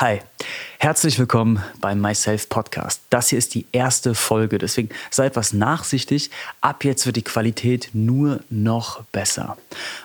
[0.00, 0.20] Hi,
[0.78, 3.02] herzlich willkommen beim Myself Podcast.
[3.10, 6.30] Das hier ist die erste Folge, deswegen sei etwas nachsichtig.
[6.60, 9.56] Ab jetzt wird die Qualität nur noch besser.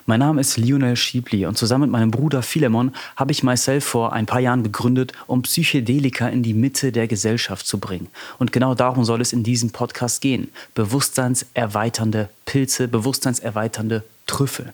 [0.07, 4.13] Mein Name ist Lionel Schiebli und zusammen mit meinem Bruder Philemon habe ich Myself vor
[4.13, 8.07] ein paar Jahren gegründet, um Psychedelika in die Mitte der Gesellschaft zu bringen.
[8.39, 10.51] Und genau darum soll es in diesem Podcast gehen.
[10.73, 14.73] Bewusstseinserweiternde Pilze, bewusstseinserweiternde Trüffel.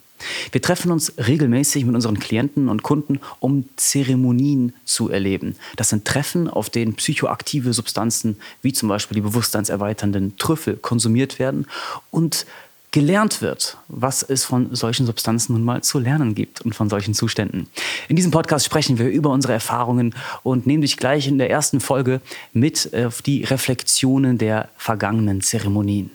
[0.52, 5.56] Wir treffen uns regelmäßig mit unseren Klienten und Kunden, um Zeremonien zu erleben.
[5.78, 11.68] Das sind Treffen, auf denen psychoaktive Substanzen wie zum Beispiel die bewusstseinserweiternden Trüffel konsumiert werden
[12.12, 12.46] und
[12.92, 17.14] gelernt wird, was es von solchen Substanzen nun mal zu lernen gibt und von solchen
[17.14, 17.68] Zuständen.
[18.08, 21.82] In diesem Podcast sprechen wir über unsere Erfahrungen und nehmen dich gleich in der ersten
[21.82, 22.20] Folge
[22.52, 26.12] mit auf die Reflexionen der vergangenen Zeremonien.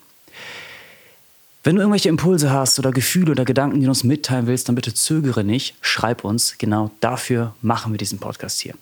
[1.67, 4.75] Wenn du irgendwelche Impulse hast oder Gefühle oder Gedanken, die du uns mitteilen willst, dann
[4.75, 6.59] bitte zögere nicht, schreib uns.
[6.59, 8.75] Genau dafür machen wir diesen Podcast hier.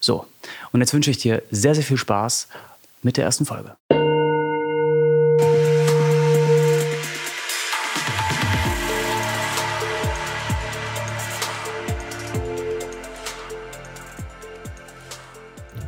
[0.00, 0.26] So,
[0.70, 2.48] und jetzt wünsche ich dir sehr, sehr viel Spaß
[3.02, 3.74] mit der ersten Folge.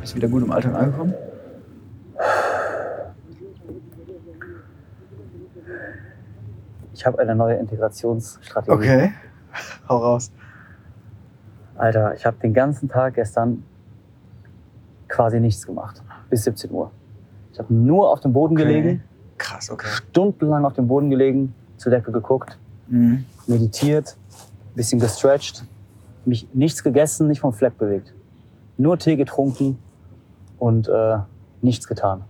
[0.01, 1.13] Bist du wieder gut im Alltag angekommen?
[6.99, 8.73] Ich habe eine neue Integrationsstrategie.
[8.73, 9.11] Okay,
[9.87, 10.33] hau raus.
[11.77, 13.63] Alter, ich habe den ganzen Tag gestern
[15.07, 16.03] quasi nichts gemacht.
[16.29, 16.91] Bis 17 Uhr.
[17.53, 18.65] Ich habe nur auf dem Boden Okay.
[18.65, 19.03] gelegen,
[19.37, 19.87] Krass, okay.
[19.87, 22.57] stundenlang auf dem Boden gelegen, zur Decke geguckt,
[22.89, 23.23] Mhm.
[23.47, 24.17] meditiert,
[24.75, 25.63] bisschen gestretched,
[26.25, 28.13] mich nichts gegessen, nicht vom Fleck bewegt.
[28.77, 29.79] Nur Tee getrunken
[30.57, 31.19] und äh,
[31.61, 32.25] nichts getan.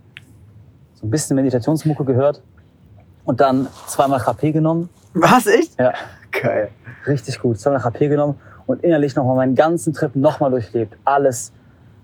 [0.94, 2.40] So ein bisschen Meditationsmucke gehört
[3.24, 4.88] und dann zweimal HP genommen.
[5.14, 5.78] Was, echt?
[5.78, 5.92] Ja,
[6.30, 6.70] Geil.
[7.06, 7.58] richtig gut.
[7.58, 10.96] Zweimal HP genommen und innerlich nochmal meinen ganzen Trip nochmal durchlebt.
[11.04, 11.52] Alles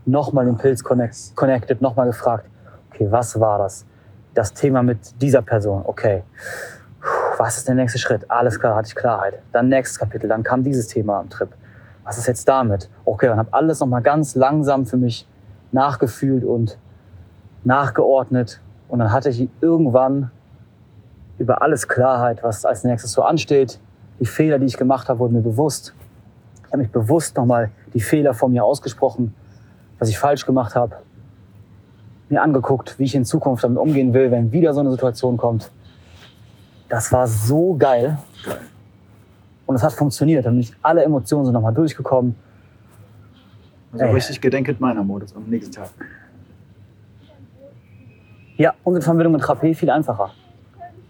[0.05, 2.47] nochmal den Pilz connect, connected, nochmal gefragt.
[2.93, 3.85] Okay, was war das?
[4.35, 5.83] Das Thema mit dieser Person.
[5.85, 6.23] Okay.
[7.01, 7.07] Puh,
[7.39, 8.31] Was ist der nächste Schritt?
[8.31, 9.35] Alles klar, hatte ich Klarheit.
[9.53, 10.29] Dann nächstes Kapitel.
[10.29, 11.49] Dann kam dieses Thema am Trip.
[12.05, 12.89] Was ist jetzt damit?
[13.05, 15.27] Okay, und habe alles nochmal ganz langsam für mich
[15.73, 16.79] nachgefühlt und
[17.65, 18.61] nachgeordnet.
[18.89, 20.31] Und dann hatte ich irgendwann
[21.39, 23.79] über alles Klarheit, was als nächstes so ansteht.
[24.21, 25.95] Die Fehler, die ich gemacht habe, wurden mir bewusst.
[26.65, 29.35] Ich habe mich bewusst nochmal die Fehler von mir ausgesprochen,
[29.99, 30.97] was ich falsch gemacht habe.
[32.29, 35.71] Mir angeguckt, wie ich in Zukunft damit umgehen will, wenn wieder so eine Situation kommt.
[36.89, 38.19] Das war so geil.
[39.67, 40.47] Und es hat funktioniert.
[40.47, 42.35] Und nicht alle Emotionen sind nochmal durchgekommen.
[43.93, 44.13] Also Ey.
[44.13, 45.91] richtig gedenkelt meiner Modus am nächsten Tag.
[48.57, 50.31] Ja, und in Verbindung mit HP viel einfacher.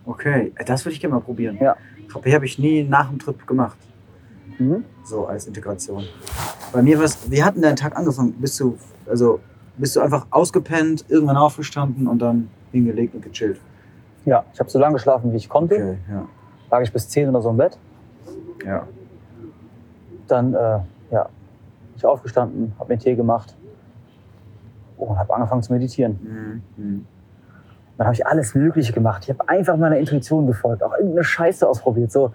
[0.06, 1.58] Okay, äh, das würde ich gerne mal probieren.
[1.60, 1.76] Ja.
[2.08, 3.76] KP habe ich nie nach dem Trip gemacht.
[4.58, 4.84] Mhm.
[5.04, 6.04] So als Integration.
[6.72, 8.32] Bei mir war wie hat denn dein Tag angefangen?
[8.40, 9.40] Bist du, also,
[9.76, 13.60] bist du einfach ausgepennt, irgendwann aufgestanden und dann hingelegt und gechillt?
[14.24, 15.74] Ja, ich habe so lange geschlafen, wie ich konnte.
[15.74, 16.28] Okay, ja.
[16.70, 17.78] Lag ich bis 10 oder so im Bett.
[18.64, 18.86] Ja.
[20.26, 20.78] Dann äh,
[21.10, 23.54] ja, bin ich aufgestanden, habe mir Tee gemacht
[24.96, 26.62] und habe angefangen zu meditieren.
[26.76, 27.06] Mhm.
[27.98, 29.22] Dann habe ich alles Mögliche gemacht.
[29.24, 32.12] Ich habe einfach meiner Intuition gefolgt, auch irgendeine Scheiße ausprobiert.
[32.12, 32.32] So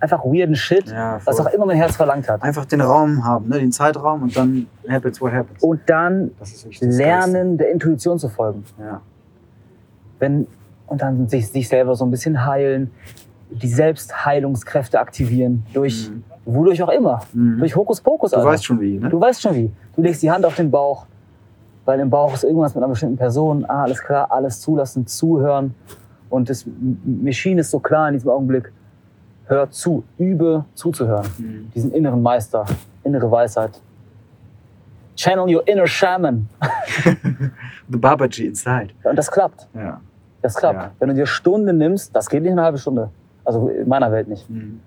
[0.00, 2.42] einfach weirden Shit, Ja, was auch immer mein Herz verlangt hat.
[2.42, 3.60] Einfach den Raum haben, ne?
[3.60, 5.62] den Zeitraum und dann happens what happens.
[5.62, 6.32] Und dann
[6.80, 8.64] lernen, der Intuition zu folgen.
[8.80, 9.00] Ja.
[10.18, 10.46] Wenn,
[10.88, 12.90] und dann sich, sich selber so ein bisschen heilen,
[13.50, 16.24] die Selbstheilungskräfte aktivieren, durch Mhm.
[16.44, 17.20] wodurch auch immer.
[17.32, 17.58] Mhm.
[17.60, 18.32] Durch Hokuspokus.
[18.32, 18.48] Du Alter.
[18.48, 19.08] weißt schon wie, ne?
[19.10, 19.70] Du weißt schon wie.
[19.94, 21.06] Du legst die Hand auf den Bauch,
[21.84, 23.64] weil im Bauch ist irgendwas mit einer bestimmten Person.
[23.68, 25.74] Ah, alles klar, alles zulassen, zuhören.
[26.30, 26.64] Und das
[27.04, 28.72] Machine ist so klar in diesem Augenblick.
[29.46, 31.26] Hör zu, übe zuzuhören.
[31.38, 31.70] Mhm.
[31.74, 32.64] Diesen inneren Meister,
[33.02, 33.80] innere Weisheit.
[35.16, 36.48] Channel your inner shaman.
[37.88, 38.88] The Babaji inside.
[39.04, 39.68] Und das klappt.
[39.74, 40.00] Ja.
[40.42, 40.78] Das klappt.
[40.78, 40.90] Ja.
[40.98, 43.10] Wenn du dir Stunden nimmst, das geht nicht in einer halben Stunde.
[43.44, 44.48] Also in meiner Welt nicht.
[44.48, 44.80] Mhm.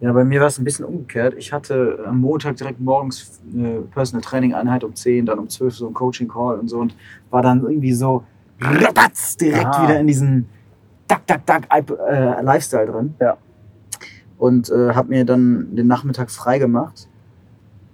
[0.00, 1.34] Ja, bei mir war es ein bisschen umgekehrt.
[1.38, 5.74] Ich hatte am Montag direkt morgens eine Personal Training Einheit um 10, dann um 12
[5.74, 6.94] so ein Coaching Call und so und
[7.30, 8.22] war dann irgendwie so
[8.60, 9.82] rabatz, direkt Ah.
[9.84, 10.48] wieder in diesen
[11.08, 13.14] Dack, Dack, Dack äh, Lifestyle drin.
[13.20, 13.36] Ja.
[14.38, 17.08] Und äh, habe mir dann den Nachmittag frei gemacht,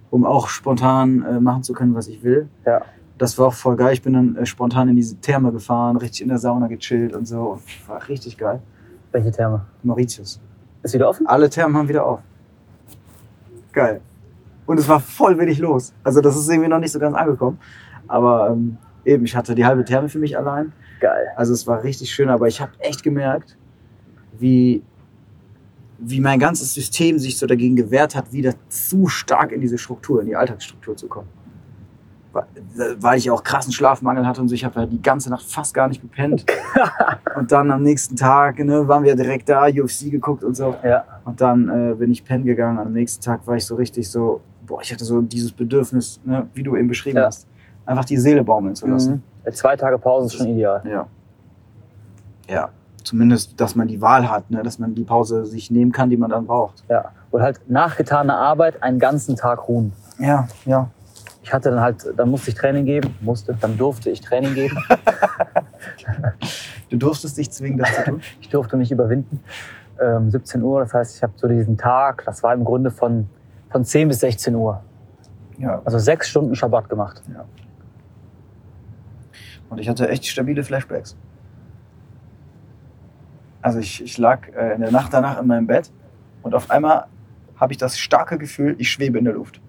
[0.09, 2.49] um auch spontan äh, machen zu können, was ich will.
[2.65, 2.81] Ja.
[3.17, 3.93] Das war auch voll geil.
[3.93, 7.25] Ich bin dann äh, spontan in diese Therme gefahren, richtig in der Sauna gechillt und
[7.27, 7.59] so.
[7.87, 8.59] War richtig geil.
[9.13, 9.61] Welche Therme?
[9.83, 10.41] Mauritius.
[10.83, 11.25] Ist wieder offen?
[11.27, 12.19] Alle Thermen haben wieder auf.
[13.71, 14.01] Geil.
[14.65, 15.93] Und es war voll wenig los.
[16.03, 17.59] Also das ist irgendwie noch nicht so ganz angekommen.
[18.07, 20.73] Aber ähm, eben, ich hatte die halbe Therme für mich allein.
[20.99, 21.27] Geil.
[21.35, 23.57] Also es war richtig schön, aber ich habe echt gemerkt,
[24.37, 24.83] wie,
[25.99, 30.21] wie mein ganzes System sich so dagegen gewehrt hat, wieder zu stark in diese Struktur,
[30.21, 31.27] in die Alltagsstruktur zu kommen.
[32.33, 34.55] Weil- ich auch krassen Schlafmangel hatte und so.
[34.55, 36.45] Ich habe ja die ganze Nacht fast gar nicht gepennt.
[37.35, 40.75] und dann am nächsten Tag ne, waren wir direkt da, UFC geguckt und so.
[40.83, 41.03] Ja.
[41.25, 42.79] Und dann äh, bin ich pennen gegangen.
[42.79, 46.47] Am nächsten Tag war ich so richtig so, boah, ich hatte so dieses Bedürfnis, ne,
[46.53, 47.25] wie du eben beschrieben Ja.
[47.25, 47.47] hast,
[47.85, 49.23] einfach die Seele baumeln zu lassen.
[49.45, 49.53] Mhm.
[49.53, 50.81] Zwei Tage Pause ist schon ideal.
[50.85, 51.07] Ja.
[52.49, 52.69] Ja.
[53.03, 54.63] Zumindest, dass man die Wahl hat, ne?
[54.63, 56.83] dass man die Pause sich nehmen kann, die man dann braucht.
[56.89, 57.11] Ja.
[57.31, 59.91] Und halt nach getaner Arbeit einen ganzen Tag ruhen.
[60.19, 60.89] Ja, ja.
[61.43, 64.77] Ich hatte dann halt, dann musste ich Training geben, musste, dann durfte ich Training geben.
[66.89, 68.21] Du durftest dich zwingen, das zu tun.
[68.41, 69.39] Ich durfte mich überwinden.
[69.99, 73.27] Ähm, 17 Uhr, das heißt, ich habe so diesen Tag, das war im Grunde von,
[73.71, 74.83] von 10 bis 16 Uhr.
[75.57, 75.81] Ja.
[75.85, 77.23] Also sechs Stunden Schabbat gemacht.
[79.69, 81.17] Und ich hatte echt stabile Flashbacks.
[83.61, 85.91] Also ich, ich lag äh, in der Nacht danach in meinem Bett
[86.43, 87.07] und auf einmal
[87.55, 89.61] habe ich das starke Gefühl, ich schwebe in der Luft.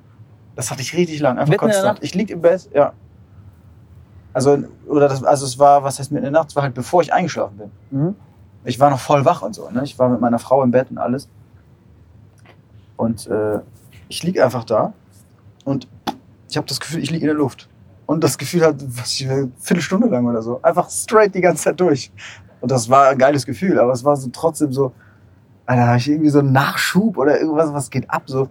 [0.57, 1.99] Das hatte ich richtig lang, einfach Mitten konstant.
[2.03, 2.93] Ich lieg im Bett, ja.
[4.33, 6.51] Also, oder das, also es war, was heißt mitten in der Nacht?
[6.51, 7.71] Es war halt bevor ich eingeschlafen bin.
[7.91, 8.17] Mhm.
[8.65, 9.71] Ich war noch voll wach und so.
[9.71, 9.83] Ne?
[9.85, 11.29] Ich war mit meiner Frau im Bett und alles.
[12.97, 13.61] Und äh,
[14.09, 14.93] ich lieg einfach da
[15.65, 15.89] und
[16.49, 17.69] ich habe das Gefühl, ich liege in der Luft.
[18.07, 20.61] Und das Gefühl hat, was ich, eine Viertelstunde lang oder so.
[20.63, 22.13] Einfach straight die ganze Zeit durch.
[22.61, 24.93] Und das war ein geiles Gefühl, aber es war so trotzdem so,
[25.67, 28.25] Alter, habe ich irgendwie so einen Nachschub oder irgendwas, was geht ab?
[28.27, 28.49] So,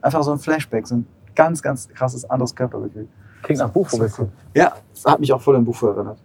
[0.00, 1.06] einfach so ein Flashback, so ein
[1.38, 3.06] ganz, ganz krasses anderes Körpergefühl.
[3.42, 4.10] Klingt nach Buchvogel.
[4.54, 6.18] Ja, das hat mich auch voll an Buch erinnert.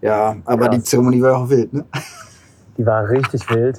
[0.00, 0.76] Ja, aber Krass.
[0.76, 1.84] die Zeremonie war auch wild, ne?
[2.76, 3.76] Die war richtig wild.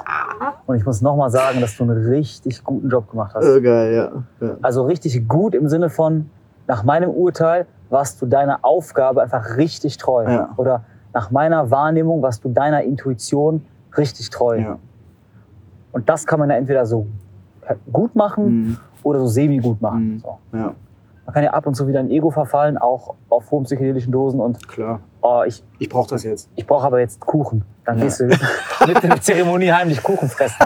[0.66, 3.46] Und ich muss nochmal sagen, dass du einen richtig guten Job gemacht hast.
[3.46, 4.46] Äh, geil, ja.
[4.46, 4.58] ja.
[4.62, 6.30] Also richtig gut im Sinne von,
[6.68, 10.26] nach meinem Urteil warst du deiner Aufgabe einfach richtig treu.
[10.28, 10.50] Ja.
[10.58, 10.84] Oder
[11.14, 13.66] nach meiner Wahrnehmung warst du deiner Intuition
[13.96, 14.60] richtig treu.
[14.60, 14.80] ja.
[15.92, 17.08] Und das kann man ja entweder so
[17.92, 18.78] gut machen Mhm.
[19.04, 20.14] oder so semi-gut machen.
[20.16, 20.20] Mhm.
[20.20, 20.38] So.
[20.54, 20.74] ja,
[21.26, 24.40] Man kann ja ab und zu wieder in Ego verfallen, auch auf hohen psychedelischen Dosen.
[24.40, 25.00] Und klar.
[25.22, 26.50] oh, ich, Ich brauche das jetzt.
[26.56, 27.64] ich brauche aber jetzt Kuchen.
[27.86, 28.04] Dann Ja.
[28.06, 28.40] gehst du mit
[29.04, 30.58] der Zeremonie heimlich Kuchen fressen.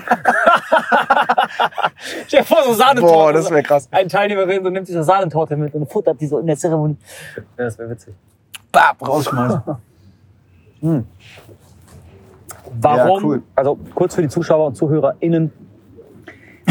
[2.28, 3.14] Stell dir vor, so Sahnetorte.
[3.14, 3.88] Boah, das wäre krass.
[3.92, 6.98] Ein Teilnehmerin so nimmt sich so Sahnetorte mit und futtert die so in der Zeremonie.
[7.36, 8.14] Ja, das wäre witzig.
[8.72, 9.62] Bap, rausschmeißen.
[10.82, 11.06] Hm.
[12.80, 13.20] Warum?
[13.22, 13.44] Ja, cool.
[13.54, 15.52] Also kurz für die Zuschauer und ZuhörerInnen.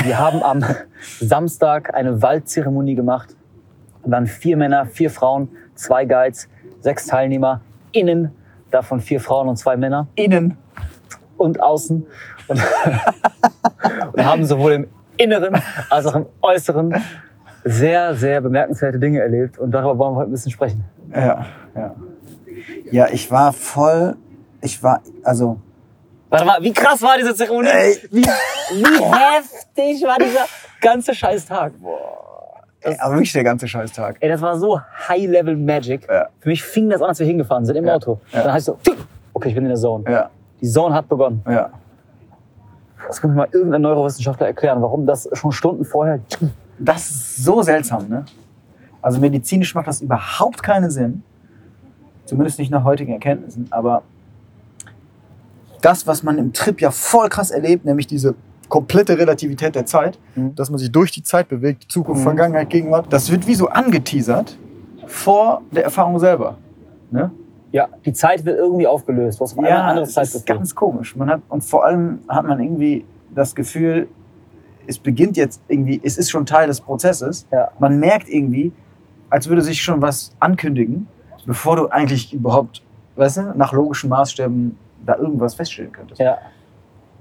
[0.04, 0.64] Wir haben am
[1.20, 3.34] Samstag eine Waldzeremonie gemacht.
[4.04, 6.48] Wir waren vier Männer, vier Frauen, zwei Guides,
[6.80, 7.60] sechs Teilnehmer
[7.92, 8.32] innen,
[8.70, 10.56] davon vier Frauen und zwei Männer Innen.
[11.36, 12.06] und außen
[12.48, 12.60] und,
[14.12, 15.60] und haben sowohl im Inneren
[15.90, 16.94] als auch im Äußeren
[17.64, 20.84] sehr, sehr bemerkenswerte Dinge erlebt und darüber wollen wir heute ein bisschen sprechen.
[21.12, 21.94] Ja, ja.
[22.90, 24.16] Ja, ich war voll.
[24.60, 25.60] Ich war, also.
[26.30, 27.68] Warte mal, wie krass war diese Zeremonie?
[27.68, 27.98] Ey.
[28.10, 28.22] Wie,
[28.70, 30.46] wie heftig war dieser
[30.80, 31.72] ganze Scheißtag?
[32.80, 34.16] Ey, aber wirklich der ganze Scheißtag.
[34.20, 36.06] Ey, das war so High-Level Magic.
[36.08, 36.28] Ja.
[36.38, 37.94] Für mich fing das an, als wir hingefahren sind im Ja.
[37.96, 38.20] Auto.
[38.32, 38.44] Ja.
[38.44, 38.96] Dann heißt so, tick,
[39.32, 40.04] okay, ich bin in der Zone.
[40.10, 40.30] Ja,
[40.60, 41.42] Die Zone hat begonnen.
[41.48, 41.70] ja.
[43.06, 46.20] Das kann mir mal irgendein Neurowissenschaftler erklären, warum das schon Stunden vorher.
[46.78, 48.24] Das ist so seltsam, ne?
[49.00, 51.22] Also medizinisch macht das überhaupt keinen Sinn.
[52.26, 53.66] Zumindest nicht nach heutigen Erkenntnissen.
[53.70, 54.02] Aber
[55.80, 58.34] das, was man im Trip ja voll krass erlebt, nämlich diese
[58.68, 60.54] komplette Relativität der Zeit, Mhm.
[60.54, 62.24] dass man sich durch die Zeit bewegt, Zukunft, Mhm.
[62.24, 64.58] Vergangenheit, Gegenwart, das wird wie so angeteasert
[65.06, 66.58] vor der Erfahrung selber.
[67.10, 67.30] Ne?
[67.72, 69.40] Ja, die Zeit wird irgendwie aufgelöst.
[69.40, 71.14] Auf einmal ein anderes das ist ganz komisch.
[71.16, 74.08] Man hat, und vor allem hat man irgendwie das Gefühl,
[74.86, 77.46] es beginnt jetzt irgendwie, es ist schon Teil des Prozesses.
[77.52, 77.68] Ja.
[77.78, 78.72] Man merkt irgendwie,
[79.28, 81.06] als würde sich schon was ankündigen,
[81.44, 82.82] bevor du eigentlich überhaupt,
[83.16, 86.20] weißt du, nach logischen Maßstäben da irgendwas feststellen könntest.
[86.20, 86.38] Ja,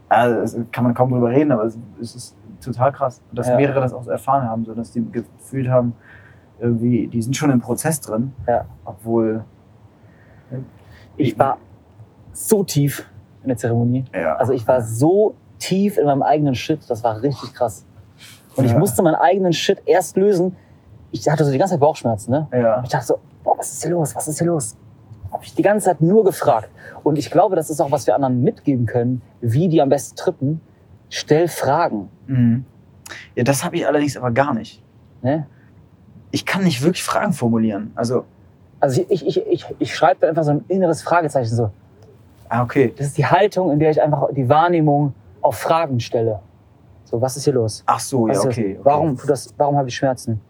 [0.10, 3.22] Also, das kann man kaum drüber reden, aber es, ist total krass.
[3.32, 3.56] Dass Ja.
[3.58, 5.94] mehrere das auch so erfahren haben, so dass die gefühlt haben,
[6.60, 8.66] irgendwie, die sind schon im Prozess drin, ja.
[8.86, 9.44] obwohl,
[11.18, 11.58] Ich war
[12.34, 13.10] so tief
[13.44, 14.06] in der Zeremonie.
[14.14, 17.86] ja, Also ich war so tief in meinem eigenen Shit, das war richtig krass.
[18.56, 20.56] Und ich musste meinen eigenen Shit erst lösen.
[21.12, 22.48] Ich hatte so die ganze Zeit Bauchschmerzen, ne?
[22.52, 24.16] ja, ich dachte so, boah, was ist hier los?
[24.16, 24.76] Was ist hier los?
[25.32, 26.70] Habe ich die ganze Zeit nur gefragt.
[27.04, 30.16] Und ich glaube, das ist auch, was wir anderen mitgeben können, wie die am besten
[30.16, 30.62] trippen.
[31.10, 32.10] Stell Fragen.
[32.28, 32.66] Mhm.
[33.36, 34.84] Ja, das habe ich allerdings aber gar nicht.
[35.22, 35.48] Ne?
[36.32, 37.92] Ich kann nicht wirklich Fragen formulieren.
[37.96, 38.26] Also,
[38.80, 41.72] Also ich, ich, ich, ich, schreibe da einfach so ein inneres Fragezeichen so.
[42.50, 42.94] ah, okay.
[42.98, 46.40] Das ist die Haltung, in der ich einfach die Wahrnehmung auf Fragen stelle.
[47.06, 47.84] So, was ist hier los?
[47.86, 48.50] Ach so, ja, Was okay.
[48.50, 48.80] okay.
[48.84, 50.42] Warum, das, warum habe ich Schmerzen?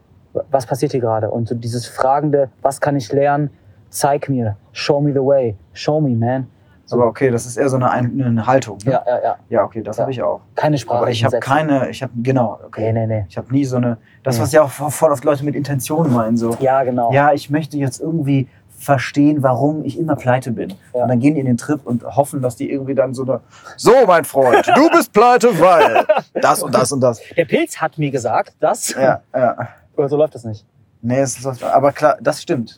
[0.50, 1.30] Was passiert hier gerade?
[1.30, 3.52] Und so dieses fragende, was kann ich lernen?
[3.90, 6.48] Zeig mir, show me the way, show me, man.
[6.90, 8.78] Aber okay, das ist eher so eine, Ein- eine Haltung.
[8.86, 8.94] Ne?
[8.94, 9.36] Ja, ja, ja.
[9.50, 10.04] Ja, okay, das Ja.
[10.04, 10.40] habe ich auch.
[10.56, 11.00] Keine Sprache.
[11.00, 12.94] Aber ich habe keine, ich habe, genau, okay.
[12.94, 13.26] Nee, nee, nee.
[13.28, 14.44] Ich habe nie so eine, das, Nee.
[14.44, 16.56] was ja auch voll oft Leute mit Intention meinen, so.
[16.62, 17.12] Ja, genau.
[17.12, 20.70] Ja, ich möchte jetzt irgendwie verstehen, warum ich immer pleite bin.
[20.94, 21.02] Ja.
[21.04, 23.42] Und dann gehen die in den Trip und hoffen, dass die irgendwie dann so eine,
[23.76, 26.06] so mein Freund, du bist pleite, weil
[26.42, 27.20] das und das und das.
[27.36, 28.90] Der Pilz hat mir gesagt, dass.
[28.92, 29.56] Ja, ja.
[29.98, 30.64] Oder so läuft das nicht.
[31.02, 32.78] Nee, es ist, aber klar, das stimmt.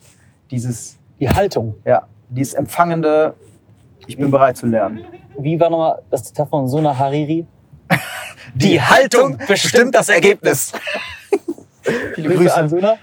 [0.51, 1.75] Dieses, Die Haltung.
[1.85, 3.33] ja, dieses empfangende,
[4.07, 5.03] ich bin bereit zu lernen.
[5.37, 7.45] Wie war nochmal das Zitat von Sona Hariri?
[8.53, 10.71] Die Haltung bestimmt das Ergebnis.
[12.15, 12.95] Viele Grüße an Sona.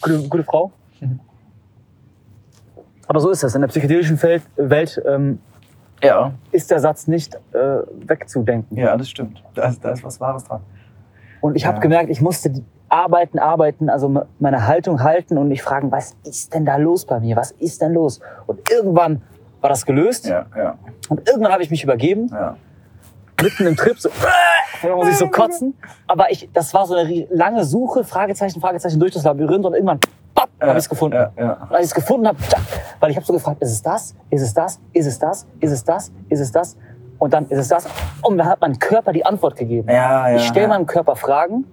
[0.00, 0.72] Gute, gute Frau.
[3.08, 3.54] Aber so ist das.
[3.54, 5.38] In der psychedelischen Welt, Welt ähm,
[6.02, 7.58] Ja, ist der Satz nicht äh,
[8.06, 8.76] wegzudenken.
[8.76, 9.42] ja, das stimmt.
[9.54, 10.60] Da ist, da ist was Wahres dran.
[11.40, 11.80] Und ich habe Ja.
[11.82, 16.16] gemerkt, ich musste die- arbeiten, arbeiten, also me- meine Haltung halten und mich fragen, was
[16.24, 17.36] ist denn da los bei mir?
[17.36, 18.20] Was ist denn los?
[18.46, 19.22] Und irgendwann
[19.60, 20.78] war das gelöst Ja, ja,
[21.08, 22.56] und irgendwann habe ich mich übergeben, ja.
[23.42, 24.08] mitten im Trip, so,
[24.82, 25.74] da muss ich so kotzen.
[26.06, 29.98] Aber ich, das war so eine lange Suche, Fragezeichen, Fragezeichen durch das Labyrinth und irgendwann
[30.34, 31.16] pop, habe ich es gefunden.
[31.16, 31.52] Ja, ja.
[31.68, 32.38] Und als ich es gefunden habe,
[33.00, 34.14] weil ich habe so gefragt, ist es das?
[34.30, 34.80] Ist es das?
[34.92, 35.46] Ist es das?
[35.60, 36.12] Ist es das?
[36.28, 36.76] Ist es das?
[37.18, 37.86] Und dann ist es das.
[38.22, 39.88] Und dann hat mein Körper die Antwort gegeben.
[39.90, 40.36] Ja, ja.
[40.36, 41.64] ich stelle meinem Körper Fragen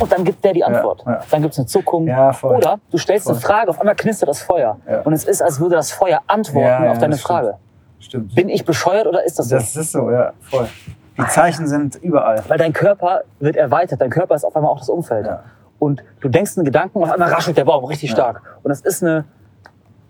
[0.00, 1.02] und dann gibt der die Antwort.
[1.06, 1.20] ja.
[1.30, 2.06] Dann gibt es eine Zuckung.
[2.06, 2.34] Ja.
[2.42, 3.48] Oder du stellst eine Voll.
[3.50, 4.78] Frage, auf einmal knistert das Feuer.
[4.88, 5.00] Ja.
[5.02, 7.38] Und es ist, als würde das Feuer antworten Ja, ja, auf deine das stimmt.
[7.38, 7.54] Frage.
[8.00, 8.34] Stimmt.
[8.34, 9.54] Bin ich bescheuert oder ist das so?
[9.56, 10.68] Das ist so, ja, voll.
[11.16, 12.42] Die Zeichen sind überall.
[12.48, 14.00] Weil dein Körper wird erweitert.
[14.00, 15.26] Dein Körper ist auf einmal auch das Umfeld.
[15.26, 15.42] Ja.
[15.78, 18.16] Und du denkst einen Gedanken und auf einmal raschelt der Baum richtig Ja.
[18.16, 18.42] stark.
[18.62, 19.24] Und das ist eine,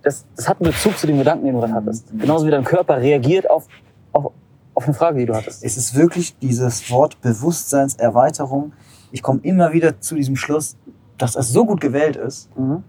[0.03, 2.13] das, das hat einen Bezug zu dem Gedanken, den du gerade hattest.
[2.13, 2.19] Mhm.
[2.21, 3.67] Genauso wie dein Körper reagiert auf,
[4.13, 4.33] auf,
[4.75, 5.63] auf eine Frage, die du hattest.
[5.65, 8.73] Es ist wirklich dieses Wort Bewusstseinserweiterung.
[9.15, 10.77] Ich komme immer wieder zu diesem Schluss,
[11.19, 12.83] dass das so gut gewählt ist, Mhm.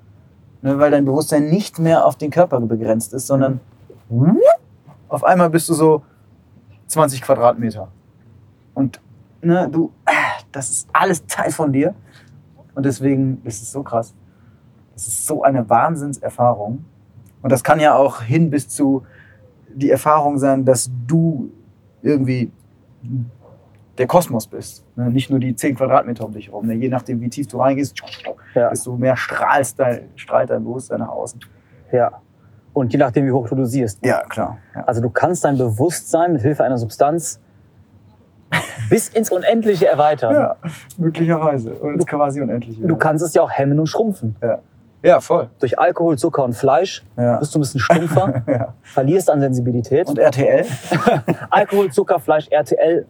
[0.63, 3.60] ne, weil dein Bewusstsein nicht mehr auf den Körper begrenzt ist, sondern
[5.08, 6.01] auf einmal bist du so
[6.88, 7.89] 20 Quadratmeter.
[8.74, 9.00] Und
[9.44, 9.91] ne, du,
[10.51, 11.94] das ist alles Teil von dir.
[12.74, 14.15] Und deswegen ist es so krass.
[14.96, 16.86] Das ist so eine Wahnsinnserfahrung.
[17.44, 19.03] Und das kann ja auch hin bis zu
[19.75, 21.51] die Erfahrung sein, dass du
[22.01, 22.51] irgendwie
[23.98, 24.84] der Kosmos bist.
[24.96, 25.10] Ne?
[25.10, 26.66] Nicht nur die 10 Quadratmeter um dich herum.
[26.68, 26.74] Ne?
[26.74, 27.96] Je nachdem, wie tief du reingehst,
[28.54, 28.70] Ja.
[28.70, 31.40] desto mehr strahlst dein, strahlt dein Bewusstsein nach außen.
[31.92, 32.12] ja.
[32.74, 34.06] Und je nachdem, wie hoch du dosierst.
[34.06, 34.58] Ja, klar.
[34.75, 34.84] Ja.
[34.84, 37.40] Also du kannst dein Bewusstsein mit Hilfe einer Substanz
[38.90, 40.34] bis ins Unendliche erweitern.
[40.34, 40.56] ja,
[40.98, 41.74] möglicherweise.
[41.75, 42.78] Und es quasi unendlich.
[42.82, 44.36] Du kannst es ja auch hemmen und schrumpfen.
[44.42, 44.60] ja.
[45.04, 45.50] ja, voll.
[45.60, 47.38] Durch Alkohol, Zucker und Fleisch Ja.
[47.38, 48.74] bist du ein bisschen stumpfer, Ja.
[48.84, 50.08] verlierst an Sensibilität.
[50.10, 50.66] Und RTL?
[51.50, 53.06] Alkohol, Zucker, Fleisch, RTL,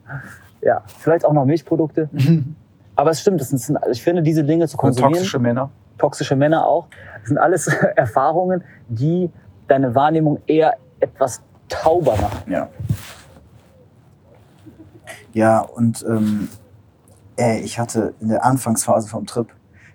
[0.65, 2.09] ja, vielleicht auch noch Milchprodukte.
[2.97, 5.69] Aber es stimmt, das sind, ich finde, diese Dinge zu Und konsumieren, toxische Männer.
[5.97, 6.87] toxische Männer auch,
[7.19, 9.29] das sind alles Erfahrungen, die
[9.67, 12.51] deine Wahrnehmung eher etwas tauber machen.
[12.51, 12.69] Ja.
[15.33, 16.47] Ja, und ähm,
[17.35, 19.47] ey, ich hatte in der Anfangsphase vom Trip,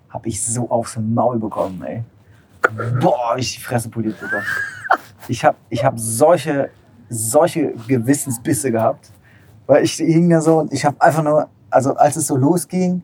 [0.09, 2.03] habe ich so aufs Maul bekommen, ey.
[2.99, 4.45] Boah, ich die Fresse poliert bekommen.
[5.27, 6.69] Ich habe ich hab solche,
[7.09, 9.11] solche Gewissensbisse gehabt,
[9.71, 13.03] weil ich hing da so und ich habe einfach nur, also als es so losging,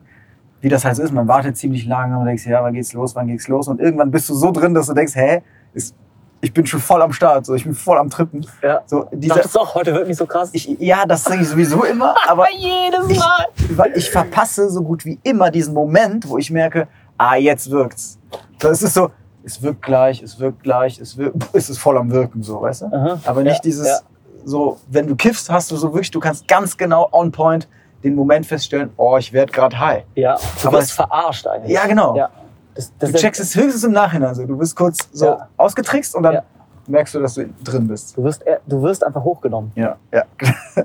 [0.60, 3.14] wie das halt so ist, man wartet ziemlich lange und denkst, ja, wann geht's los,
[3.14, 3.68] wann geht's los?
[3.68, 5.40] Und irgendwann bist du so drin, dass du denkst, hä,
[5.72, 5.94] ist,
[6.42, 8.46] ich bin schon voll am Start, so, ich bin voll am Trippen.
[8.62, 8.82] Ja.
[8.84, 10.50] So, dieser, Dachtest du auch, heute wird nicht so krass?
[10.52, 15.06] ich, ja, das sage ich sowieso immer, aber jedes ich, weil ich verpasse so gut
[15.06, 18.18] wie immer diesen Moment, wo ich merke, ah, jetzt wirkt's.
[18.58, 19.10] Das ist so,
[19.42, 22.82] es wirkt gleich, es wirkt gleich, es, wirkt, es ist voll am Wirken, so, weißt
[22.82, 22.86] du?
[22.92, 23.20] Aha.
[23.24, 24.00] Aber nicht Ja, dieses, ja.
[24.48, 27.68] So, wenn du kiffst, hast du so wirklich, du kannst ganz genau on point
[28.04, 30.04] den Moment feststellen, oh, ich werde gerade high.
[30.14, 31.72] Ja, du Aber wirst es- verarscht eigentlich.
[31.72, 32.16] Ja, genau.
[32.16, 32.30] Ja.
[32.74, 34.46] Das, das Du checkst es höchstens im Nachhinein so.
[34.46, 35.48] Du bist kurz so Ja.
[35.56, 36.42] ausgetrickst und dann Ja.
[36.86, 38.16] merkst du, dass du drin bist.
[38.16, 39.72] Du wirst, du wirst einfach hochgenommen.
[39.74, 40.22] Ja, ja.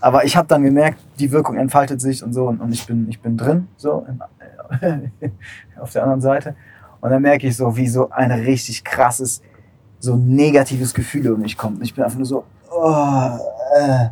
[0.00, 3.08] Aber ich habe dann gemerkt, die Wirkung entfaltet sich und so und, und ich bin,
[3.08, 4.22] ich bin drin, so im,
[5.80, 6.54] auf der anderen Seite.
[7.00, 9.42] Und dann merke ich so, wie so ein richtig krasses,
[9.98, 11.78] so negatives Gefühl über mich kommt.
[11.78, 12.44] Und ich bin einfach nur so,
[12.82, 13.38] oh,
[13.78, 14.08] äh.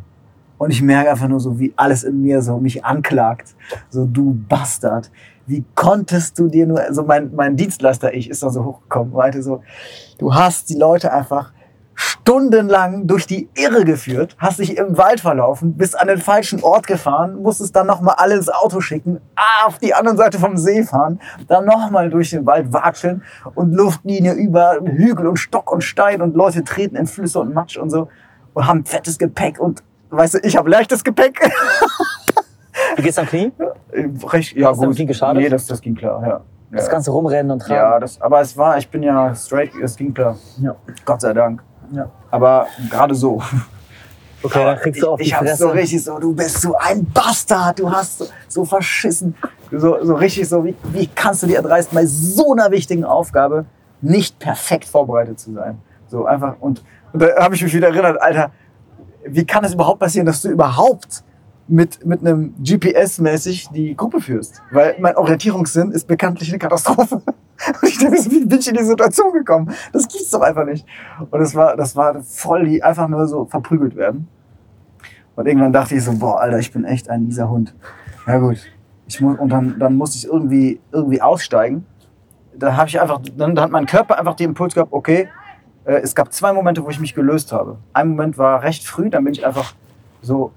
[0.58, 3.54] und ich merke einfach nur so, wie alles in mir so mich anklagt.
[3.90, 5.10] So, du Bastard.
[5.46, 9.62] Wie konntest du dir nur, also mein, mein Dienstleister-Ich ist dann so hochgekommen, meinte so,
[10.18, 11.52] du hast die Leute einfach
[12.00, 16.86] stundenlang durch die Irre geführt, hast dich im Wald verlaufen, bist an den falschen Ort
[16.86, 19.20] gefahren, musstest dann nochmal alle ins Auto schicken,
[19.66, 23.22] auf die andere Seite vom See fahren, dann nochmal durch den Wald watscheln
[23.54, 27.76] und Luftlinie über Hügel und Stock und Stein und Leute treten in Flüsse und Matsch
[27.76, 28.08] und so
[28.54, 31.40] und haben fettes Gepäck und weißt du, ich habe leichtes Gepäck.
[32.96, 33.52] Wie geht's am Knie?
[33.92, 34.96] Recht, ja, deinem gut.
[34.96, 35.42] Knie geschadet?
[35.42, 36.40] Nee, das, das ging klar, ja.
[36.72, 36.92] Das ja.
[36.92, 37.74] ganze Rumrennen und Tragen.
[37.74, 40.36] Ja, das, aber es war, ich bin ja straight, es ging klar.
[40.60, 40.76] Ja.
[41.04, 41.62] Gott sei Dank.
[41.92, 42.08] Ja.
[42.30, 43.42] Aber gerade so.
[44.42, 46.74] Okay, dann kriegst du auf ich, die ich hab's so richtig so, du bist so
[46.76, 49.34] ein Bastard, du hast so, so verschissen.
[49.70, 53.66] So, so richtig so, wie, wie kannst du dir erdreisten, bei so einer wichtigen Aufgabe
[54.00, 55.78] nicht perfekt vorbereitet zu sein.
[56.08, 58.52] So einfach, und, und da habe ich mich wieder erinnert, Alter,
[59.24, 61.24] wie kann es überhaupt passieren, dass du überhaupt
[61.68, 64.62] mit, mit einem GPS-mäßig die Gruppe führst?
[64.70, 67.22] Weil mein Orientierungssinn ist bekanntlich eine Katastrophe.
[67.82, 69.74] Und ich denke, wie bin ich in die Situation gekommen?
[69.92, 70.86] Das gibt's doch einfach nicht.
[71.30, 74.28] Und das war, das war voll die, einfach nur so verprügelt werden.
[75.36, 77.74] Und irgendwann dachte ich so, boah, Alter, ich bin echt ein mieser Hund.
[78.26, 78.58] Ja gut.
[79.06, 81.84] Ich muss, und dann, dann musste ich irgendwie, irgendwie aussteigen.
[82.56, 85.28] Da habe ich einfach, dann, dann hat mein Körper einfach den Impuls gehabt, okay,
[85.90, 87.76] äh, es gab zwei Momente, wo ich mich gelöst habe.
[87.92, 89.74] Ein Moment war recht früh, dann bin ich einfach
[90.22, 90.52] so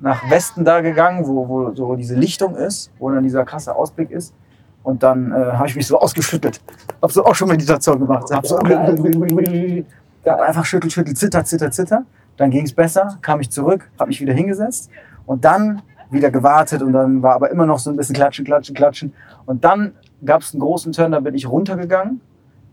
[0.00, 4.10] nach Westen da gegangen, wo, wo so diese Lichtung ist, wo dann dieser krasse Ausblick
[4.10, 4.34] ist.
[4.82, 6.60] Und dann äh, habe ich mich so ausgeschüttelt.
[7.00, 8.30] Hab so auch schon Meditation gemacht.
[8.30, 8.56] Hab so
[10.24, 12.04] einfach schüttel, schüttel, zitter, zitter, zitter.
[12.36, 14.90] Dann ging es besser, kam ich zurück, habe mich wieder hingesetzt
[15.24, 18.74] und dann wieder gewartet und dann war aber immer noch so ein bisschen klatschen, klatschen,
[18.74, 19.14] klatschen.
[19.46, 22.20] Und dann gab es einen großen Turn, da bin ich runtergegangen,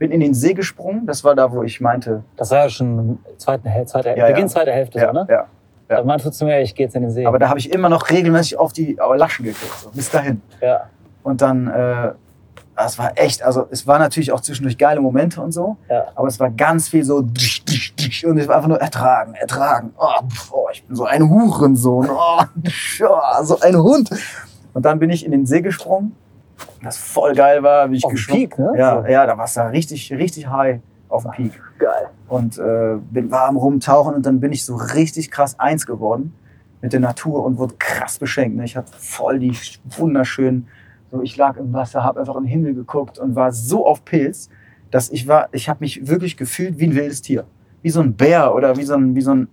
[0.02, 1.06] bin in den See gesprungen.
[1.06, 4.46] Das war da, wo ich meinte, Das war ja schon zweite, Häl- zweite, Ja, Beginn
[4.46, 4.48] ja.
[4.48, 5.28] zweiter Hälfte, ja, so, ne?
[5.30, 5.46] ja.
[5.90, 5.98] ja.
[5.98, 7.24] Da meinte zu mir, ich gehe jetzt in den See.
[7.28, 10.42] Aber da habe ich immer noch regelmäßig auf die Laschen gekriegt, so, bis dahin.
[10.60, 10.90] ja.
[11.22, 12.14] Und dann, äh,
[12.76, 16.06] das war echt, also es war natürlich auch zwischendurch geile Momente und so, Ja.
[16.16, 17.38] aber es war ganz viel so und
[18.40, 19.94] es war einfach nur ertragen, ertragen.
[20.00, 22.42] Oh, pf, oh, ich bin so ein Hurensohn, oh,
[22.98, 24.10] ja, so ein Hund.
[24.74, 26.16] Und dann bin ich in den See gesprungen,
[26.84, 28.50] das voll geil war, wie ich Auf dem geschwommen.
[28.50, 28.74] Peak, ne?
[28.78, 32.08] Ja, ja, da war es da richtig, richtig high auf dem Peak Geil.
[32.28, 36.34] und äh, bin, war am Rumtauchen und dann bin ich so richtig krass eins geworden
[36.82, 38.58] mit der Natur und wurde krass beschenkt.
[38.58, 38.66] Ne?
[38.66, 39.56] Ich hatte voll die
[39.98, 40.68] wunderschönen,
[41.12, 44.06] so ich lag im Wasser, habe einfach in den Himmel geguckt und war so auf
[44.06, 44.50] Pilz,
[44.90, 47.46] dass ich war, ich habe mich wirklich gefühlt wie ein wildes Tier,
[47.82, 49.48] wie so ein Bär oder wie so ein, wie so ein,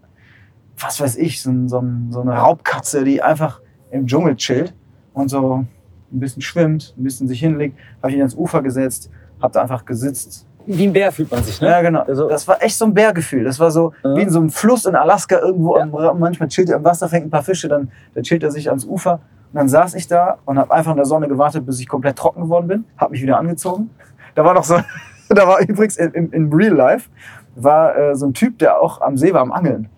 [0.78, 3.60] was weiß ich, so, ein, so, ein, so eine Raubkatze, die einfach
[3.90, 4.74] im Dschungel chillt
[5.12, 5.64] und so
[6.12, 7.78] ein bisschen schwimmt, ein bisschen sich hinlegt.
[8.02, 9.10] Habe ich ihn ans Ufer gesetzt,
[9.42, 11.68] habe da einfach gesitzt, Wie ein Bär fühlt man sich, ne?
[11.68, 12.02] ja, genau.
[12.02, 13.44] Also- das war echt so ein Bärgefühl.
[13.44, 14.14] Das war so Ja.
[14.16, 15.76] wie in so einem Fluss in Alaska irgendwo.
[15.78, 15.82] Ja.
[15.84, 18.68] Am, manchmal chillt er im Wasser, fängt ein paar Fische, dann, dann chillt er sich
[18.68, 19.14] ans Ufer.
[19.52, 22.16] Und dann saß ich da und habe einfach in der Sonne gewartet, bis ich komplett
[22.16, 22.84] trocken geworden bin.
[22.98, 23.88] Habe mich wieder angezogen.
[24.34, 24.76] Da war noch so,
[25.30, 27.08] da war übrigens in, in, in Real Life,
[27.56, 29.88] war äh, so ein Typ, der auch am See war am Angeln.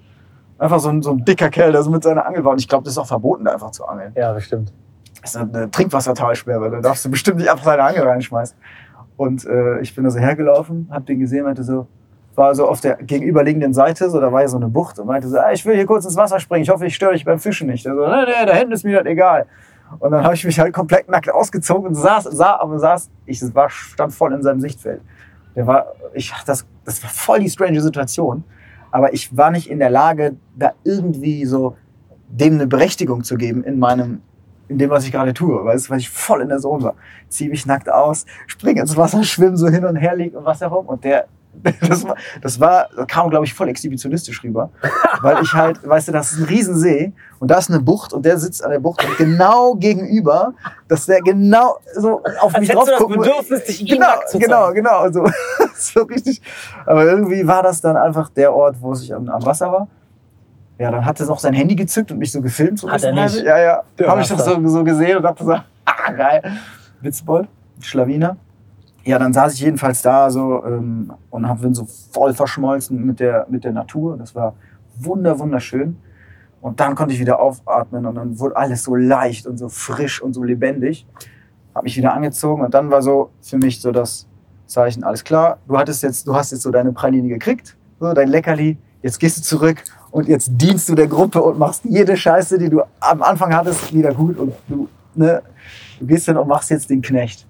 [0.58, 2.52] Einfach so ein, so ein dicker Kerl, der so mit seiner Angel war.
[2.52, 4.12] Und ich glaube, das ist auch verboten, da einfach zu angeln.
[4.14, 4.72] Ja, bestimmt.
[5.22, 8.56] Ist eine Trinkwassertalsperre, da darfst du bestimmt nicht einfach deine Angel reinschmeißen.
[9.16, 11.87] Und äh, ich bin da so hergelaufen, hab den gesehen, meinte so,
[12.35, 15.28] war so auf der gegenüberliegenden Seite, so da war ja so eine Bucht und meinte
[15.28, 17.38] so, ah, ich will hier kurz ins Wasser springen, ich hoffe, ich störe dich beim
[17.38, 17.85] Fischen nicht.
[17.85, 19.46] Er so, nee, nee, da hinten ist mir das egal.
[19.98, 23.54] Und dann habe ich mich halt komplett nackt ausgezogen und saß, sah, aber saß, ich
[23.54, 25.02] war, stand voll in seinem Sichtfeld.
[25.56, 28.44] Der war, ich, das, das war voll die strange Situation.
[28.92, 31.76] Aber ich war nicht in der Lage, da irgendwie so
[32.28, 34.22] dem eine Berechtigung zu geben in meinem,
[34.70, 36.94] in dem, was ich gerade tue, weißt du, weil ich voll in der Zone war.
[37.28, 40.68] Zieh mich nackt aus, spring ins Wasser, schwimm so hin und her, lieg im Wasser
[40.68, 41.26] rum und der,
[41.88, 44.70] das war, das war, kam, glaube ich, voll exhibitionistisch rüber,
[45.22, 48.24] weil ich halt, weißt du, das ist ein Riesensee und da ist eine Bucht und
[48.24, 50.54] der sitzt an der Bucht und genau gegenüber,
[50.87, 54.72] dass der genau so auf Als mich drauf gucken Bedürfnis, dich genau, nackt zu genau,
[54.72, 55.26] genau, so,
[55.74, 56.40] so richtig.
[56.87, 59.88] Aber irgendwie war das dann einfach der Ort, wo ich am, am Wasser war.
[60.80, 62.78] Ja, dann hat er noch sein Handy gezückt und mich so gefilmt.
[62.78, 63.42] So Hat er nicht?
[63.42, 63.82] Ja, ja.
[63.98, 65.52] Der Habe ich doch so, so gesehen und dachte so,
[65.84, 66.42] ah, geil.
[67.02, 67.48] Witzbold,
[67.82, 68.38] Schlawiner.
[69.04, 73.20] Ja, dann saß ich jedenfalls da so ähm, und hab, bin so voll verschmolzen mit
[73.20, 74.16] der, mit der Natur.
[74.16, 74.54] Das war
[74.96, 75.98] wunder, wunderschön.
[76.62, 80.22] Und dann konnte ich wieder aufatmen und dann wurde alles so leicht und so frisch
[80.22, 81.06] und so lebendig.
[81.74, 84.26] Hab mich wieder angezogen und dann war so für mich so das
[84.64, 88.28] Zeichen, alles klar, du hattest jetzt, du hast jetzt so deine Praline gekriegt, so dein
[88.28, 92.58] Leckerli, jetzt gehst du zurück und jetzt dienst du der Gruppe und machst jede Scheiße,
[92.58, 95.42] die du am Anfang hattest, wieder gut und du, ne,
[95.98, 97.46] du gehst dann und machst jetzt den Knecht.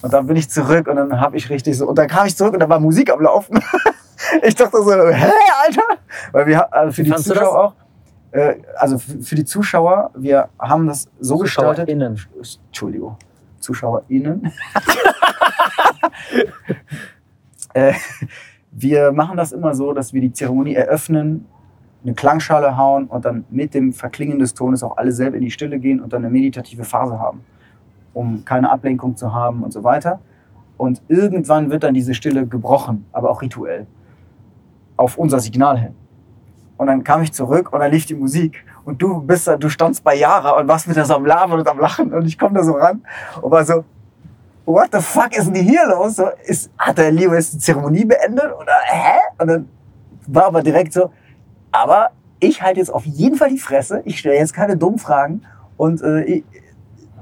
[0.00, 2.36] Und dann bin ich zurück und dann habe ich richtig so, und dann kam ich
[2.36, 3.60] zurück und da war Musik am Laufen.
[4.42, 5.30] ich dachte so, hä,
[5.64, 5.82] Alter?
[6.32, 7.74] Weil wir, also für die Zuschauer auch,
[8.32, 11.86] äh, also für für die Zuschauer, wir haben das so gestaltet.
[11.88, 12.20] ZuschauerInnen.
[12.66, 13.16] Entschuldigung,
[13.60, 14.52] ZuschauerInnen.
[17.74, 17.92] äh,
[18.72, 21.46] wir machen das immer so, dass wir die Zeremonie eröffnen,
[22.04, 25.50] eine Klangschale hauen und dann mit dem Verklingen des Tones auch alle selber in die
[25.50, 27.44] Stille gehen und dann eine meditative Phase haben,
[28.12, 30.20] um keine Ablenkung zu haben und so weiter.
[30.76, 33.86] Und irgendwann wird dann diese Stille gebrochen, aber auch rituell,
[34.96, 35.94] auf unser Signal hin.
[36.76, 39.68] Und dann kam ich zurück und dann lief die Musik und du bist da, du
[39.68, 42.36] standst bei Yara und warst mit der so am Labern und am Lachen und ich
[42.36, 43.02] komme da so ran
[43.40, 43.84] und war so,
[44.64, 46.16] what the fuck ist denn hier los?
[46.16, 49.18] So, ist, hat der Leo jetzt die Zeremonie beendet oder hä?
[49.38, 49.68] Und dann
[50.26, 51.10] war aber direkt so,
[51.72, 55.42] aber ich halte jetzt auf jeden Fall die Fresse, ich stelle jetzt keine dummen Fragen
[55.76, 56.44] und äh, ich,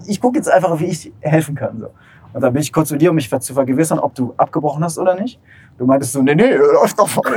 [0.06, 1.80] ich gucke jetzt einfach, wie ich helfen kann.
[1.80, 1.90] So.
[2.32, 4.98] Und dann bin ich kurz zu dir, um mich zu vergewissern, ob du abgebrochen hast
[4.98, 5.40] oder nicht.
[5.78, 7.36] Du meintest so, nee, nee, läuft doch voll.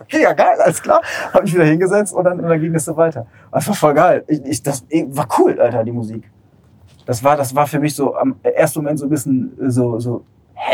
[0.00, 1.02] okay, ja geil, alles klar.
[1.32, 3.26] Hab mich wieder hingesetzt und dann, und dann ging das so weiter.
[3.50, 4.24] War voll geil.
[4.28, 6.30] Ich, ich, das war cool, Alter, die Musik.
[7.04, 10.24] Das war, das war für mich so am ersten Moment so ein bisschen so, so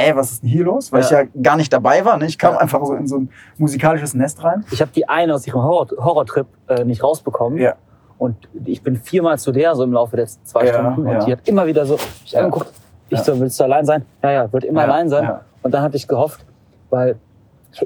[0.00, 0.92] hä, was ist denn hier los?
[0.92, 1.06] Weil Ja.
[1.06, 2.16] ich ja gar nicht dabei war.
[2.18, 2.26] Ne?
[2.26, 2.60] Ich kam Ja.
[2.60, 4.64] einfach so in so ein musikalisches Nest rein.
[4.70, 7.58] Ich habe die eine aus ihrem Horror Horrortrip äh, nicht rausbekommen.
[7.58, 7.74] Ja.
[8.18, 8.36] Und
[8.66, 11.06] ich bin viermal zu der so im Laufe der zwei Ja, Stunden.
[11.06, 12.40] Und die hat immer wieder so mich Ja.
[12.40, 12.70] angeguckt.
[13.08, 14.04] Ich so, willst du allein sein?
[14.22, 15.30] Ja, ja, wird immer allein sein.
[15.62, 16.44] Und dann hatte ich gehofft,
[16.90, 17.16] weil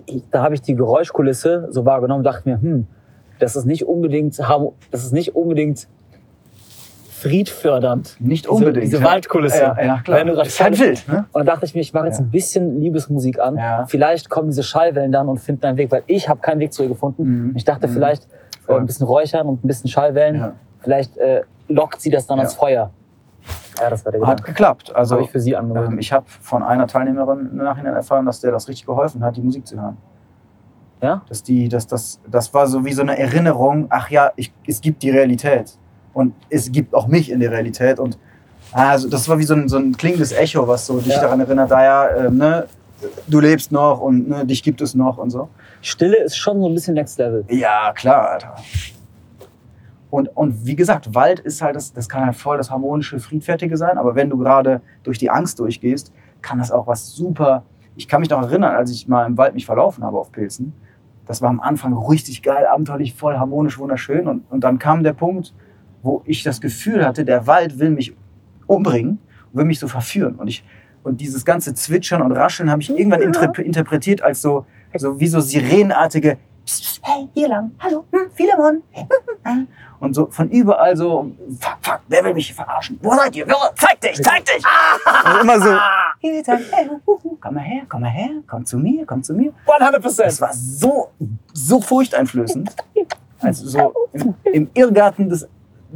[0.06, 2.86] ich, da habe ich die Geräuschkulisse so wahrgenommen und dachte mir, hm,
[3.38, 4.38] das ist nicht unbedingt,
[4.90, 5.88] das ist nicht unbedingt
[7.28, 8.16] friedfördernd.
[8.20, 8.84] Nicht Diese- unbedingt.
[8.86, 9.04] Diese ja.
[9.04, 9.58] Waldkulisse.
[9.62, 10.18] Ja, ja klar.
[10.20, 11.08] Wenn du ist halt voll- wild.
[11.08, 11.16] Ne?
[11.32, 13.58] Und dann dachte ich mir, ich mache jetzt ein bisschen Liebesmusik an.
[13.88, 16.82] Vielleicht kommen diese Schallwellen dann und finden einen Weg, weil ich habe keinen Weg zu
[16.82, 17.24] ihr gefunden.
[17.48, 17.52] Mhm.
[17.56, 17.92] Ich dachte Mhm.
[17.92, 18.28] vielleicht
[18.68, 20.52] äh, ein bisschen räuchern und ein bisschen Schallwellen.
[20.80, 22.90] Vielleicht äh, lockt sie das dann ans Feuer.
[23.80, 24.52] Ja, das war der Hat Gedanke.
[24.52, 24.88] geklappt.
[24.90, 25.92] Das Also habe ich für sie angemeldet.
[25.92, 29.36] ähm, ich habe von einer Teilnehmerin im Nachhinein erfahren, dass der das richtig geholfen hat,
[29.36, 29.96] die Musik zu hören.
[31.02, 31.22] ja?
[31.28, 34.80] Dass die, dass das, das war so wie so eine Erinnerung, ach ja, ich, es
[34.80, 35.76] gibt die Realität.
[36.14, 37.98] Und es gibt auch mich in der Realität.
[37.98, 38.18] Und
[38.72, 41.20] also das war wie so ein, so ein klingendes Echo, was so dich Ja.
[41.22, 42.66] daran erinnert, da ja, ähm, ne,
[43.26, 45.48] du lebst noch und ne, dich gibt es noch und so.
[45.82, 47.44] Stille ist schon so ein bisschen Next Level.
[47.48, 48.54] Ja, klar, Alter.
[50.10, 53.76] Und, und wie gesagt, Wald ist halt, das, das kann halt voll das harmonische, friedfertige
[53.76, 57.64] sein, aber wenn du gerade durch die Angst durchgehst, kann das auch was super.
[57.96, 60.72] Ich kann mich noch erinnern, als ich mal im Wald mich verlaufen habe auf Pilzen.
[61.26, 64.28] Das war am Anfang richtig geil, abenteuerlich, voll harmonisch, wunderschön.
[64.28, 65.52] Und, und dann kam der Punkt,
[66.04, 68.14] wo ich das Gefühl hatte, der Wald will mich
[68.66, 69.18] umbringen
[69.54, 70.34] will mich so verführen.
[70.36, 70.64] Und, ich,
[71.02, 75.28] und dieses ganze Zwitschern und Rascheln habe ich irgendwann interpre- interpretiert als so, so wie
[75.28, 76.38] so sirenenartige
[77.02, 78.82] hey, hier lang, hallo, hm, Philemon.
[80.00, 82.98] Und so von überall so, fuck, fuck, wer will mich verarschen?
[83.02, 83.46] Wo seid ihr?
[83.74, 84.64] Zeig dich, zeig dich!
[85.26, 85.76] Und immer so,
[86.42, 89.34] zeig, hey, hu, hu, komm mal her, komm mal her, komm zu mir, komm zu
[89.34, 89.52] mir.
[89.66, 90.22] 100%.
[90.24, 91.10] Das war so,
[91.52, 92.74] so furchteinflößend.
[93.40, 95.46] Also so im, im Irrgarten des,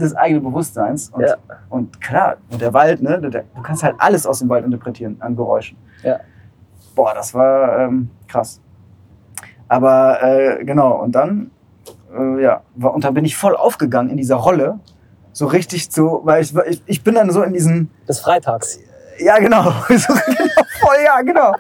[0.00, 1.10] des eigenen Bewusstseins.
[1.10, 1.36] Und, Ja.
[1.68, 5.36] und klar, und der Wald, ne, du kannst halt alles aus dem Wald interpretieren an
[5.36, 5.76] Geräuschen.
[6.02, 6.20] Ja.
[6.94, 8.60] Boah, das war ähm, krass.
[9.68, 11.50] Aber äh, genau, und dann,
[12.16, 14.80] äh, ja, war, und dann bin ich voll aufgegangen in dieser Rolle.
[15.32, 18.80] So richtig so, weil ich, ich, ich bin dann so in diesen, Des Freitags.
[19.18, 20.50] Ja genau, so, genau
[20.80, 21.52] voll, ja genau.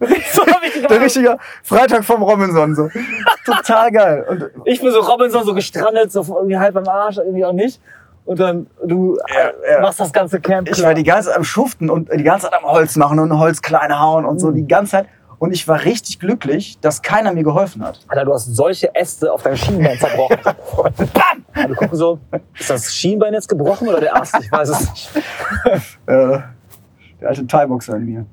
[0.00, 2.88] So ich Der richtige Freitag vom Robinson, so.
[3.44, 4.24] Total geil.
[4.28, 7.80] Und Ich bin so Robinson, so gestrandet, so irgendwie halb am Arsch, irgendwie auch nicht.
[8.24, 9.80] Und dann du Ja, ja.
[9.80, 10.88] machst das ganze Camp ich klar.
[10.88, 13.60] war die ganze Zeit am Schuften und die ganze Zeit am Holz machen und Holz
[13.62, 14.54] kleine hauen und so Mhm.
[14.54, 15.06] die ganze Zeit.
[15.38, 18.00] Und ich war richtig glücklich, dass keiner mir geholfen hat.
[18.08, 20.38] Alter, du hast solche Äste auf deinem Schienbein zerbrochen.
[20.42, 21.44] Bam!
[21.64, 22.18] Und du guckst so,
[22.58, 24.36] ist das Schienbein jetzt gebrochen oder der Ast?
[24.40, 25.10] Ich weiß es nicht.
[26.06, 26.38] Äh,
[27.26, 28.26] alte Thai-Boxer in mir.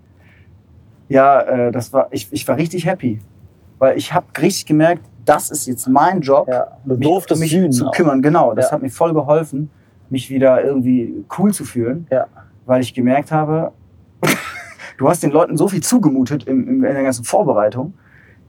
[1.10, 3.20] Ja, äh, das war, ich, ich war richtig happy.
[3.80, 7.72] Weil ich habe richtig gemerkt, das ist jetzt mein Job, Ja, du mich, mich sühnen
[7.72, 7.92] zu auch.
[7.92, 8.22] kümmern.
[8.22, 8.72] Genau, das Ja.
[8.74, 9.70] hat mir voll geholfen,
[10.10, 12.08] mich wieder irgendwie cool zu fühlen.
[12.12, 12.28] Ja.
[12.66, 13.72] Weil ich gemerkt habe,
[14.98, 17.94] du hast den Leuten so viel zugemutet im, in der ganzen Vorbereitung,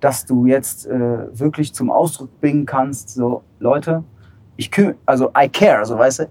[0.00, 4.05] dass du jetzt äh, wirklich zum Ausdruck bringen kannst, so Leute,
[4.57, 6.24] ich kümmere, also I care, also weißt du,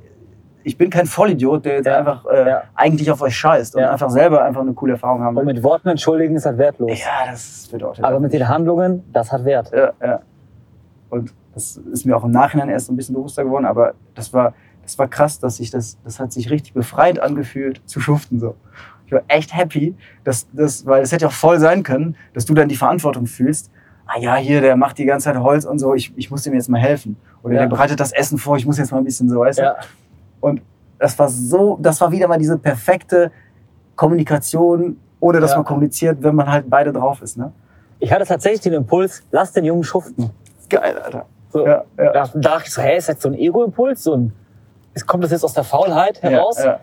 [0.63, 2.63] ich bin kein Vollidiot, der jetzt Ja, einfach äh, ja.
[2.75, 3.91] eigentlich auf euch scheißt und Ja.
[3.91, 5.53] einfach selber einfach eine coole Erfahrung haben Und will.
[5.53, 6.91] mit Worten entschuldigen ist halt wertlos.
[6.99, 8.03] Ja, das bedeutet.
[8.03, 8.47] Aber auch mit den.
[8.47, 9.71] Handlungen, das hat Wert.
[9.73, 10.19] Ja, ja.
[11.09, 14.53] Und das ist mir auch im Nachhinein erst ein bisschen bewusster geworden, aber das war,
[14.83, 18.55] das war krass, dass sich das, das hat sich richtig befreit angefühlt, zu schuften so.
[19.05, 22.53] Ich war echt happy, dass das, weil es hätte auch voll sein können, dass du
[22.53, 23.69] dann die Verantwortung fühlst.
[24.05, 26.53] Ah ja, hier, der macht die ganze Zeit Holz und so, ich, ich muss dem
[26.53, 27.17] jetzt mal helfen.
[27.43, 29.75] Oder der bereitet das Essen vor, ich muss jetzt mal ein bisschen so, weißt du?
[30.41, 30.61] Und
[30.99, 33.31] das war so, das war wieder mal diese perfekte
[33.95, 35.57] Kommunikation, ohne dass Ja.
[35.57, 37.37] man kommuniziert, wenn man halt beide drauf ist.
[37.37, 37.51] Ne?
[37.99, 40.31] Ich hatte tatsächlich den Impuls, lass den Jungen schuften.
[40.69, 41.25] Geil, Alter.
[41.49, 41.65] So.
[41.65, 42.11] Ja, ja.
[42.13, 44.03] Da dachte ich so, hey, ist jetzt so ein Ego-Impuls?
[44.03, 44.33] So ein,
[45.05, 46.63] kommt das jetzt aus der Faulheit heraus?
[46.63, 46.79] Ja.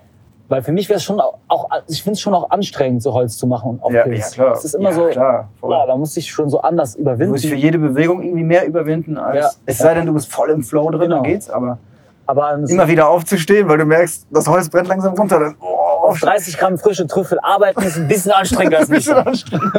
[0.51, 3.13] Weil für mich wäre es schon auch, auch ich finde es schon auch anstrengend, so
[3.13, 4.37] Holz zu machen auf Ja, Pilz.
[4.37, 4.57] ja, klar.
[4.57, 7.33] Es ist immer so, Klar, ja, da muss ich schon so anders Du überwinden.
[7.33, 10.63] musst für jede Bewegung irgendwie mehr überwinden, als es sei denn, du bist voll im
[10.63, 11.17] Flow drin, Genau.
[11.17, 11.51] dann geht's.
[11.51, 11.79] Aber
[12.29, 15.41] Aber immer wieder aufzustehen, weil du merkst, das Holz brennt langsam runter.
[15.41, 19.09] Dann, oh, auf 30 Gramm frische Trüffel arbeiten ist ein bisschen anstrengender als nicht.
[19.11, 19.73] anstrengend.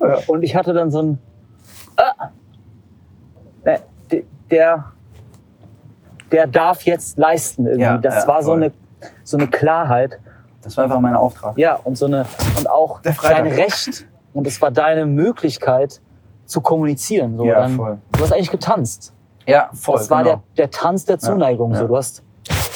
[0.26, 1.18] Und ich hatte dann so ein,
[4.10, 4.84] de- der,
[6.32, 7.82] der darf jetzt leisten irgendwie.
[7.82, 8.62] Ja, das ja, war so voll.
[8.64, 8.72] eine,
[9.22, 10.18] so eine Klarheit.
[10.62, 11.56] Das war einfach mein Auftrag.
[11.56, 12.26] Ja, und so eine,
[12.58, 14.06] und auch dein Recht.
[14.32, 16.00] Und es war deine Möglichkeit
[16.46, 17.36] zu kommunizieren.
[17.36, 17.44] So.
[17.44, 17.98] Ja, dann, voll.
[18.12, 19.12] Du hast eigentlich getanzt.
[19.50, 19.98] Ja, voll.
[19.98, 20.42] das war genau.
[20.56, 21.72] der, der Tanz der Zuneigung.
[21.72, 21.86] Ja, So.
[21.88, 22.22] Du hast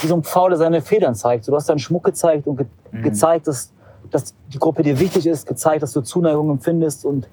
[0.03, 1.45] wie so ein Pfau, der seine Federn zeigt.
[1.45, 3.03] So, Du hast deinen Schmuck gezeigt und ge Mhm.
[3.03, 3.73] gezeigt, dass,
[4.11, 7.27] dass die Gruppe dir wichtig ist, gezeigt, dass du Zuneigung empfindest und,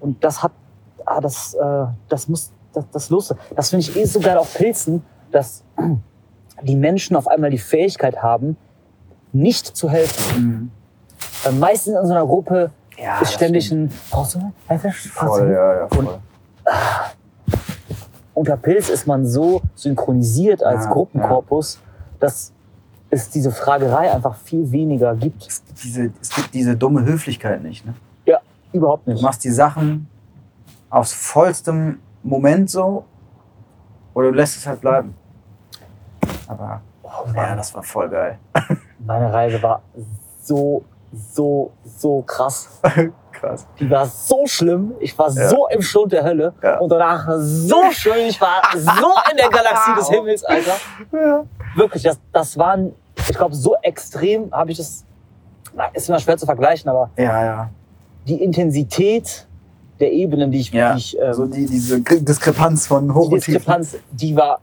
[0.00, 0.52] und das hat,
[1.04, 3.34] ah, das, äh, das muss, das, das los.
[3.54, 5.62] Das finde ich eh so geil auf Pilzen, dass
[6.62, 8.56] die Menschen auf einmal die Fähigkeit haben,
[9.32, 10.70] nicht zu helfen.
[11.44, 11.58] Mhm.
[11.58, 13.92] Meistens in so einer Gruppe Ja, ist ständig stimmt.
[13.92, 16.18] ein, brauchst du du Voll, ja, ja, voll.
[18.36, 21.80] Unter Pilz ist man so synchronisiert als Ja, Gruppenkorpus,
[22.20, 22.52] dass
[23.10, 25.46] es diese Fragerei einfach viel weniger gibt.
[25.46, 27.84] Es gibt diese, es gibt diese dumme Höflichkeit nicht.
[27.86, 27.94] Ne?
[28.26, 28.38] Ja,
[28.72, 29.22] überhaupt Du nicht.
[29.22, 30.08] machst die Sachen
[30.90, 33.04] aus vollstem Moment so
[34.14, 35.14] oder du lässt es halt bleiben.
[36.46, 38.38] Aber Oh, ja, das war voll geil.
[38.98, 39.80] meine Reise war
[40.42, 40.84] so,
[41.16, 42.80] so, so krass.
[43.32, 43.66] Krass.
[43.78, 44.94] Die war so schlimm.
[44.98, 45.50] Ich war Ja.
[45.50, 46.54] so im Schlund der Hölle.
[46.62, 46.78] Ja.
[46.78, 48.26] Und danach so schön.
[48.28, 48.88] Ich war so
[49.30, 50.72] in der Galaxie des Himmels, Alter.
[51.12, 51.44] Ja.
[51.74, 52.94] Wirklich, das, das waren,
[53.28, 55.04] ich glaube, so extrem habe ich das,
[55.74, 57.70] na, ist immer schwer zu vergleichen, aber Ja, ja.
[58.26, 59.46] die Intensität
[60.00, 63.34] der Ebenen, die ich, Ja, die ich ähm, Also die, diese Diskrepanz von hoch die
[63.34, 63.54] und tief.
[63.56, 64.60] Diskrepanz, die war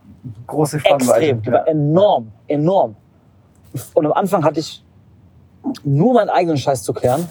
[0.47, 1.11] Große Spannweite.
[1.19, 2.95] extrem, die war enorm, enorm.
[3.93, 4.82] Und am Anfang hatte ich
[5.83, 7.27] nur meinen eigenen Scheiß zu klären.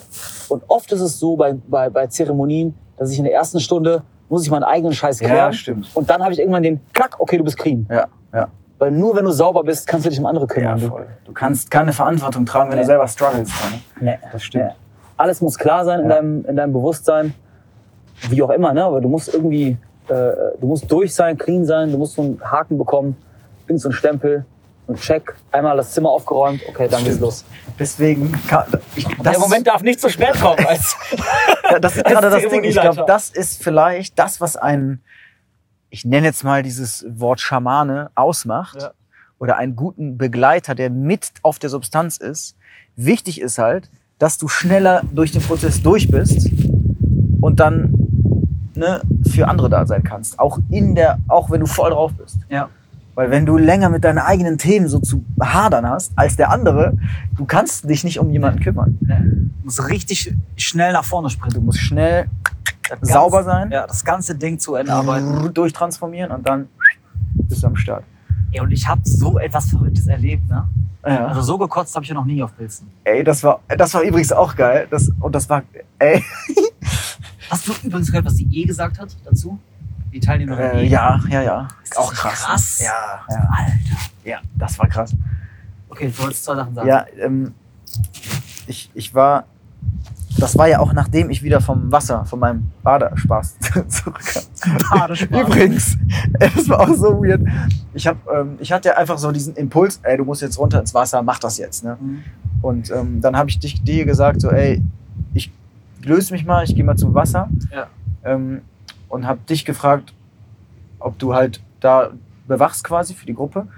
[0.48, 4.02] Und oft ist es so bei, bei, bei Zeremonien, dass ich in der ersten Stunde
[4.28, 5.52] muss ich meinen eigenen Scheiß Ja, klären.
[5.52, 5.90] stimmt.
[5.94, 7.86] und dann habe ich irgendwann den Klack, okay, du bist clean.
[7.90, 8.48] Ja, ja.
[8.78, 10.80] Weil nur wenn du sauber bist, kannst du dich um andere Ja, kümmern.
[10.80, 11.06] Du- voll.
[11.26, 12.82] Du kannst keine Verantwortung tragen, wenn Nee.
[12.84, 13.48] du selber struggles.
[13.48, 13.80] Ne?
[14.00, 14.64] Nee, Das stimmt.
[14.64, 14.70] nee.
[15.18, 16.16] Alles muss klar sein in, Ja.
[16.16, 17.34] deinem, in deinem Bewusstsein.
[18.30, 18.84] Wie auch immer, ne?
[18.84, 19.76] Aber du musst irgendwie,
[20.08, 20.14] äh,
[20.60, 23.16] du musst durch sein, clean sein, du musst so einen Haken bekommen,
[23.66, 24.44] irgend so einen Stempel,
[24.88, 27.44] einen Check, einmal das Zimmer aufgeräumt, okay, dann geht's los.
[27.78, 28.34] Deswegen,
[28.96, 30.64] ich, Der Moment darf nicht zu spät kommen.
[30.66, 30.96] Als
[31.80, 32.64] das ist gerade das Ding.
[32.64, 35.02] Ich glaube, das ist vielleicht das, was einen,
[35.90, 38.82] ich nenne jetzt mal dieses Wort Schamane ausmacht.
[38.82, 38.92] Ja.
[39.38, 42.56] Oder einen guten Begleiter, der mit auf der Substanz ist.
[42.94, 46.48] Wichtig ist halt, dass du schneller durch den Prozess durch bist
[47.40, 47.92] und dann
[48.74, 50.38] ne, für andere da sein kannst.
[50.38, 52.38] Auch in der, auch wenn du voll drauf bist.
[52.48, 52.68] Ja.
[53.14, 56.96] Weil wenn du länger mit deinen eigenen Themen so zu hadern hast als der andere,
[57.36, 58.96] du kannst dich nicht um jemanden kümmern.
[59.00, 61.60] Du musst richtig schnell nach vorne sprinten.
[61.60, 62.26] Du musst schnell
[62.88, 65.52] Das sauber ganze- sein, Ja, das ganze Ding zu Ende arbeiten.
[65.52, 66.68] durchtransformieren und dann
[67.34, 68.04] bist du am Start.
[68.50, 70.66] Ja, und ich habe so etwas Verrücktes erlebt, ne?
[71.04, 71.26] Ja.
[71.26, 72.86] Also so gekotzt habe ich ja noch nie auf Pilzen.
[73.04, 74.86] Ey, das war, das war übrigens auch geil.
[74.88, 75.62] Das, und das war,
[75.98, 76.22] ey,
[77.50, 79.58] Hast du übrigens gehört, was die E gesagt hat dazu?
[80.12, 81.68] Die Teilnehmerin äh, ja, ja, ja.
[81.82, 82.78] Ist das nicht krass?
[82.80, 83.72] Ja, ja, Alter.
[84.24, 85.14] ja, das war krass.
[85.88, 86.88] Okay, du wolltest zwei Sachen sagen.
[86.88, 87.54] Ja, ähm,
[88.66, 89.44] ich, ich war,
[90.38, 94.42] das war ja auch nachdem ich wieder vom Wasser, von meinem Badespaß zurückkam.
[94.90, 95.40] Badespaß.
[95.40, 95.96] Übrigens,
[96.40, 97.42] es war auch so weird.
[97.94, 100.92] Ich, hab, ähm, ich hatte einfach so diesen Impuls, ey, du musst jetzt runter ins
[100.92, 101.84] Wasser, mach das jetzt.
[101.84, 101.96] Ne?
[101.98, 102.22] Mhm.
[102.60, 104.82] Und ähm, dann habe ich dich, dir gesagt, so, ey,
[105.32, 105.50] ich
[106.02, 107.48] löse mich mal, ich gehe mal zum Wasser.
[107.70, 107.86] Ja.
[108.24, 108.62] Ähm,
[109.12, 110.14] und habe dich gefragt,
[110.98, 112.12] ob du halt da
[112.48, 113.68] bewachst quasi für die Gruppe.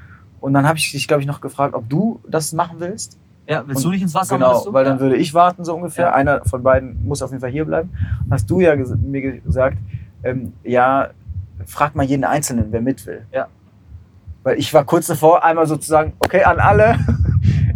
[0.40, 3.18] Und dann habe ich dich, glaube ich, noch gefragt, ob du das machen willst.
[3.48, 4.36] Ja, willst Und- du nicht ins Wasser?
[4.36, 5.00] Genau, weil dann ja.
[5.00, 6.06] würde ich warten, so ungefähr.
[6.06, 6.14] Ja.
[6.14, 7.90] Einer von beiden muss auf jeden Fall hier bleiben.
[8.30, 9.76] Hast du ja ges mir gesagt,
[10.22, 11.08] ähm, ja,
[11.66, 13.26] frag mal jeden Einzelnen, wer mit will.
[13.32, 13.48] Ja.
[14.44, 16.96] Weil ich war kurz davor, einmal sozusagen, okay, an alle,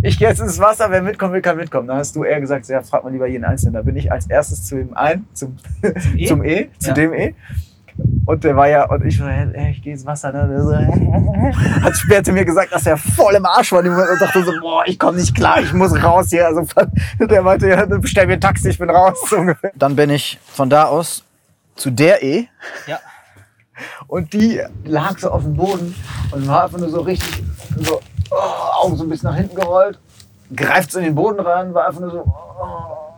[0.03, 1.89] ich gehe jetzt ins Wasser, wer mitkommen will, kann mitkommen.
[1.89, 3.75] Dann hast du eher gesagt, ja, frag mal lieber jeden Einzelnen.
[3.75, 5.57] Da bin ich als erstes zu dem ein, zum,
[6.17, 6.27] E?
[6.29, 6.95] zum E, zu Ja.
[6.95, 7.35] dem E.
[8.27, 10.33] Und der war ja, und ich so, hä, hä, ich gehe ins Wasser.
[10.33, 10.63] Ne?
[10.63, 10.73] So.
[11.83, 13.81] Hat später mir gesagt, dass er voll im Arsch war.
[13.81, 13.87] Und
[14.21, 16.47] dachte so, boah, ich komme nicht klar, ich muss raus hier.
[16.47, 16.63] Also
[17.21, 19.19] der meinte, ja, bestell mir ein Taxi, ich bin raus.
[19.75, 21.25] Dann bin ich von da aus
[21.75, 22.47] zu der E.
[22.87, 23.01] Ja.
[24.07, 25.95] Und die lag so auf dem Boden
[26.31, 27.43] und war einfach nur so richtig,
[27.79, 28.01] so,
[28.31, 29.99] oh, Augen so ein bisschen nach hinten gerollt,
[30.55, 33.09] greift in den Boden rein, war einfach nur so, oh.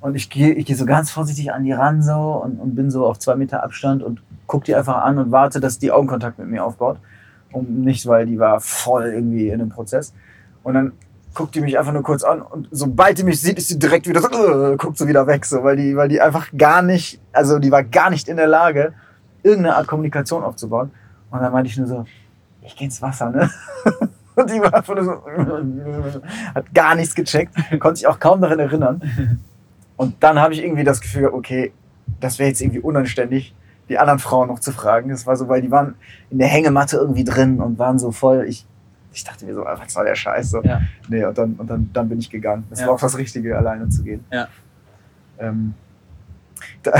[0.00, 2.90] Und ich gehe ich geh so ganz vorsichtig an die ran so und, und bin
[2.90, 6.38] so auf zwei Meter Abstand und guck die einfach an und warte, dass die Augenkontakt
[6.38, 6.98] mit mir aufbaut.
[7.52, 10.14] Und nicht, weil die war voll irgendwie in einem Prozess.
[10.62, 10.92] Und dann
[11.34, 14.08] guckt die mich einfach nur kurz an und sobald die mich sieht, ist sie direkt
[14.08, 17.20] wieder so, äh, guckt so wieder weg, so, weil die, weil die einfach gar nicht,
[17.32, 18.94] also die war gar nicht in der Lage,
[19.42, 20.90] irgendeine Art Kommunikation aufzubauen.
[21.30, 22.04] Und dann meinte ich nur so,
[22.62, 23.50] ich geh ins Wasser, ne?
[24.36, 25.12] Und die war einfach nur so,
[26.54, 29.02] hat gar nichts gecheckt, konnte sich auch kaum daran erinnern.
[29.96, 31.72] Und dann habe ich irgendwie das Gefühl, okay,
[32.20, 33.54] das wäre jetzt irgendwie unanständig,
[33.88, 35.10] die anderen Frauen noch zu fragen.
[35.10, 35.94] Das war so, weil die waren
[36.30, 38.46] in der Hängematte irgendwie drin und waren so voll.
[38.48, 38.64] Ich,
[39.12, 40.50] ich dachte mir so, ah, was soll der Scheiß?
[40.50, 40.62] So.
[40.62, 40.80] Ja.
[41.08, 42.64] Nee, und dann, und dann, dann bin ich gegangen.
[42.70, 42.86] Das Ja.
[42.86, 44.24] war auch das Richtige, alleine zu gehen.
[44.32, 44.48] Ja.
[45.38, 45.74] Ähm,
[46.82, 46.92] da,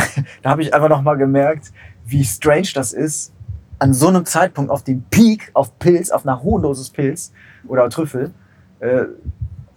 [0.43, 1.73] da habe ich einfach noch mal gemerkt,
[2.07, 3.33] wie strange das ist,
[3.81, 7.33] an so einem Zeitpunkt auf dem Peak, auf Pilz, auf einer hohen Dosis Pilz
[7.67, 8.31] oder Trüffel,
[8.79, 9.05] äh,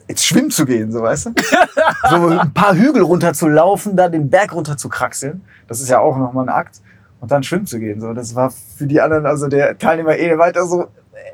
[0.07, 1.33] ins Schwimmen zu gehen, so weißt du?
[2.09, 5.41] so ein paar Hügel runter zu laufen, dann den Berg runter zu kraxeln.
[5.67, 6.81] Das ist ja auch nochmal ein Akt.
[7.21, 8.01] Und dann schwimmen zu gehen.
[8.01, 10.89] So, das war für die anderen, also der Teilnehmer eh weiter so,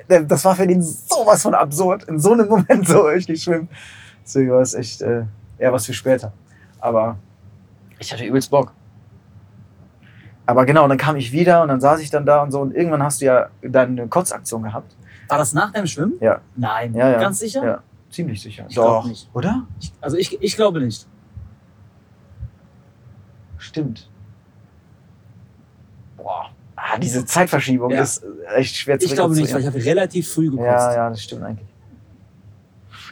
[0.07, 3.69] äh, das war für den sowas von absurd, in so einem Moment so richtig schwimmen.
[4.23, 5.23] Deswegen war es echt äh,
[5.57, 6.31] eher was für später.
[6.79, 7.17] Aber
[7.97, 8.71] ich hatte übelst Bock.
[10.49, 12.73] Aber genau, dann kam ich wieder und dann saß ich dann da und so und
[12.73, 14.95] irgendwann hast du ja deine Kotzaktion gehabt.
[15.27, 16.13] War das nach deinem Schwimmen?
[16.21, 16.41] Ja.
[16.55, 16.95] Nein.
[16.95, 17.19] Ja, ja.
[17.19, 17.63] Ganz sicher?
[17.63, 18.65] Ja, ziemlich sicher.
[18.67, 19.29] Ich glaub nicht.
[19.33, 19.67] Oder?
[19.79, 21.05] Ich, also ich, ich glaube nicht.
[23.59, 24.09] Stimmt.
[26.17, 26.49] Boah.
[26.75, 28.01] Ah, diese Zeitverschiebung Ja.
[28.01, 30.65] ist echt schwer zu Ich glaube nicht, weil ich habe relativ früh gekotzt.
[30.65, 31.69] Ja, ja, das stimmt eigentlich.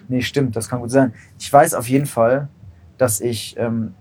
[0.07, 1.13] Nee, stimmt, das kann gut sein.
[1.37, 2.47] Ich weiß auf jeden Fall,
[2.97, 3.93] dass ich, ähm,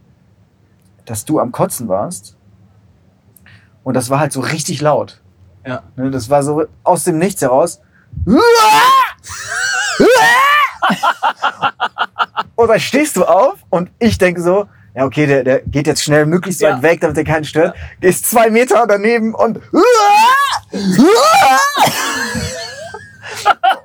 [1.04, 2.34] dass du am Kotzen warst.
[3.86, 5.20] Und das war halt so richtig laut.
[5.64, 5.84] Ja.
[5.94, 7.80] Ne, das war so aus dem Nichts heraus.
[12.56, 16.02] Und dann stehst du auf und ich denke so, ja, okay, der, der geht jetzt
[16.02, 16.76] schnell möglichst Ja.
[16.76, 17.76] weit weg, damit er keinen stört.
[18.00, 19.60] Gehst zwei Meter daneben und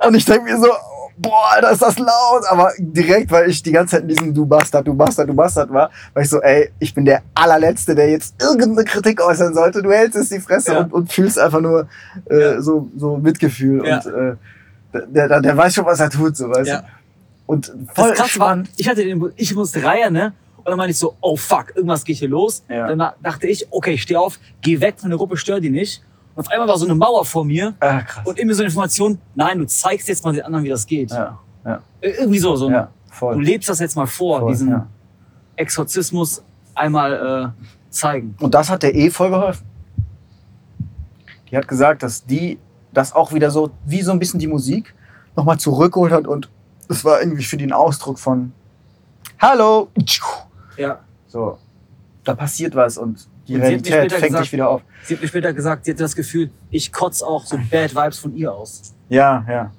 [0.05, 0.69] und ich denke mir so,
[1.17, 2.43] boah, Alter, ist das laut.
[2.49, 5.71] Aber direkt, weil ich die ganze Zeit in diesem Du Bastard, Du Bastard, Du Bastard
[5.71, 9.81] war, war ich so, ey, ich bin der allerletzte, der jetzt irgendeine Kritik äußern sollte.
[9.81, 10.79] Du hältst es die Fresse Ja.
[10.81, 11.87] und, und fühlst einfach nur
[12.29, 12.61] äh, Ja.
[12.61, 13.85] so, so Mitgefühl.
[13.85, 13.97] Ja.
[13.99, 14.35] Und äh,
[15.07, 16.83] der, der, der weiß schon, was er tut, so weißt du.
[17.45, 18.69] Und Das voll krass war, spannend.
[18.77, 20.33] ich hatte den, ich musste Reihe, ne?
[20.57, 22.63] Und dann meinte ich so, oh fuck, irgendwas geht hier los.
[22.67, 26.03] Dann dachte ich, okay, ich steh auf, geh weg von der Gruppe, stör die nicht.
[26.35, 28.25] Und auf einmal war so eine Mauer vor mir Ah, krass.
[28.25, 31.11] und immer so eine Information, nein, du zeigst jetzt mal den anderen, wie das geht.
[31.11, 33.43] ja, ja, Äh, Irgendwie so, so ein, ja, du voll.
[33.43, 34.83] lebst das jetzt mal vor, voll diesen.
[35.57, 38.35] Exorzismus einmal äh, zeigen.
[38.39, 39.65] Und das hat der E voll geholfen.
[41.49, 42.57] Die hat gesagt, dass die
[42.93, 44.93] das auch wieder so, wie so ein bisschen die Musik,
[45.35, 46.49] nochmal zurückgeholt hat und
[46.89, 48.51] es war irgendwie für die ein Ausdruck von
[49.39, 49.89] Hallo!
[50.77, 50.99] Ja.
[51.27, 51.57] So,
[52.23, 54.69] da passiert was und die Und sie hat mir Realität später fängt gesagt- dich wieder
[54.69, 54.81] auf.
[55.03, 58.19] Sie hat mir später gesagt, sie hatte das Gefühl, ich kotze auch so Bad Vibes
[58.19, 58.93] von ihr aus.
[59.09, 59.71] Ja, ja.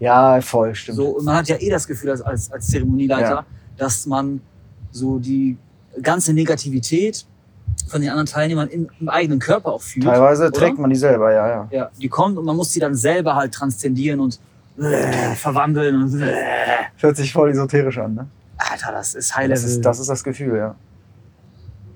[0.00, 0.96] Ja, voll, stimmt.
[0.96, 3.46] So, und man hat ja eh das Gefühl als, als, als Zeremonieleiter, Ja.
[3.76, 4.40] dass man
[4.92, 5.56] so die
[6.02, 7.26] ganze Negativität
[7.88, 10.04] von den anderen Teilnehmern im, im eigenen Körper auch fühlt.
[10.06, 10.52] Teilweise oder?
[10.52, 11.68] trägt man die selber, ja, ja.
[11.70, 14.38] Ja, die kommt und man muss sie dann selber halt transzendieren und
[14.78, 16.32] äh, verwandeln und äh.
[16.98, 18.26] Hört sich voll esoterisch an, ne?
[18.56, 19.54] Alter, das ist High Level.
[19.62, 20.74] Das ist, das ist das Gefühl, ja.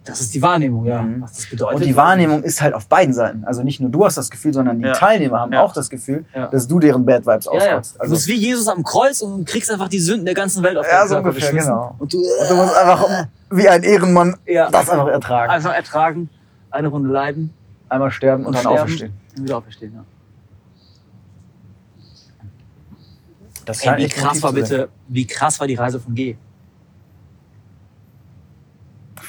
[0.04, 1.00] Das ist die Wahrnehmung, ja.
[1.00, 1.22] Mhm.
[1.22, 1.76] Was das bedeutet.
[1.76, 3.44] Und die Wahrnehmung ist halt auf beiden Seiten.
[3.44, 4.92] Also nicht nur du hast das Gefühl, sondern die Ja.
[4.94, 5.62] Teilnehmer haben Ja.
[5.62, 6.48] auch das Gefühl, Ja.
[6.48, 7.58] dass du deren Bad Vibes Ja, ja.
[7.78, 7.94] auskotzt.
[7.96, 10.76] du Also, bist wie Jesus am Kreuz und kriegst einfach die Sünden der ganzen Welt
[10.76, 11.94] auf Ja, deinen so Körper ungefähr, genau.
[12.00, 14.68] Und du, Und du musst einfach wie ein Ehrenmann Ja.
[14.70, 15.50] das einfach ertragen.
[15.52, 16.28] einfach ertragen,
[16.72, 17.54] eine Runde leiden
[17.88, 19.12] Einmal sterben und, und dann sterben auferstehen.
[19.36, 19.92] und wieder auferstehen.
[19.94, 20.04] Ja.
[23.66, 26.34] Das Ey, wie krass war bitte, wie krass war die Reise von G?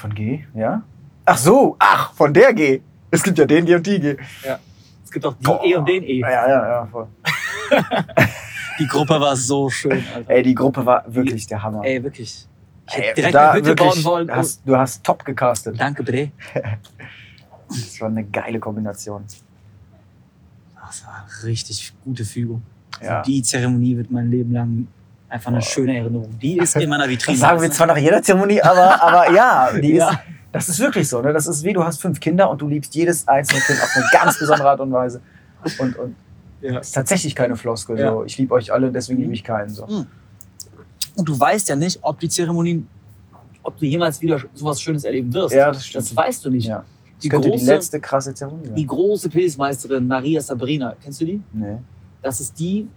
[0.03, 0.83] Von G, ja?
[1.23, 2.81] Ach so, ach, von der G.
[3.09, 4.17] Es gibt ja den G und die G.
[5.01, 5.63] Es gibt auch die Boah.
[5.63, 6.19] E und den E.
[6.19, 7.07] Ja, ja, ja, voll.
[8.79, 10.29] Die Gruppe war so schön, Alter.
[10.29, 11.85] Ey, die Gruppe war wirklich der Hammer.
[11.85, 12.47] Ey, wirklich.
[12.89, 14.35] Ich hätte direkt da eine Hütte wirklich bauen wollen.
[14.35, 15.79] Hast, du hast top gecastet.
[15.79, 16.31] Danke, Bre.
[17.69, 19.23] Das war eine geile Kombination.
[20.85, 22.61] Das war eine richtig gute Fügung.
[23.01, 23.21] Ja.
[23.21, 24.87] Die Zeremonie wird mein Leben lang
[25.34, 26.30] einfach eine schöne Erinnerung.
[26.39, 27.38] Die ist in meiner Vitrine.
[27.38, 30.10] Das sagen wir zwar nach jeder Zeremonie, aber, aber ja, die Ja.
[30.12, 30.17] ist,
[30.52, 31.22] das ist wirklich so.
[31.22, 31.34] Ne?
[31.34, 34.06] Das ist wie, du hast fünf Kinder und du liebst jedes einzelne Kind auf eine
[34.12, 35.22] ganz besondere Art und Weise.
[35.80, 36.15] Und, und
[36.62, 36.74] Ja.
[36.74, 37.98] das ist tatsächlich keine Floskel.
[38.00, 38.12] Ja.
[38.12, 38.24] So.
[38.26, 39.69] Ich liebe euch alle, deswegen liebe ich keinen.
[39.69, 39.86] So.
[39.86, 42.88] Und du weißt ja nicht, ob die Zeremonien,
[43.63, 45.56] ob du jemals wieder sowas Schönes erleben wirst.
[45.56, 45.89] Ja, das.
[45.91, 46.67] Das weißt du nicht.
[46.67, 46.84] Ja.
[47.24, 48.76] Die, könnte große, die letzte krasse Zeremonie sein.
[48.76, 51.41] die große Pilzmeisterin Maria Sabrina, kennst du die?
[51.54, 51.78] Nee.
[52.22, 52.88] Das ist die,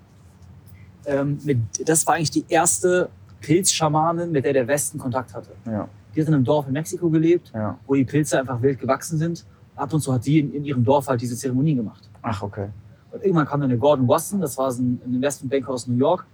[1.07, 3.09] ähm, mit, das war eigentlich die erste
[3.41, 5.51] Pilzschamanin, mit der der Westen Kontakt hatte.
[5.67, 7.79] Ja, Die hat in einem Dorf in Mexiko gelebt, ja.
[7.87, 9.45] wo die Pilze einfach wild gewachsen sind.
[9.77, 12.09] Ab und zu hat die in, in ihrem Dorf halt diese Zeremonien gemacht.
[12.23, 12.69] Ach, okay.
[13.13, 16.27] Und irgendwann kam dann der Gordon Wasson, das war ein, Investmentbanker aus New York,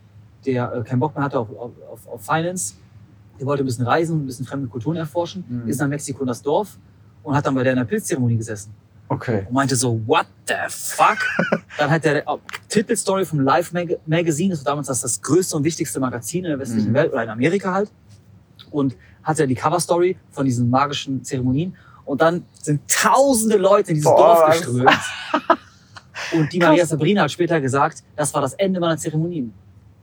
[0.47, 2.75] der äh, keinen Bock mehr hatte auf, auf, auf, auf Finance.
[3.39, 5.69] Der wollte ein bisschen reisen und ein bisschen fremde Kulturen erforschen, Mhm.
[5.69, 6.79] ist nach Mexiko in das Dorf
[7.23, 8.73] und hat dann bei der in der Pilzzeremonie gesessen.
[9.13, 9.45] Okay.
[9.47, 11.19] und meinte so, what the fuck?
[11.79, 12.39] Dann hat der oh,
[12.69, 16.51] Titelstory vom Life Mag Magazine, das war damals das, das größte und wichtigste Magazin in
[16.51, 16.95] der westlichen Mhm.
[16.95, 17.91] Welt oder in Amerika halt.
[18.71, 21.77] Und hatte die Coverstory von diesen magischen Zeremonien.
[22.05, 24.91] Und dann sind tausende Leute in dieses Boah, Dorf geströmt.
[26.33, 29.53] Und die Maria Sabrina hat später gesagt, das war das Ende meiner Zeremonien.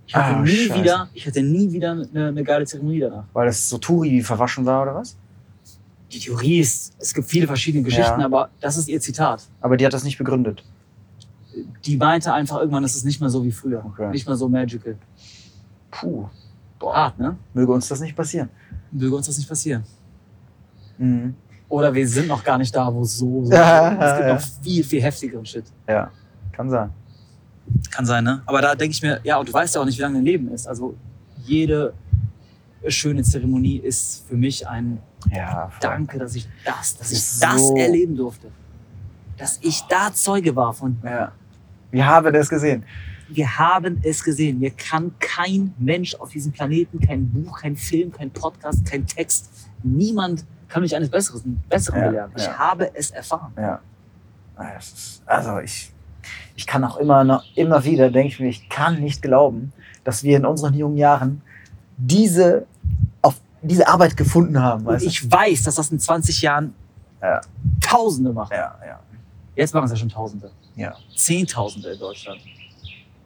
[0.06, 0.80] Ich hatte Ah, nie Scheiße.
[0.82, 3.24] wieder, ich hatte nie wieder eine, eine geile Zeremonie danach.
[3.34, 5.18] Weil das so Turi verwaschen war oder was?
[6.12, 8.26] Die Theorie ist, es gibt viele verschiedene Geschichten, Ja.
[8.26, 9.44] aber das ist ihr Zitat.
[9.62, 10.64] Aber die hat das nicht begründet.
[11.86, 13.84] Die meinte einfach irgendwann, es ist nicht mehr so wie früher.
[13.86, 14.10] Okay.
[14.12, 14.96] Nicht mehr so magical.
[15.92, 16.28] Puh.
[16.80, 16.96] Boah.
[16.96, 17.36] Hart, ne?
[17.54, 18.50] Möge uns das nicht passieren.
[18.92, 19.84] Möge uns das nicht passieren.
[20.98, 21.36] Mhm.
[21.68, 24.34] Oder wir sind noch gar nicht da, wo es so, so Ja, Es gibt ja.
[24.36, 25.66] noch viel, viel heftigeren Shit.
[25.88, 26.10] Ja,
[26.52, 26.90] kann sein.
[27.92, 28.42] Kann sein, ne?
[28.48, 30.26] Aber da denke ich mir, ja, und du weißt ja auch nicht, wie lange dein
[30.26, 30.68] Leben ist.
[30.68, 30.96] Also
[31.46, 31.94] jede
[32.88, 35.00] schöne Zeremonie ist für mich ein
[35.32, 35.80] Ja, voll.
[35.82, 38.48] Danke, dass ich das, dass ich Ist das so- erleben durfte.
[39.38, 40.98] Dass ich da Zeuge war von.
[41.04, 41.32] Ja.
[41.92, 42.84] Wir haben das gesehen.
[43.30, 44.60] Wir haben es gesehen.
[44.60, 49.50] Mir kann kein Mensch auf diesem Planeten, kein Buch, kein Film, kein Podcast, kein Text,
[49.84, 52.32] niemand kann mich eines Besseren, Besseren Ja, belehren.
[52.36, 52.58] Ich ja.
[52.58, 53.54] habe es erfahren.
[53.58, 53.80] Ja.
[54.56, 54.72] Ah,
[55.26, 55.92] Also ich,
[56.56, 59.72] ich kann auch immer noch, immer wieder, denke ich mir, ich kann nicht glauben,
[60.04, 61.42] dass wir in unseren jungen Jahren
[61.98, 62.66] diese,
[63.62, 64.86] diese Arbeit gefunden haben.
[64.86, 65.10] Weißt du?
[65.10, 66.74] ich weiß, dass das in 20 Jahren
[67.22, 67.42] Ja.
[67.82, 68.54] Tausende machen.
[68.54, 69.00] Ja, ja.
[69.56, 70.52] Jetzt machen es ja schon Tausende.
[70.76, 70.96] Ja.
[71.16, 72.40] Zehntausende in Deutschland.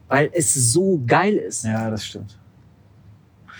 [0.07, 1.63] Weil es so geil ist.
[1.65, 2.37] Ja, das stimmt.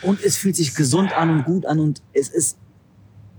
[0.01, 2.57] Und es fühlt sich gesund an und gut an und es ist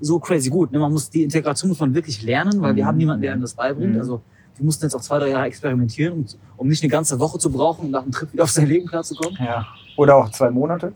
[0.01, 0.73] so crazy gut.
[0.73, 0.79] ne?
[0.79, 2.89] Man muss die Integration muss man wirklich lernen, weil wir Mhm.
[2.89, 3.95] haben niemanden, der einem das beibringt.
[3.95, 3.99] Mhm.
[4.01, 4.23] Also
[4.57, 6.27] wir mussten jetzt auch zwei, drei Jahre experimentieren, um,
[6.57, 8.87] um nicht eine ganze Woche zu brauchen, um nach dem Trip wieder auf sein Leben
[8.87, 9.37] klarzukommen.
[9.43, 9.67] Ja.
[9.97, 10.93] Oder auch zwei Monate.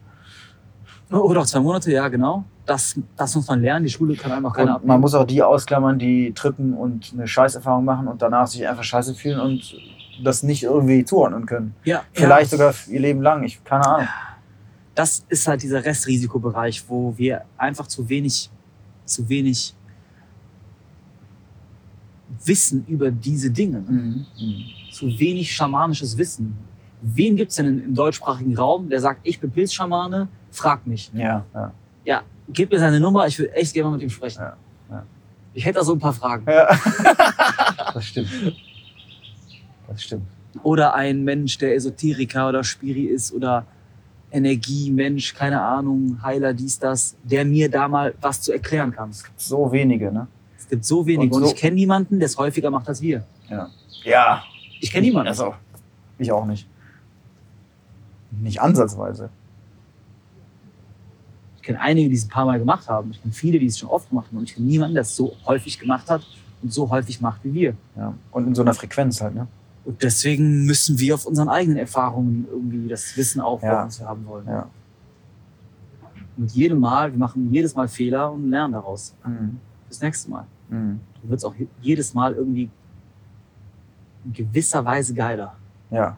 [1.16, 2.44] Oder auch zwei Monate, ja genau.
[2.66, 3.84] Das, das muss man lernen.
[3.84, 7.12] Die Schule kann einem auch keiner Und man muss auch die ausklammern, die trippen und
[7.14, 9.74] eine Scheißerfahrung machen und danach sich einfach scheiße fühlen und
[10.22, 11.74] das nicht irgendwie zuordnen können.
[11.84, 12.58] ja, Vielleicht ja.
[12.58, 13.44] sogar ihr Leben lang.
[13.44, 14.08] Ich keine Ahnung.
[14.94, 18.50] das ist halt dieser Restrisikobereich, wo wir einfach zu wenig,
[19.04, 19.74] zu wenig
[22.44, 23.80] wissen über diese Dinge.
[23.80, 23.90] ne?
[23.90, 24.26] Mhm.
[24.92, 26.56] Zu wenig schamanisches Wissen.
[27.00, 31.10] Wen gibt's denn im, im deutschsprachigen Raum, der sagt, ich bin Pilzschamane, frag mich.
[31.14, 31.72] Ja, ja.
[32.04, 34.40] Ja, gib mir seine Nummer, ich will echt gerne mal mit ihm sprechen.
[34.40, 34.56] Ja,
[34.90, 35.02] ja.
[35.54, 36.44] Ich hätte da so ein paar Fragen.
[36.50, 36.68] ja.
[37.94, 38.28] das stimmt.
[39.88, 40.26] Das stimmt.
[40.62, 43.64] Oder ein Mensch, der Esoteriker oder Spiri ist oder
[44.30, 49.10] Energiemensch, keine Ahnung, Heiler, dies, das, der mir da mal was zu erklären kann.
[49.36, 50.26] So wenige, ne?
[50.58, 53.00] Es gibt so wenige Und und, so- ich kenne niemanden, der es häufiger macht als
[53.00, 53.24] wir.
[54.04, 54.42] Ja.
[54.80, 55.28] Ich kenne niemanden.
[55.28, 55.54] Also,
[56.18, 56.68] ich auch nicht.
[58.30, 59.30] Nicht ansatzweise.
[61.68, 63.10] Ich kenne einige, die es ein paar Mal gemacht haben.
[63.10, 64.38] Ich kenne viele, die es schon oft gemacht haben.
[64.38, 66.22] Und ich kenne niemanden, der es so häufig gemacht hat
[66.62, 67.74] und so häufig macht wie wir.
[67.94, 68.14] Ja.
[68.30, 69.46] Und in so einer Frequenz halt, ne?
[69.84, 73.84] Und deswegen müssen wir auf unseren eigenen Erfahrungen irgendwie das Wissen aufbauen, Ja.
[73.86, 74.46] was wir haben wollen.
[74.46, 74.66] Ja.
[76.36, 79.14] Und mit jedem Mal, wir machen jedes Mal Fehler und lernen daraus.
[79.26, 79.58] Mhm.
[79.88, 80.46] Fürs nächste Mal.
[80.70, 81.00] Mhm.
[81.22, 82.70] Du wirst auch je- jedes Mal irgendwie
[84.24, 85.54] in gewisser Weise geiler.
[85.90, 86.16] Ja.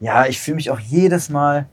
[0.00, 1.68] Ja, ich fühle mich auch jedes Mal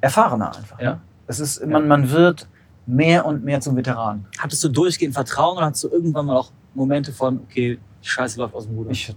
[0.00, 0.80] erfahrener einfach.
[0.80, 0.90] Ja.
[0.92, 1.00] Ne?
[1.32, 2.46] Es ist, man, man wird
[2.86, 4.26] mehr und mehr zum Veteran.
[4.38, 8.38] Hattest du durchgehend Vertrauen oder hattest du irgendwann mal auch Momente von, okay, die Scheiße
[8.38, 8.90] läuft aus dem Ruder?
[8.90, 9.14] Ich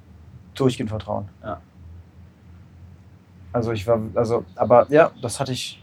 [0.54, 1.28] durchgehend Vertrauen.
[1.44, 1.60] Ja.
[3.52, 5.82] Also ich war, also, aber ja, das hatte ich.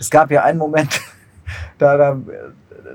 [0.00, 0.98] Es gab ja einen Moment,
[1.78, 2.18] da, da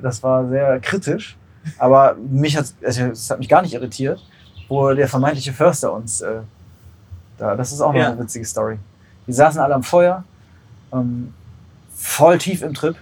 [0.02, 1.38] das war sehr kritisch,
[1.78, 4.20] aber mich hat, also es hat mich gar nicht irritiert,
[4.68, 6.42] wo der vermeintliche Förster uns, äh,
[7.38, 8.12] da, das ist auch noch Ja.
[8.12, 8.80] eine witzige Story.
[9.28, 10.24] Wir saßen alle am Feuer,
[10.92, 11.34] ähm,
[12.00, 12.96] voll tief im Trip,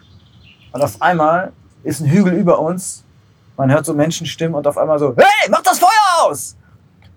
[0.73, 1.51] und auf einmal
[1.83, 3.03] ist ein Hügel über uns.
[3.55, 5.89] Man hört so Menschenstimmen und auf einmal so, hey, mach das Feuer
[6.25, 6.55] aus!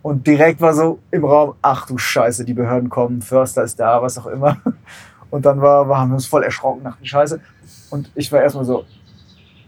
[0.02, 4.00] Und direkt war so im Raum, ach du Scheiße, die Behörden kommen, Förster ist da,
[4.00, 4.56] was auch immer.
[5.30, 7.40] Und dann war, war, haben wir uns voll erschrocken nach der Scheiße.
[7.90, 8.84] Und ich war erstmal so,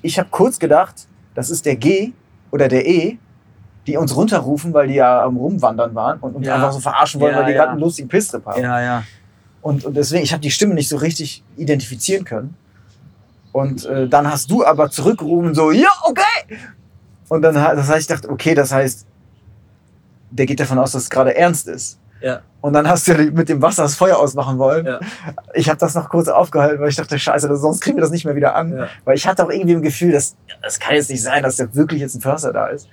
[0.00, 2.12] ich habe kurz gedacht, das ist der G
[2.50, 3.18] oder der E,
[3.86, 6.54] die uns runterrufen, weil die ja am Rumwandern waren und uns Ja.
[6.56, 7.58] einfach so verarschen wollen, Ja, weil die ja.
[7.58, 8.60] gerade einen lustigen Pisstrip haben.
[8.62, 9.02] ja, ja.
[9.62, 12.56] Und, und deswegen, ich habe die Stimme nicht so richtig identifizieren können.
[13.52, 16.58] Und äh, dann hast du aber zurückgerufen, so, ja, okay.
[17.28, 19.06] Und dann, das heißt, ich dachte, okay, das heißt,
[20.30, 21.98] der geht davon aus, dass es gerade ernst ist.
[22.20, 22.40] Ja.
[22.60, 24.86] Und dann hast du mit dem Wasser das Feuer ausmachen wollen.
[24.86, 25.00] Ja.
[25.54, 28.24] Ich habe das noch kurz aufgehalten, weil ich dachte, scheiße, sonst kriegen wir das nicht
[28.24, 28.76] mehr wieder an.
[28.76, 28.88] Ja.
[29.04, 31.74] Weil ich hatte auch irgendwie ein Gefühl, dass das kann jetzt nicht sein, dass da
[31.74, 32.88] wirklich jetzt ein Förster da ist.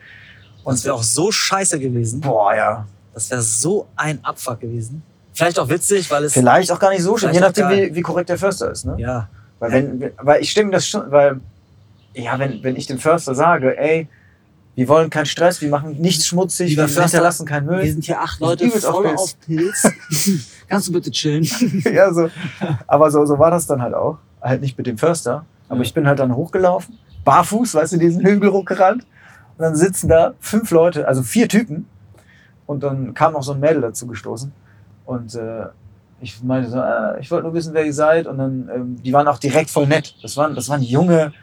[0.64, 2.22] Und es wäre auch so scheiße gewesen.
[2.22, 2.86] boah, ja.
[3.14, 5.04] Das wäre so ein Abfuck gewesen.
[5.40, 6.34] Vielleicht auch witzig, weil es.
[6.34, 8.86] Vielleicht auch gar nicht so schlimm, je auch nachdem, wie, wie korrekt der Förster ist.
[8.86, 8.96] Ne?
[9.00, 9.28] Ja.
[9.60, 11.40] Weil, wenn, weil ich stimme das schon, weil,
[12.14, 14.08] ja, wenn, wenn ich dem Förster sage, ey,
[14.76, 17.92] wir wollen keinen Stress, wir machen nichts schmutzig, Lieber wir Förster, hinterlassen keinen Wir Müll.
[17.92, 19.20] sind hier acht Wir Leute auf voll Pilz.
[19.20, 19.92] auf Pilz.
[20.70, 21.44] Kannst du bitte chillen?
[21.94, 22.30] ja, so.
[22.88, 24.18] Aber so, so war das dann halt auch.
[24.42, 25.46] Halt nicht mit dem Förster.
[25.68, 25.84] Aber Ja.
[25.84, 29.04] ich bin halt dann hochgelaufen, barfuß, weißt du, diesen Hügel hochgerannt.
[29.58, 31.86] Und dann sitzen da fünf Leute, also vier Typen.
[32.66, 34.54] Und dann kam noch so ein Mädel dazu gestoßen.
[35.10, 35.66] Und äh,
[36.22, 38.28] ich meinte so, äh, ich wollte nur wissen, wer ihr seid.
[38.28, 40.14] Und dann, ähm, die waren auch direkt voll nett.
[40.22, 41.34] Das waren, das waren junge,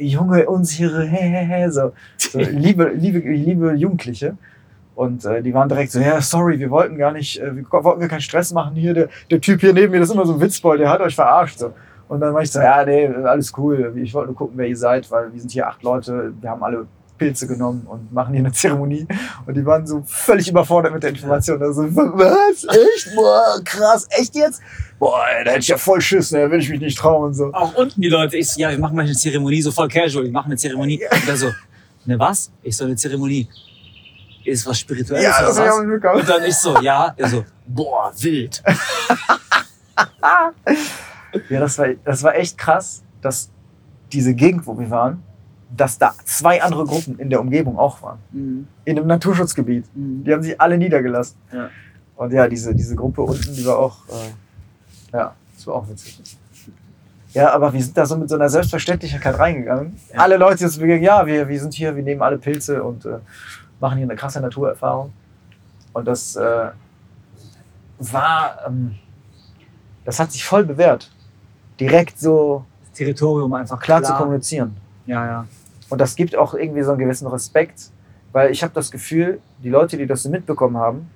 [0.00, 4.36] junge, unsichere, hä, hä, hä, so, so liebe, liebe, liebe Jugendliche.
[4.96, 8.00] Und äh, die waren direkt so, ja, sorry, wir wollten gar nicht, äh, wir wollten
[8.00, 8.92] gar keinen Stress machen hier.
[8.92, 11.14] Der, der Typ hier neben mir, das ist immer so ein Witzbold, der hat euch
[11.14, 11.60] verarscht.
[11.60, 11.72] So.
[12.08, 13.94] Und dann war ich so, ja, nee, alles cool.
[14.02, 16.64] Ich wollte nur gucken, wer ihr seid, weil wir sind hier acht Leute, wir haben
[16.64, 16.86] alle
[17.22, 19.06] Pilze genommen und machen hier eine Zeremonie.
[19.46, 21.62] Und die waren so völlig überfordert mit der Information.
[21.62, 22.64] Also, was?
[22.64, 23.14] Echt?
[23.14, 24.60] Boah, krass, echt jetzt?
[24.98, 26.50] Boah, ey, da hätte ich ja voll Schiss, ne?
[26.50, 27.52] Will ich mich nicht trauen und so.
[27.52, 30.24] Auch unten die Leute, ich so, ja, wir machen gleich eine Zeremonie, so voll casual,
[30.24, 31.00] wir machen eine Zeremonie.
[31.10, 31.50] Und der so,
[32.04, 32.50] ne was?
[32.62, 33.48] Ich so, eine Zeremonie.
[34.44, 35.78] Ist was Spirituelles Ja, das ich was?
[35.80, 36.20] mitbekommen.
[36.20, 37.14] Und dann ich so, ja.
[37.16, 38.62] Er so, boah, wild.
[41.48, 43.50] Ja, das war, das war echt krass, dass
[44.12, 45.22] diese Gegend, wo wir waren,
[45.76, 48.18] dass da zwei andere Gruppen in der Umgebung auch waren.
[48.30, 48.68] Mhm.
[48.84, 49.84] In einem Naturschutzgebiet.
[49.94, 50.24] Mhm.
[50.24, 51.36] Die haben sich alle niedergelassen.
[51.52, 51.70] Ja.
[52.16, 56.20] Und ja, diese, diese Gruppe unten, die war auch, äh, ja, das war auch witzig.
[57.32, 59.96] Ja, aber wir sind da so mit so einer Selbstverständlichkeit reingegangen.
[60.12, 60.20] Ja.
[60.20, 63.18] Alle Leute jetzt gegangen, ja, wir, wir sind hier, wir nehmen alle Pilze und äh,
[63.80, 65.12] machen hier eine krasse Naturerfahrung.
[65.94, 66.70] Und das äh,
[67.98, 68.96] war, ähm,
[70.04, 71.10] das hat sich voll bewährt.
[71.80, 74.76] Direkt so Das Territorium einfach klar, zu kommunizieren.
[75.06, 75.46] Ja, ja.
[75.92, 77.90] Und das gibt auch irgendwie so einen gewissen Respekt,
[78.32, 81.10] weil ich habe das Gefühl, die Leute, die das so mitbekommen haben,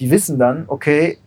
[0.00, 1.18] die wissen dann, okay,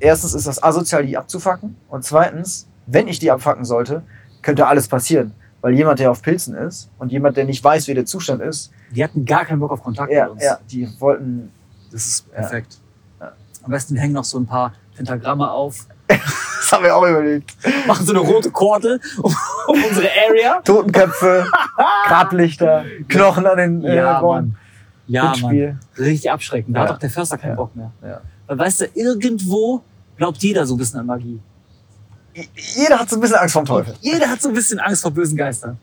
[0.00, 4.02] erstens ist das asozial, die abzufacken und zweitens, wenn ich die abfacken sollte,
[4.42, 5.34] könnte alles passieren.
[5.60, 8.72] Weil jemand, der auf Pilzen ist und jemand, der nicht weiß, wie der Zustand ist,
[8.90, 10.42] Die hatten gar keinen Bock auf Kontakt ja, mit uns.
[10.42, 11.52] ja, die wollten,
[11.92, 12.80] Das ist perfekt.
[13.20, 13.34] Ja.
[13.62, 15.86] Am besten hängen noch so ein paar Pentagramme auf,
[16.72, 17.54] das haben wir auch überlegt,
[17.86, 19.34] machen so eine rote Kordel um,
[19.68, 20.60] um unsere Area.
[20.64, 21.46] Totenköpfe,
[22.06, 24.56] Grablichter, Knochen an den äh, Ja, Mann.
[25.06, 25.78] Ja, Mann.
[25.98, 26.74] Richtig abschreckend.
[26.74, 26.88] Da Ja.
[26.88, 27.56] hat auch der Förster keinen Ja.
[27.56, 27.92] Bock mehr.
[28.02, 28.20] Ja.
[28.46, 29.82] Weil weißt du, irgendwo
[30.16, 31.40] glaubt jeder so ein bisschen an Magie.
[32.54, 33.94] Jeder hat so ein bisschen Angst vorm Teufel.
[34.00, 35.78] Jeder hat so ein bisschen Angst vor bösen Geistern.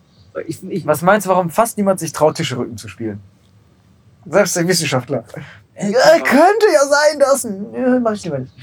[0.48, 3.20] Ich, ich, Was meinst du, warum fast niemand sich traut, Tischrücken zu spielen?
[4.26, 5.24] Selbst der Wissenschaftler.
[5.76, 7.44] Äh, Ja, könnte ja sein, dass.
[7.44, 8.54] Ja, mach ich lieber nicht.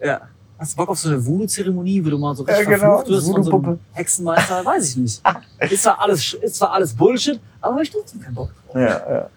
[0.00, 0.20] ja.
[0.58, 3.08] Hast du Bock auf so eine Voodoo-Zeremonie, wo du mal so Ja, richtig genau, verflucht
[3.10, 3.78] wirst von so einem.
[3.92, 4.64] Hexenmeister?
[4.64, 5.22] Weiß ich nicht.
[5.70, 8.50] Ist zwar alles, ist zwar alles Bullshit, aber ich trotzdem keinen Bock.
[8.74, 9.30] Ja, ja.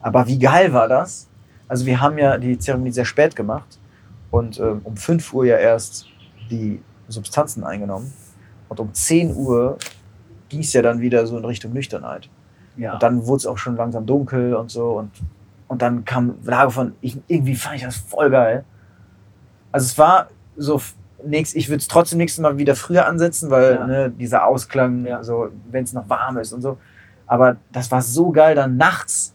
[0.00, 1.28] Aber wie geil war das?
[1.68, 3.78] Also, wir haben ja die Zeremonie sehr spät gemacht
[4.30, 6.06] und ähm, um 5 Uhr ja erst
[6.50, 8.12] die Substanzen eingenommen.
[8.68, 9.78] Und um 10 Uhr
[10.48, 12.28] ging es ja dann wieder so in Richtung Nüchternheit.
[12.76, 12.94] Ja.
[12.94, 14.98] Und dann wurde es auch schon langsam dunkel und so.
[14.98, 15.10] Und,
[15.68, 18.64] und dann kam Lage von, ich, irgendwie fand ich das voll geil.
[19.74, 20.80] Also es war so,
[21.24, 23.86] nächst, ich würde es trotzdem nächstes Mal wieder früher ansetzen, weil Ja.
[23.86, 25.24] ne, dieser Ausklang, Ja.
[25.24, 26.78] so wenn es noch warm ist und so.
[27.26, 29.34] Aber das war so geil, dann nachts,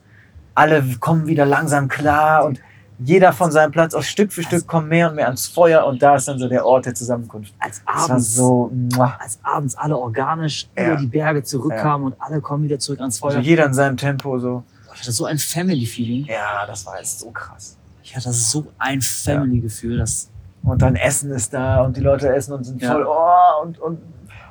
[0.55, 2.61] alle kommen wieder langsam klar und
[2.99, 6.01] jeder von seinem Platz aus Stück für Stück kommt mehr und mehr ans Feuer und
[6.01, 7.53] da ist dann so der Ort der Zusammenkunft.
[7.59, 8.71] Als Das abends, so,
[9.19, 10.87] als abends alle organisch Ja.
[10.87, 13.31] über die Berge zurückkamen und alle kommen wieder zurück ans Feuer.
[13.35, 14.63] also jeder in seinem Tempo so.
[14.93, 16.25] Ich hatte so ein Family-Feeling.
[16.27, 17.77] Ja, das war jetzt so krass.
[18.09, 20.29] Ich hatte so ein Family-Gefühl, dass
[20.63, 22.91] Und dann Essen ist da und die Leute essen und sind Ja.
[22.93, 23.99] voll, oh, und, und,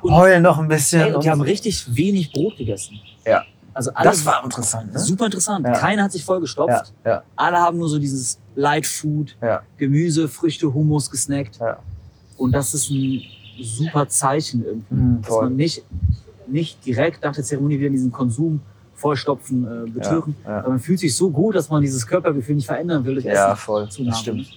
[0.01, 1.01] Und- heulen noch ein bisschen.
[1.01, 2.97] Ey, und die haben richtig wenig Brot gegessen.
[3.25, 3.43] Ja.
[3.73, 4.99] Also alle, das war interessant, ne?
[4.99, 5.65] super interessant.
[5.67, 5.73] Ja.
[5.73, 6.93] Keiner hat sich voll Ja, gestopft.
[7.05, 9.37] ja, Alle haben nur so dieses Light Food,
[9.77, 11.59] Gemüse, Früchte, Hummus gesnackt.
[12.37, 13.21] Und das ist ein
[13.61, 14.95] super Zeichen irgendwie.
[14.95, 15.83] Mhm, dass man nicht,
[16.47, 18.61] nicht direkt nach der Zeremonie wieder in diesen Konsum
[18.99, 20.35] vollstopfen, äh, betüren.
[20.43, 20.57] Ja, ja.
[20.59, 23.51] Aber man fühlt sich so gut, dass man dieses Körpergefühl nicht verändern will durch Ja,
[23.53, 23.57] Essen.
[23.57, 23.89] voll.
[23.89, 24.11] Zunahme.
[24.11, 24.47] Das stimmt.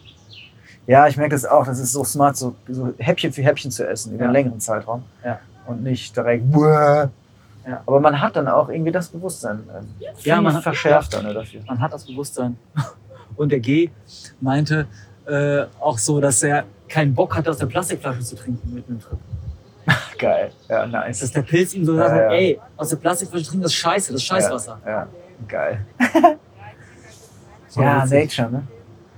[0.87, 1.65] Ja, ich merke das auch.
[1.65, 4.25] Das ist so smart, so, so Häppchen für Häppchen zu essen über Ja.
[4.27, 5.05] einen längeren Zeitraum.
[5.25, 5.39] Ja.
[5.67, 6.51] Und nicht direkt.
[6.51, 7.09] Buah.
[7.67, 7.83] Ja.
[7.87, 9.61] Aber man hat dann auch irgendwie das Bewusstsein.
[9.73, 11.61] äh, Ja, man hat- verschärfter ne, dafür.
[11.67, 12.57] Man hat das Bewusstsein.
[13.37, 13.91] Und der G
[14.41, 14.87] meinte
[15.27, 19.01] äh, auch so, dass er keinen Bock hatte, aus der Plastikflasche zu trinken mit einem
[19.01, 19.19] Trip.
[20.19, 20.53] Geil.
[20.69, 21.21] Ja, nice.
[21.21, 22.33] Dass der Pilz ihm so gesagt Ja, ja.
[22.33, 24.81] ey, aus der Plastikflasche trinken, das ist scheiße, das ist Scheißwasser.
[24.85, 25.09] Ja, ja.
[25.49, 25.87] geil.
[27.77, 28.39] Ja, witzig.
[28.39, 28.63] Nature, ne?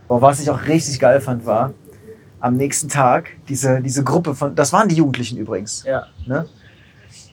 [0.09, 1.73] Boah, was ich auch richtig geil fand, war
[2.41, 6.07] am nächsten Tag diese, diese Gruppe von, das waren die Jugendlichen übrigens, Ja.
[6.27, 6.47] ne?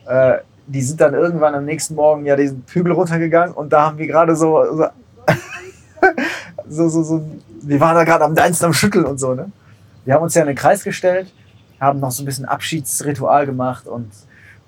[0.06, 3.98] Äh, die sind dann irgendwann am nächsten Morgen ja diesen Hügel runtergegangen und da haben
[3.98, 4.86] wir gerade so, so,
[6.68, 7.24] so, so, so,
[7.62, 9.50] wir waren da gerade am Deinsten am Schütteln und so, ne?
[10.04, 11.32] Wir haben uns ja in den Kreis gestellt,
[11.82, 14.14] haben noch so ein bisschen Abschiedsritual gemacht und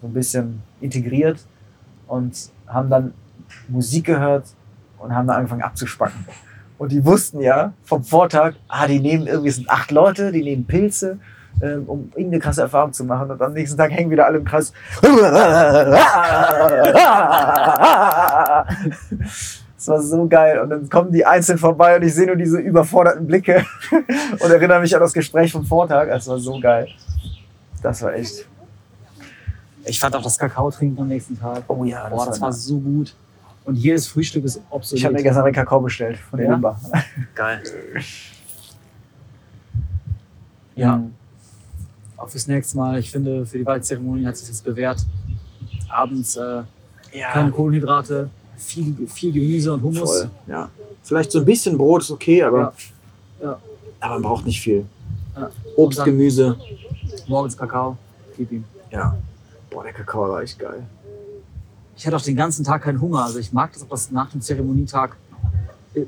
[0.00, 1.46] so ein bisschen integriert
[2.08, 3.14] und haben dann
[3.68, 4.46] Musik gehört
[4.98, 6.26] und haben dann angefangen abzuspacken.
[6.76, 10.66] Und die wussten ja vom Vortag, ah, die nehmen irgendwie, sind acht Leute, die nehmen
[10.66, 11.18] Pilze,
[11.62, 13.30] ähm, um irgendeine krasse Erfahrung zu machen.
[13.30, 14.72] Und am nächsten Tag hängen wieder alle im Kreis.
[19.85, 20.61] Das war so geil.
[20.61, 23.64] Und dann kommen die einzeln vorbei und ich sehe nur diese überforderten Blicke
[24.41, 26.07] und erinnere mich an das Gespräch vom Vortag.
[26.09, 26.89] Das war so geil.
[27.82, 28.47] Das war echt.
[29.85, 31.64] Ich fand auch das Kakao trinken am nächsten Tag.
[31.68, 33.14] Oh ja, Boah, das war so gut.
[33.66, 34.99] Und jedes Frühstück ist obsolet.
[35.01, 36.53] Ich habe mir gestern einen Kakao bestellt von der Ja?
[36.55, 36.80] Limba.
[37.35, 37.62] Geil.
[40.76, 41.14] Ja, Mhm.
[42.16, 42.99] auch fürs nächste Mal.
[42.99, 45.05] Ich finde, für die Waldzeremonie hat sich das bewährt.
[45.89, 46.62] Abends äh,
[47.32, 50.11] keine Kohlenhydrate, viel, viel Gemüse und Hummus.
[50.11, 50.68] Voll, ja.
[51.02, 52.72] Vielleicht so ein bisschen Brot ist okay, aber,
[53.40, 53.46] Ja.
[53.46, 53.59] Ja.
[54.00, 54.84] aber man braucht nicht viel.
[55.36, 55.50] Ja.
[55.76, 56.57] Obst, Gemüse.
[57.26, 57.96] Morgens Kakao.
[58.36, 58.64] Gib ihm.
[58.90, 59.16] Ja.
[59.70, 60.82] Boah, der Kakao war echt geil.
[61.96, 63.24] Ich hatte auch den ganzen Tag keinen Hunger.
[63.24, 65.16] Also ich mag das, auch das nach dem Zeremonietag.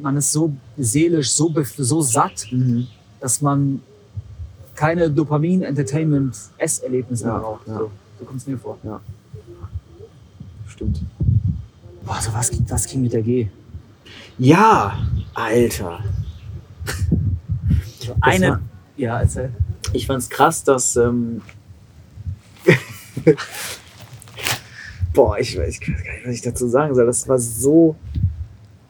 [0.01, 2.86] Man ist so seelisch, so, so satt, Mhm.
[3.20, 3.80] dass man
[4.74, 7.66] keine Dopamin-Entertainment-Esserlebnisse Ja, mehr braucht.
[7.68, 7.78] ja.
[7.78, 8.78] So, so kommt es mir vor.
[10.66, 11.01] Stimmt.
[12.07, 13.48] Boah, so was, ging- was ging mit der G?
[14.38, 14.96] Ja,
[15.34, 16.00] Alter.
[18.00, 18.48] Also eine.
[18.50, 18.61] war-
[18.96, 19.50] Ja, erzähl.
[19.92, 20.96] Ich fand's krass, dass.
[20.96, 21.42] Ähm
[25.12, 27.07] Boah, ich weiß gar nicht, was ich dazu sagen soll.
[27.07, 27.96] Das war so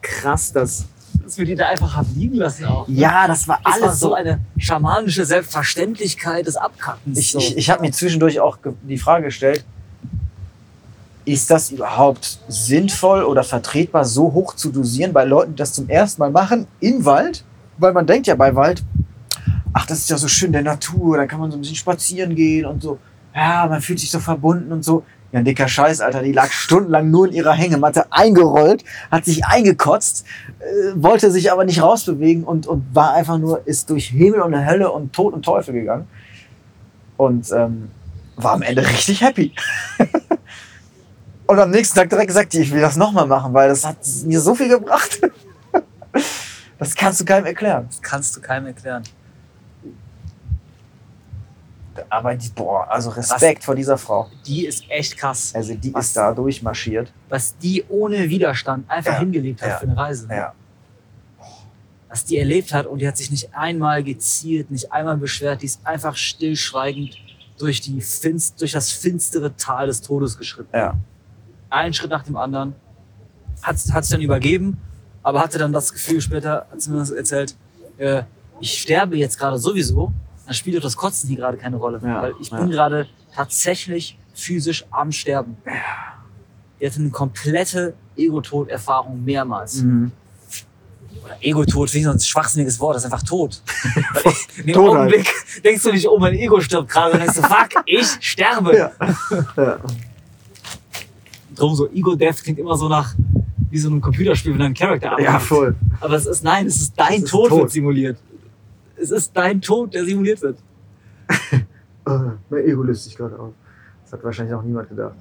[0.01, 0.85] krass, dass.
[1.23, 2.87] Dass wir die da einfach haben liegen lassen auch.
[2.87, 7.17] Ja, das war Das alles war so eine schamanische Selbstverständlichkeit des Abkackens.
[7.17, 7.39] Ich, so.
[7.39, 9.65] ich, ich habe mir zwischendurch auch die Frage gestellt,
[11.27, 15.89] ist das überhaupt sinnvoll oder vertretbar, so hoch zu dosieren bei Leuten, die das zum
[15.89, 17.43] ersten Mal machen im Wald?
[17.77, 18.81] Weil man denkt ja bei Wald,
[19.73, 22.33] ach, das ist ja so schön der Natur, da kann man so ein bisschen spazieren
[22.33, 22.97] gehen und so.
[23.35, 25.03] Ja, man fühlt sich so verbunden und so.
[25.33, 29.45] Ja, ein dicker Scheiß, Alter, die lag stundenlang nur in ihrer Hängematte eingerollt, hat sich
[29.45, 30.25] eingekotzt,
[30.59, 34.65] äh, wollte sich aber nicht rausbewegen und, und war einfach nur, ist durch Himmel und
[34.65, 36.07] Hölle und Tod und Teufel gegangen
[37.17, 37.89] und ähm,
[38.37, 39.51] war am Ende richtig happy.
[41.47, 44.39] und am nächsten Tag direkt gesagt, ich will das nochmal machen, weil das hat mir
[44.39, 45.19] so viel gebracht.
[46.79, 47.85] das kannst du keinem erklären.
[47.89, 49.03] das kannst du keinem erklären.
[52.09, 54.29] Aber die, boah, also Respekt vor dieser Frau.
[54.45, 55.51] Die ist echt krass.
[55.55, 56.07] Also die Was?
[56.07, 57.11] ist da durchmarschiert.
[57.27, 59.19] Was die ohne Widerstand einfach Ja.
[59.19, 59.77] hingelegt hat Ja.
[59.77, 60.27] für eine Reise.
[60.29, 60.53] Ja.
[62.07, 65.63] Was die erlebt hat und die hat sich nicht einmal geziert, nicht einmal beschwert.
[65.63, 67.17] Die ist einfach stillschweigend
[67.57, 70.69] durch, die finst, durch das finstere Tal des Todes geschritten.
[70.75, 70.93] Ja.
[71.69, 72.75] Einen Schritt nach dem anderen.
[73.61, 74.77] Hat hat sich dann übergeben,
[75.23, 77.55] aber hatte dann das Gefühl später, hat sie mir das erzählt,
[77.97, 78.23] äh,
[78.59, 80.11] ich sterbe jetzt gerade sowieso,
[80.45, 81.99] dann spielt doch das Kotzen hier gerade keine Rolle.
[82.03, 82.59] Ja, Weil ich ja.
[82.59, 85.57] bin gerade tatsächlich physisch am Sterben.
[86.79, 89.81] Die hatte eine komplette Ego-Tod-Erfahrung mehrmals.
[89.81, 90.11] Mhm.
[91.23, 93.61] Oder Ego-Tod, wie so ein schwachsinniges Wort, das ist einfach tot.
[94.57, 94.97] In dem Tot halt.
[94.97, 98.77] Augenblick denkst du nicht, oh, mein Ego stirbt gerade, sondern denkst du, fuck, ich sterbe.
[98.77, 98.91] Ja.
[101.57, 103.15] Drum so, Ego-Death klingt immer so nach,
[103.69, 105.23] wie so einem Computerspiel, wenn dein Charakter abhaut.
[105.25, 105.75] ja, voll.
[105.99, 107.59] Aber es ist, nein, es ist dein Es ist Tod, Tod.
[107.59, 108.17] wird simuliert.
[108.95, 110.57] Es ist dein Tod, der simuliert wird.
[111.29, 111.59] Äh,
[112.49, 113.53] mein Ego löst sich gerade auf.
[114.03, 115.15] Das hat wahrscheinlich auch niemand gedacht.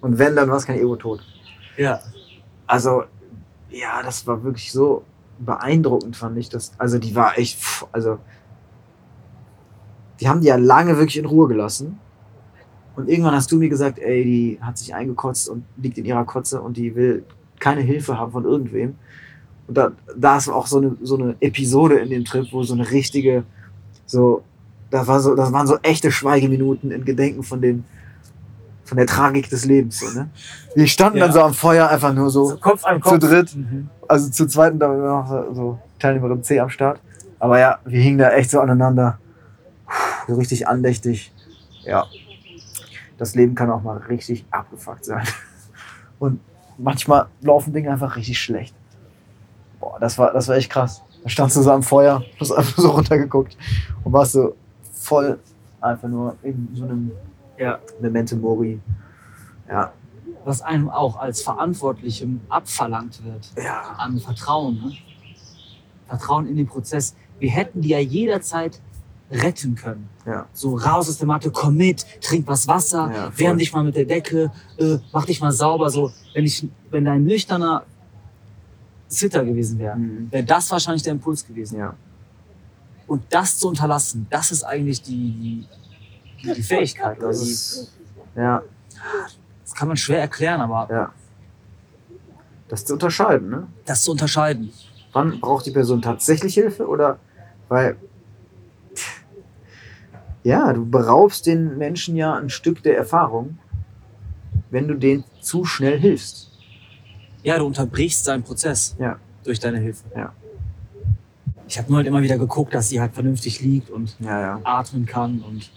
[0.00, 1.20] Und wenn, dann war es kein Ego-Tod.
[1.76, 2.00] Ja.
[2.66, 3.04] Also,
[3.70, 5.04] ja, das war wirklich so
[5.38, 6.48] beeindruckend, fand ich.
[6.48, 8.18] Das, also, die war echt, pff, also,
[10.20, 11.98] die haben die ja lange wirklich in Ruhe gelassen.
[12.96, 16.24] Und irgendwann hast du mir gesagt, ey, die hat sich eingekotzt und liegt in ihrer
[16.24, 17.24] Kotze und die will
[17.58, 18.94] keine Hilfe haben von irgendwem.
[19.68, 22.74] Und da, da ist auch so eine, so eine Episode in dem Trip, wo so
[22.74, 23.44] eine richtige,
[24.06, 24.42] so,
[24.90, 27.84] da war so, das waren so echte Schweigeminuten in Gedenken von den,
[28.84, 30.28] von der Tragik des Lebens, so, ne?
[30.74, 31.26] Die standen Ja.
[31.26, 33.20] dann so am Feuer einfach nur so, So Kopf an zu Kopf.
[33.20, 33.54] dritt.
[33.54, 33.88] Mhm.
[34.08, 36.98] also zu zweiten da war noch so- so Teilnehmerin C am Start.
[37.38, 39.18] Aber ja, wir hingen da echt so aneinander.
[39.86, 41.32] Puh, So richtig andächtig.
[41.84, 42.04] Ja.
[43.20, 45.26] Das Leben kann auch mal richtig abgefuckt sein.
[46.18, 46.40] Und
[46.78, 48.74] manchmal laufen Dinge einfach richtig schlecht.
[49.78, 51.02] Boah, das war, das war echt krass.
[51.22, 53.58] Da standst du so am Feuer, hast einfach so runtergeguckt
[54.04, 54.56] und warst so
[54.94, 55.38] voll
[55.82, 57.12] einfach nur in so einem
[57.58, 57.78] Ja.
[58.00, 58.80] Memento Mori.
[59.68, 59.92] Ja.
[60.46, 63.52] Was einem auch als Verantwortlichem abverlangt wird.
[63.62, 63.96] Ja.
[63.98, 64.76] an Vertrauen.
[64.76, 64.92] Ne?
[66.06, 67.14] Vertrauen in den Prozess.
[67.38, 68.80] Wir hätten die ja jederzeit
[69.30, 70.08] retten können.
[70.26, 70.46] Ja.
[70.52, 73.94] So raus aus der Matte, komm mit, trink was Wasser, Ja, wärm dich mal mit
[73.96, 75.88] der Decke, äh, mach dich mal sauber.
[75.90, 77.84] So, wenn ich, wenn dein nüchterner
[79.08, 80.30] Sitter gewesen wäre, Mhm.
[80.30, 81.78] wäre das wahrscheinlich der Impuls gewesen.
[81.78, 81.94] Ja.
[83.06, 85.66] Und das zu unterlassen, das ist eigentlich die,
[86.42, 87.20] die, die Fähigkeit.
[87.20, 87.92] Das die, ist,
[88.36, 88.62] ja.
[89.64, 91.12] das kann man schwer erklären, aber Ja.
[92.68, 93.66] Das zu unterscheiden, ne?
[93.84, 94.72] das zu unterscheiden.
[95.12, 97.18] Wann braucht die Person tatsächlich Hilfe oder
[97.68, 97.96] weil
[100.42, 103.58] ja, du beraubst den Menschen ja ein Stück der Erfahrung,
[104.70, 106.50] wenn du denen zu schnell hilfst.
[107.42, 109.16] Ja, du unterbrichst seinen Prozess Ja.
[109.44, 110.04] durch deine Hilfe.
[110.16, 110.32] Ja.
[111.66, 114.60] Ich habe nur halt immer wieder geguckt, dass sie halt vernünftig liegt und Ja, ja.
[114.64, 115.70] atmen kann und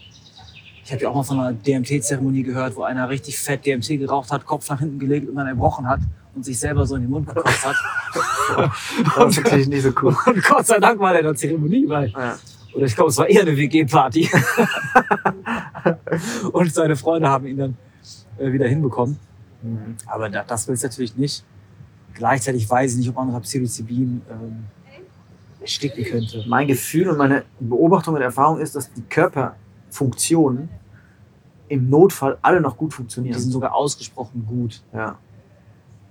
[0.86, 4.32] Ich habe ja auch mal von einer DMT-Zeremonie gehört, wo einer richtig fett DMT geraucht
[4.34, 6.02] hat, Kopf nach hinten gelegt und dann erbrochen hat
[6.36, 7.76] und sich selber so in den Mund gekotzt hat.
[9.16, 10.16] Das ist natürlich nicht so cool.
[10.26, 12.38] Und Gott sei Dank war der in der Zeremonie, weil Ja.
[12.76, 14.30] Oder ich glaube, es war eher eine WG-Party.
[16.52, 17.78] und seine Freunde haben ihn dann
[18.38, 19.18] äh, wieder hinbekommen.
[19.62, 19.96] Mhm.
[20.08, 21.44] Aber da, das will es natürlich nicht.
[22.14, 24.66] Gleichzeitig weiß ich nicht, ob man unter Psilocybin ähm,
[25.62, 26.44] ersticken könnte.
[26.48, 30.70] Mein Gefühl und meine Beobachtung und Erfahrung ist, dass die Körperfunktionen
[31.70, 33.40] im Notfall alle noch gut Die funktionieren.
[33.40, 34.82] sind sogar ausgesprochen gut.
[34.94, 35.18] Ja.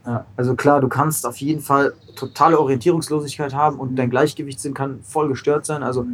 [0.04, 0.26] Ja.
[0.36, 5.28] Also klar, du kannst auf jeden Fall totale Orientierungslosigkeit haben und dein Gleichgewichtssinn kann voll
[5.28, 5.82] gestört sein.
[5.82, 6.04] Also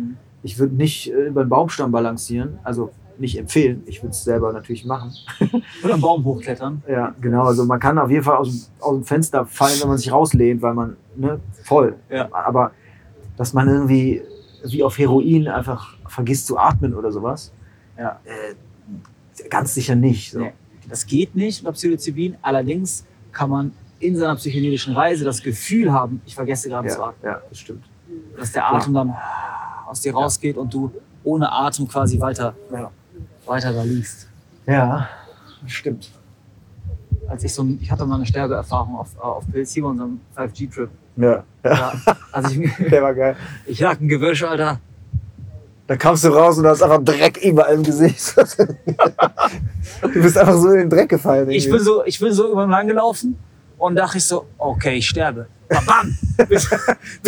[0.43, 3.82] ich würde nicht äh, über den Baumstamm balancieren, also nicht empfehlen.
[3.86, 5.12] Ich würde es selber natürlich machen.
[5.84, 6.82] Oder am Baum hochklettern.
[6.89, 7.45] Ja, genau.
[7.45, 10.12] Also man kann auf jeden Fall aus, dem- aus dem Fenster fallen, wenn man sich
[10.12, 11.97] rauslehnt, weil man, ne, voll.
[12.11, 12.28] Ja.
[12.32, 12.70] Aber
[13.36, 14.22] dass man irgendwie
[14.64, 17.53] wie auf Heroin einfach vergisst zu atmen oder sowas,
[17.99, 18.20] Ja.
[18.24, 18.55] äh,
[19.49, 20.30] ganz sicher nicht.
[20.32, 20.39] So.
[20.41, 20.53] Nee.
[20.89, 22.36] Das geht nicht unter Psilocybin.
[22.43, 27.05] Allerdings kann man in seiner psychedelischen Reise das Gefühl haben, ich vergesse gerade zu Ja,
[27.09, 27.30] atmen.
[27.32, 27.84] ja, das stimmt.
[28.39, 29.14] Dass der Atem dann
[29.89, 30.91] aus dir rausgeht und du
[31.24, 32.91] ohne Atem quasi weiter, Ja.
[33.47, 34.28] weiter da liegst.
[34.66, 35.09] Ja,
[35.66, 36.11] stimmt.
[37.28, 40.20] Als ich so, ein- ich hatte mal eine Sterbeerfahrung auf, äh, auf hier bei unserem
[40.36, 40.89] 5G-Trip.
[41.16, 41.93] Ja, Ja,
[42.32, 43.36] also ich, der war geil.
[43.66, 44.78] ich lag im Gewösch, Alter.
[45.86, 48.34] Da kamst du raus und du hast einfach Dreck überall im Gesicht.
[50.03, 51.51] du bist einfach so in den Dreck gefallen.
[51.51, 53.39] Ich bin so, ich bin so über ihn langgelaufen
[53.78, 55.47] und dachte ich so, okay, ich sterbe.
[55.68, 56.16] Bam!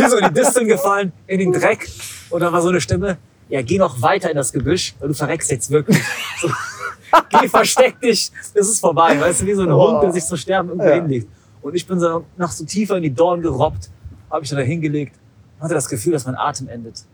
[0.09, 1.89] so in die Disteln gefallen, in den Dreck.
[2.31, 3.19] Und dann war so eine Stimme,
[3.49, 6.01] ja, geh noch weiter in das Gebüsch, weil du verreckst jetzt wirklich.
[6.41, 6.49] So,
[7.41, 9.21] geh, versteck dich, es ist vorbei.
[9.21, 9.91] Weißt du, wie so ein Oh.
[9.91, 10.95] Hund, der sich so sterben irgendwo Ja.
[10.95, 11.29] hinlegt.
[11.63, 13.91] Und ich bin so noch so tiefer in die Dorn gerobbt,
[14.31, 15.17] habe ich da hingelegt
[15.59, 17.05] und hatte das Gefühl, dass mein Atem endet.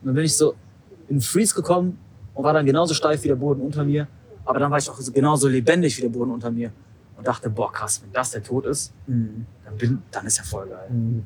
[0.00, 0.54] Und dann bin ich so
[1.08, 1.98] in den Freeze gekommen
[2.34, 4.08] und war dann genauso steif wie der Boden unter mir.
[4.44, 6.70] Aber dann war ich auch so genauso lebendig wie der Boden unter mir.
[7.16, 9.46] Und dachte, boah, krass, wenn das der Tod ist, Mhm.
[9.64, 10.90] dann, bin, dann ist ja voll geil.
[10.90, 11.24] Mhm.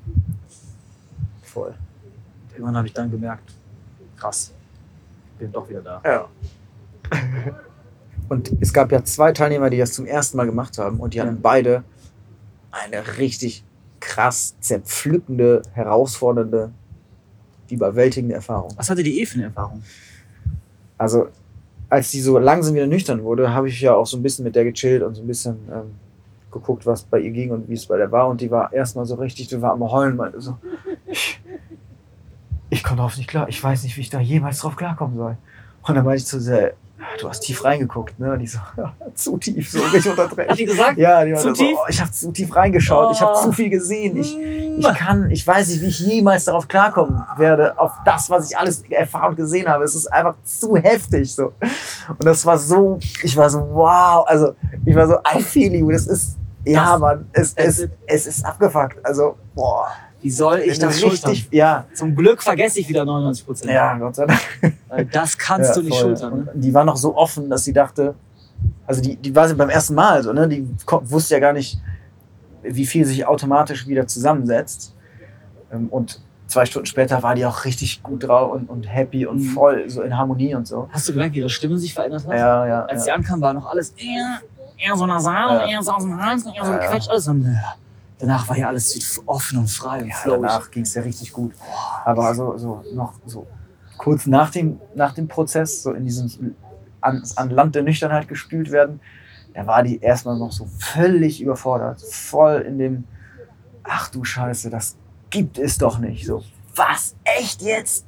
[1.43, 1.71] Voll.
[1.71, 3.53] Und irgendwann habe ich dann gemerkt,
[4.17, 4.53] krass,
[5.33, 6.01] ich bin doch wieder da.
[6.05, 6.29] Ja.
[8.29, 11.21] Und es gab ja zwei Teilnehmer, die das zum ersten Mal gemacht haben und die
[11.21, 11.83] hatten beide
[12.71, 13.65] eine richtig
[13.99, 16.71] krass zerpflückende, herausfordernde,
[17.69, 18.73] überwältigende Erfahrung.
[18.77, 19.83] Was hatte die eh für eine Erfahrung?
[20.97, 21.29] Also,
[21.91, 24.55] als die so langsam wieder nüchtern wurde, habe ich ja auch so ein bisschen mit
[24.55, 25.91] der gechillt und so ein bisschen ähm,
[26.51, 28.29] geguckt, was bei ihr ging und wie es bei der war.
[28.29, 30.57] Und die war erstmal so richtig, die war am Heulen, meinte so,
[31.07, 31.41] ich,
[32.71, 35.37] ich komme drauf nicht klar, ich weiß nicht, wie ich da jemals drauf klarkommen soll.
[35.83, 36.75] Und dann meinte ich zu sehr,
[37.21, 38.33] du hast tief reingeguckt, ne?
[38.33, 40.49] Und die so, ja, zu tief, so richtig unter Dreck.
[40.51, 40.99] Hat die gesagt?
[40.99, 41.77] Ja, die Zu so, tief?
[41.81, 43.43] oh, ich habe zu tief reingeschaut, ich habe Oh.
[43.43, 47.79] zu viel gesehen, ich, ich kann, ich weiß nicht, wie ich jemals darauf klarkommen werde,
[47.79, 49.85] auf das, was ich alles erfahren und gesehen habe.
[49.85, 51.53] Es ist einfach zu heftig so.
[52.09, 55.91] Und das war so, ich war so, wow, also ich war so, I feel you,
[55.91, 58.97] das ist, ja, Das- Mann, es, es, ist- es ist abgefuckt.
[59.05, 59.89] Also, boah,
[60.23, 61.31] Wie soll ich das schultern?
[61.31, 63.71] richtig, ja, Zum Glück vergesse ich wieder 99 Prozent.
[63.73, 65.11] ja, Gott sei Dank.
[65.13, 66.17] Das kannst Ja, du nicht voll.
[66.17, 66.45] schultern.
[66.45, 66.51] Ne?
[66.55, 68.15] Und die war noch so offen, dass sie dachte,
[68.87, 70.47] also die, die war sie beim ersten Mal so, ne?
[70.49, 71.79] Die wusste ja gar nicht,
[72.63, 74.95] wie viel sich automatisch wieder zusammensetzt.
[75.73, 79.39] Ähm, Und zwei Stunden später war die auch richtig gut drauf und, und happy und
[79.39, 79.45] Mhm.
[79.51, 80.89] voll so in Harmonie und so.
[80.93, 82.35] Hast du gemerkt, wie ihre Stimme sich verändert hat?
[82.35, 82.85] Ja, ja.
[82.87, 83.15] Als sie ja.
[83.15, 84.41] ankam, war noch alles eher,
[84.77, 85.67] eher so nasal, Ja.
[85.69, 86.87] eher so aus dem Hals, eher so Ja, ja.
[86.87, 87.35] gequetscht, alles so.
[88.21, 90.43] Danach war ja alles offen und frei und ja flowig.
[90.43, 91.55] danach ging es ja richtig gut.
[92.05, 93.47] Aber so, so noch so
[93.97, 96.55] kurz nach dem, nach dem Prozess, so in diesem
[97.01, 99.01] an, an Land der Nüchternheit gespült werden,
[99.55, 102.01] da war die erstmal noch so völlig überfordert.
[102.01, 103.05] Voll in dem,
[103.83, 104.97] ach du Scheiße, das
[105.31, 106.27] gibt es doch nicht.
[106.27, 106.43] So,
[106.77, 107.15] was?
[107.25, 108.07] Echt jetzt?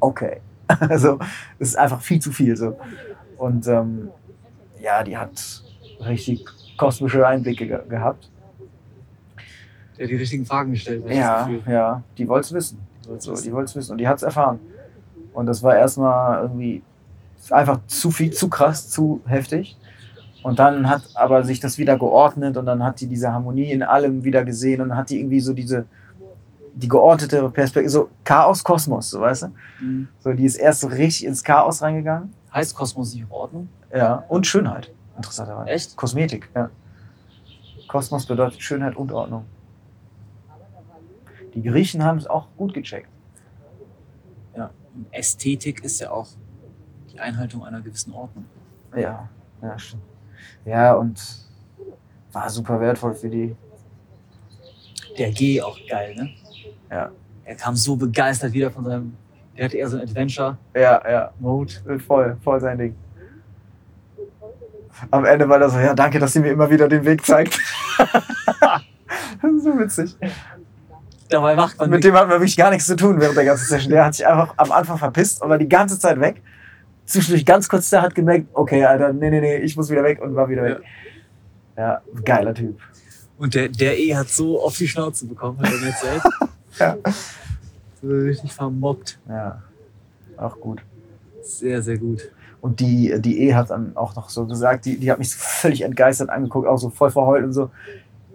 [0.00, 0.40] Okay.
[0.80, 1.18] Also,
[1.58, 2.54] es ist einfach viel zu viel.
[2.54, 2.78] So.
[3.38, 4.10] Und ähm,
[4.82, 5.62] ja, die hat
[6.00, 6.44] richtig
[6.76, 8.30] kosmische Einblicke ge gehabt.
[9.98, 11.12] Der die richtigen Fragen gestellt hat.
[11.12, 12.78] Ja, ja, die wollte es wissen.
[13.18, 14.60] So, die wollte es wissen und die hat es erfahren.
[15.32, 16.82] Und das war erstmal irgendwie
[17.50, 19.76] einfach zu viel, zu krass, zu heftig.
[20.42, 23.82] Und dann hat aber sich das wieder geordnet und dann hat die diese Harmonie in
[23.82, 25.86] allem wieder gesehen und hat die irgendwie so diese,
[26.74, 29.46] die geordnete Perspektive, so Chaos, Kosmos, so weißt du?
[29.80, 30.08] Mhm.
[30.20, 32.32] So, die ist erst so richtig ins Chaos reingegangen.
[32.54, 33.68] Heißt Kosmos nicht Ordnung?
[33.94, 35.70] Ja, und Schönheit, interessanterweise.
[35.70, 35.96] Echt?
[35.96, 36.70] Kosmetik, ja.
[37.88, 39.44] Kosmos bedeutet Schönheit und Ordnung.
[41.58, 43.08] Die Griechen haben es auch gut gecheckt.
[44.56, 44.70] Ja.
[44.94, 46.28] Und Ästhetik ist ja auch
[47.12, 48.44] die Einhaltung einer gewissen Ordnung.
[48.94, 49.28] Ja,
[49.60, 50.04] ja, stimmt.
[50.64, 51.20] Ja, und
[52.30, 53.56] war super wertvoll für die.
[55.18, 56.30] Der G auch geil, ne?
[56.92, 57.10] Ja.
[57.44, 59.16] Er kam so begeistert wieder von seinem.
[59.56, 60.80] Der hatte eher so ein Adventure-Mode.
[60.80, 62.94] Ja, ja, voll, voll sein Ding.
[65.10, 67.58] am Ende war das so, ja, danke, dass sie mir immer wieder den Weg zeigt.
[67.98, 70.16] das ist so witzig.
[71.28, 73.66] Dabei macht man Mit dem hatten wir wirklich gar nichts zu tun während der ganzen
[73.66, 73.90] Session.
[73.90, 76.40] Der hat sich einfach am Anfang verpisst und war die ganze Zeit weg.
[77.04, 80.20] Zwischendurch ganz kurz, der hat gemerkt, okay, Alter, nee, nee, nee, ich muss wieder weg
[80.20, 80.78] und war wieder weg.
[81.76, 82.78] Ja, geiler Typ.
[83.38, 86.22] Und der, der E hat so auf die Schnauze bekommen, hat er mir erzählt.
[86.78, 86.96] Ja.
[88.00, 89.18] So richtig vermobbt.
[89.28, 89.62] Ja,
[90.36, 90.80] auch gut.
[91.42, 92.30] Sehr, sehr gut.
[92.60, 95.38] Und die, die E hat dann auch noch so gesagt, die, die hat mich so
[95.40, 97.70] völlig entgeistert angeguckt, auch so voll verheult und so.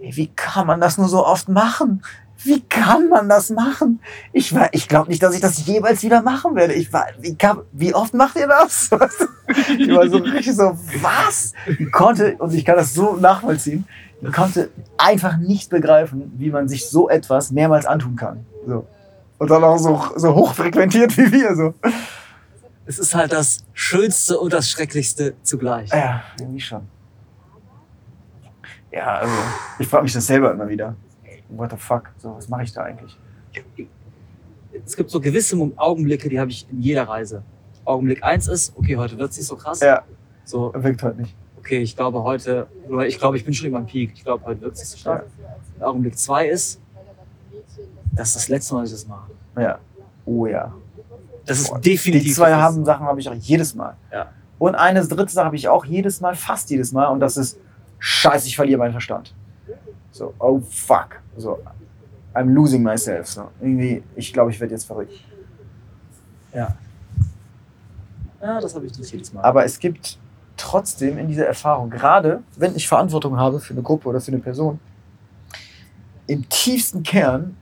[0.02, 2.02] Ey, wie kann man das nur so oft machen?
[2.44, 4.00] Wie kann man das machen?
[4.32, 6.74] Ich, war- ich glaube nicht, dass ich das jemals wieder machen werde.
[6.74, 8.90] Ich war, wie, kann, wie oft macht ihr das?
[9.78, 11.54] Ich war so richtig so, was?
[11.68, 13.86] Die konnte, und ich kann das so nachvollziehen,
[14.22, 18.46] die konnte einfach nicht begreifen, wie man sich so etwas mehrmals antun kann.
[18.66, 18.88] So.
[19.38, 21.56] Und dann auch so, so hochfrequentiert wie wir.
[21.56, 21.74] So.
[22.86, 25.90] Es ist halt das Schönste und das Schrecklichste zugleich.
[25.92, 26.82] Ja, irgendwie schon.
[28.92, 29.34] Ja, also,
[29.80, 30.96] ich frage mich das selber immer wieder.
[31.56, 32.12] What the fuck?
[32.18, 33.18] So, was mache ich da eigentlich?
[34.86, 37.44] Es gibt so gewisse Augenblicke, die habe ich in jeder Reise.
[37.86, 39.80] Augenblick eins ist, okay, heute wird es nicht so krass.
[39.82, 40.04] Ja,
[40.46, 41.36] So, wirkt heute nicht.
[41.58, 44.12] okay, ich glaube heute, oder ich glaube, ich bin schon über dem Peak.
[44.16, 45.26] Ich glaube, heute wird es nicht so stark.
[45.80, 46.82] Augenblick zwei ist,
[48.14, 49.32] das ist das letzte Mal, dass ich das mache.
[49.58, 49.80] Ja.
[50.26, 50.74] Oh ja.
[51.46, 52.28] Das ist Boah, definitiv.
[52.28, 53.96] Die zwei haben, Sachen habe ich auch jedes Mal.
[54.12, 54.32] Ja.
[54.60, 57.08] Und eine dritte Sache habe ich auch jedes Mal, fast jedes Mal.
[57.08, 57.60] Und das ist,
[58.00, 59.34] scheiße, ich verliere meinen Verstand.
[60.14, 61.20] So, oh fuck.
[61.38, 61.60] So,
[62.34, 63.28] I'm losing myself.
[63.28, 65.14] So, irgendwie, ich glaube, ich werde jetzt verrückt.
[66.54, 66.76] Ja.
[68.42, 69.42] Ja, das habe ich nicht jedes Mal.
[69.42, 70.20] Aber es gibt
[70.56, 74.40] trotzdem in dieser Erfahrung, gerade wenn ich Verantwortung habe für eine Gruppe oder für eine
[74.40, 74.80] Person,
[76.28, 77.58] im tiefsten Kern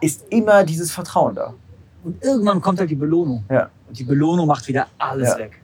[0.00, 1.54] ist immer dieses Vertrauen da.
[2.02, 3.44] Und irgendwann kommt halt die Belohnung.
[3.48, 3.70] Ja.
[3.88, 5.38] Und die Belohnung macht wieder alles Ja.
[5.38, 5.60] weg.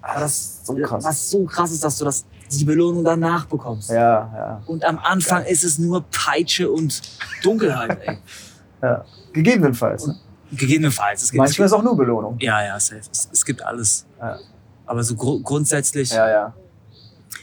[0.00, 1.04] Aber das ist so krass.
[1.04, 2.24] Was so krass ist, dass du das,
[2.58, 3.90] die Belohnung danach bekommst.
[3.90, 3.96] Ja,
[4.34, 4.62] ja.
[4.66, 7.00] Und am Anfang ist es nur Peitsche und
[7.42, 8.18] Dunkelheit, ey.
[8.82, 9.04] ja.
[9.32, 10.06] Gegebenenfalls.
[10.06, 10.16] Ne?
[10.52, 11.22] Gegebenenfalls.
[11.22, 12.36] Es gibt, Manchmal es ist auch nur Belohnung.
[12.40, 13.00] ja, ja, safe.
[13.10, 14.06] Es, es gibt alles.
[14.20, 14.38] Ja.
[14.86, 16.10] Aber so gru grundsätzlich.
[16.10, 16.54] Ja, ja.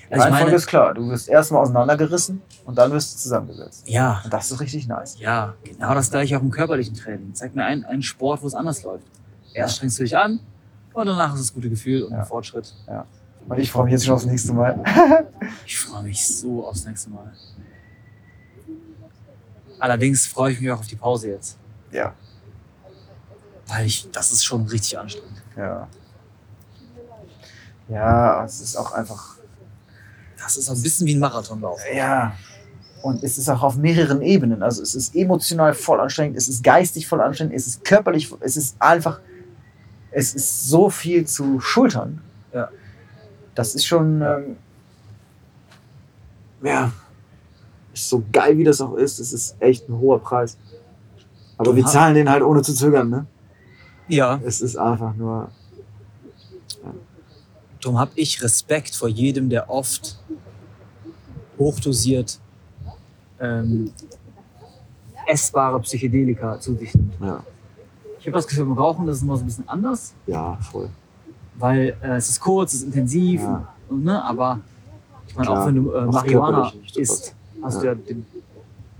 [0.10, 0.94] Die Also ich Reihenfolge ist klar.
[0.94, 3.88] Du wirst erstmal auseinandergerissen und dann wirst du zusammengesetzt.
[3.88, 5.18] ja, Und das ist richtig nice.
[5.20, 7.34] ja, genau das gleiche auch im körperlichen Training.
[7.34, 9.06] Zeig mir einen, einen Sport, wo es anders läuft.
[9.54, 10.40] Erst strengst du dich an
[10.94, 12.20] und danach ist das gute Gefühl und Ja.
[12.20, 12.74] ein Fortschritt.
[13.48, 14.84] Und ich freue mich jetzt schon aufs nächste Mal.
[15.66, 17.32] Ich freue mich so aufs nächste Mal.
[19.80, 21.58] Allerdings freue ich mich auch auf die Pause jetzt.
[21.92, 22.14] Ja.
[23.68, 25.42] Weil ich, das ist schon richtig anstrengend.
[25.58, 25.88] Ja.
[27.90, 29.36] Ja, es ist auch einfach.
[30.38, 31.80] Das ist ein bisschen wie ein Marathonlauf.
[31.94, 32.34] Ja.
[33.02, 34.62] Und es ist auch auf mehreren Ebenen.
[34.62, 38.58] Also es ist emotional voll anstrengend, es ist geistig voll anstrengend, es ist körperlich, es
[38.58, 39.20] ist einfach,
[40.12, 42.22] es ist so viel zu schultern.
[42.54, 42.70] Ja.
[43.56, 44.56] Das ist schon, ähm,
[46.64, 46.92] ja,
[47.94, 49.20] ist so geil, wie das auch ist.
[49.20, 50.58] Es ist echt ein hoher Preis.
[51.58, 53.26] Aber wir zahlen den halt ohne zu zögern, ne?
[54.08, 54.40] Ja.
[54.44, 55.52] Es ist einfach nur,
[57.82, 60.20] Darum habe ich Respekt vor jedem, der oft
[61.58, 62.40] hochdosiert
[63.40, 63.92] ähm,
[65.28, 67.14] essbare Psychedelika zu sich nimmt.
[67.20, 67.44] ja,
[68.20, 70.90] Ich habe das Gefühl, beim Rauchen das ist immer so ein bisschen anders, ja, voll.
[71.62, 73.68] Weil äh, es ist kurz, es ist intensiv, Ja.
[73.90, 74.60] und, ne, aber
[75.28, 77.80] ich meine, auch wenn du äh, Marihuana isst, hast Ja.
[77.82, 78.26] du ja den,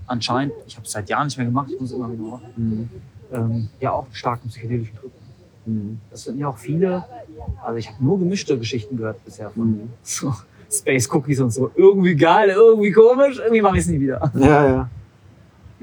[0.06, 2.88] anscheinend, ich habe es seit Jahren nicht mehr gemacht, ich muss immer wieder machen, Mhm.
[3.32, 5.10] ähm, ja auch einen starken psychedelischen Trip.
[5.66, 5.98] Mhm.
[6.10, 7.04] Das sind ja auch viele,
[7.64, 9.88] also ich habe nur gemischte Geschichten gehört bisher von Mhm.
[10.02, 10.32] so
[10.70, 11.70] Space Cookies und so.
[11.74, 14.30] Irgendwie geil, irgendwie komisch, irgendwie mache ich es nie wieder.
[14.34, 14.90] Ja, ja.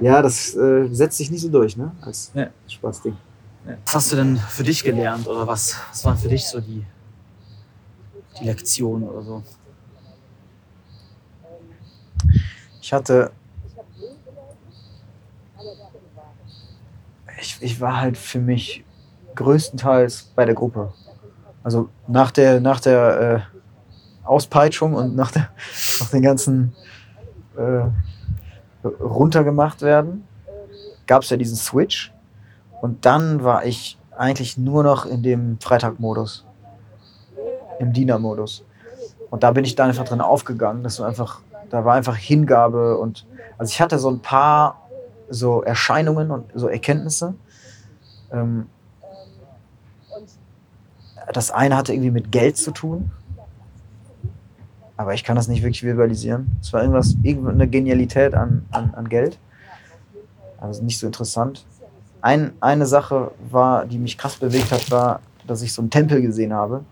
[0.02, 1.92] Ja, das äh, setzt sich nicht so durch, ne?
[2.02, 2.48] Als Ja.
[2.68, 3.16] Spaßding.
[3.86, 6.86] Was hast du denn für dich gelernt oder was, was waren für dich so die,
[8.40, 9.44] die Lektionen oder so?
[12.82, 13.32] Ich hatte.
[17.42, 18.84] Ich, ich war halt für mich
[19.36, 20.94] größtenteils bei der Gruppe.
[21.64, 23.46] Also nach der, nach der
[24.24, 25.50] äh, Auspeitschung und nach, der,
[26.00, 26.76] nach den ganzen
[27.58, 27.84] äh,
[28.84, 30.28] runtergemacht werden,
[31.08, 32.12] gab es ja diesen Switch.
[32.82, 36.46] Und dann war ich eigentlich nur noch in dem Freitag-Modus.
[37.80, 38.66] Im Diener-Modus.
[39.30, 40.84] Und da bin ich dann einfach drin aufgegangen.
[40.84, 43.26] Das war einfach, da war einfach Hingabe und
[43.58, 44.90] also ich hatte so ein paar
[45.30, 47.36] so Erscheinungen und so Erkenntnisse.
[48.32, 48.68] Ähm,
[51.32, 53.12] das eine hatte irgendwie mit Geld zu tun.
[54.98, 56.58] Aber ich kann das nicht wirklich verbalisieren.
[56.62, 59.38] Es war irgendwas, irgendeine Genialität an, an, an Geld.
[60.60, 61.66] Also nicht so interessant.
[62.22, 66.22] Ein, eine Sache war, die mich krass bewegt hat, war, dass ich so einen Tempel
[66.22, 66.84] gesehen habe.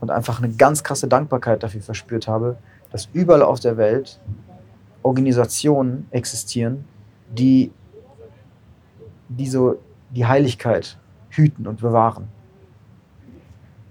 [0.00, 2.56] und einfach eine ganz krasse Dankbarkeit dafür verspürt habe,
[2.92, 4.20] dass überall auf der Welt
[5.02, 6.84] Organisationen existieren,
[7.30, 7.72] die,
[9.28, 9.78] die so
[10.10, 10.98] die Heiligkeit
[11.30, 12.28] hüten und bewahren.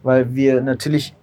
[0.04, 1.16] Weil wir natürlich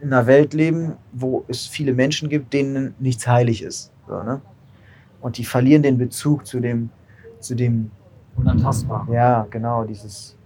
[0.00, 3.92] in einer Welt leben, wo es viele Menschen gibt, denen nichts heilig ist.
[4.08, 4.40] So, ne?
[5.20, 6.88] Und die verlieren den Bezug zu dem,
[7.40, 7.90] zu dem,
[8.36, 9.06] Unantastbar.
[9.10, 10.36] ja, genau, dieses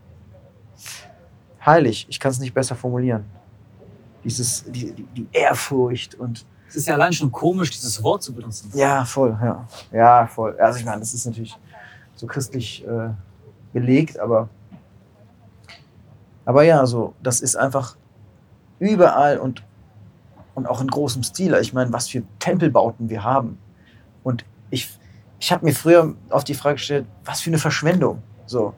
[1.65, 2.07] heilig.
[2.09, 3.25] Ich kann es nicht besser formulieren.
[4.23, 8.71] Dieses, die, die, Ehrfurcht und Es ist ja allein schon komisch, dieses Wort zu benutzen.
[8.75, 9.67] ja, voll, ja.
[9.93, 10.59] Ja, voll.
[10.59, 11.57] Also ich meine, das ist natürlich
[12.15, 13.11] so christlich äh,
[13.73, 14.49] belegt, aber
[16.45, 17.97] aber ja, so, das ist einfach
[18.79, 19.63] überall und,
[20.55, 21.55] und auch in großem Stil.
[21.55, 23.59] Ich meine, was für Tempelbauten wir haben.
[24.23, 24.91] Und ich,
[25.45, 28.23] ich habe mir früher auf die Frage gestellt, was für eine Verschwendung.
[28.47, 28.73] So,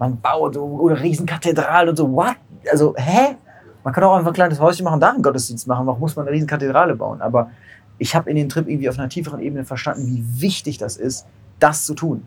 [0.00, 2.34] man baut so eine riesen Kathedrale und so, what?
[2.68, 3.36] Also, hä?
[3.84, 5.86] Man kann auch einfach ein kleines Häuschen machen, da einen Gottesdienst machen.
[5.86, 7.22] Warum muss man eine riesen Kathedrale bauen?
[7.22, 7.52] Aber
[7.98, 11.24] ich habe in den Trip irgendwie auf einer tieferen Ebene verstanden, wie wichtig das ist,
[11.60, 12.26] das zu tun.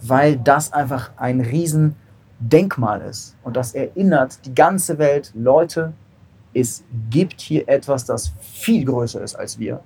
[0.00, 1.96] Weil das einfach ein riesen
[2.38, 3.34] Denkmal ist.
[3.42, 5.94] Und das erinnert die ganze Welt, Leute,
[6.54, 9.80] es gibt hier etwas, das viel größer ist als wir.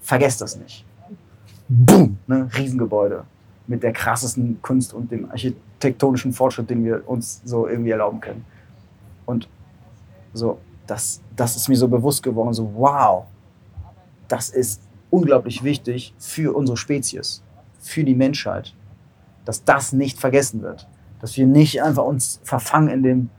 [0.00, 0.84] Vergesst das nicht.
[1.72, 2.18] Boom!
[2.26, 2.48] Ne?
[2.56, 3.24] Riesengebäude.
[3.68, 8.44] Mit der krassesten Kunst und dem architektonischen Fortschritt, den wir uns so irgendwie erlauben können.
[9.24, 9.48] Und
[10.34, 10.58] so,
[10.88, 13.26] das, das ist mir so bewusst geworden, so wow,
[14.26, 17.44] das ist unglaublich wichtig für unsere Spezies,
[17.78, 18.74] für die Menschheit,
[19.44, 20.88] dass das nicht vergessen wird.
[21.20, 23.30] Dass wir nicht einfach uns verfangen in dem,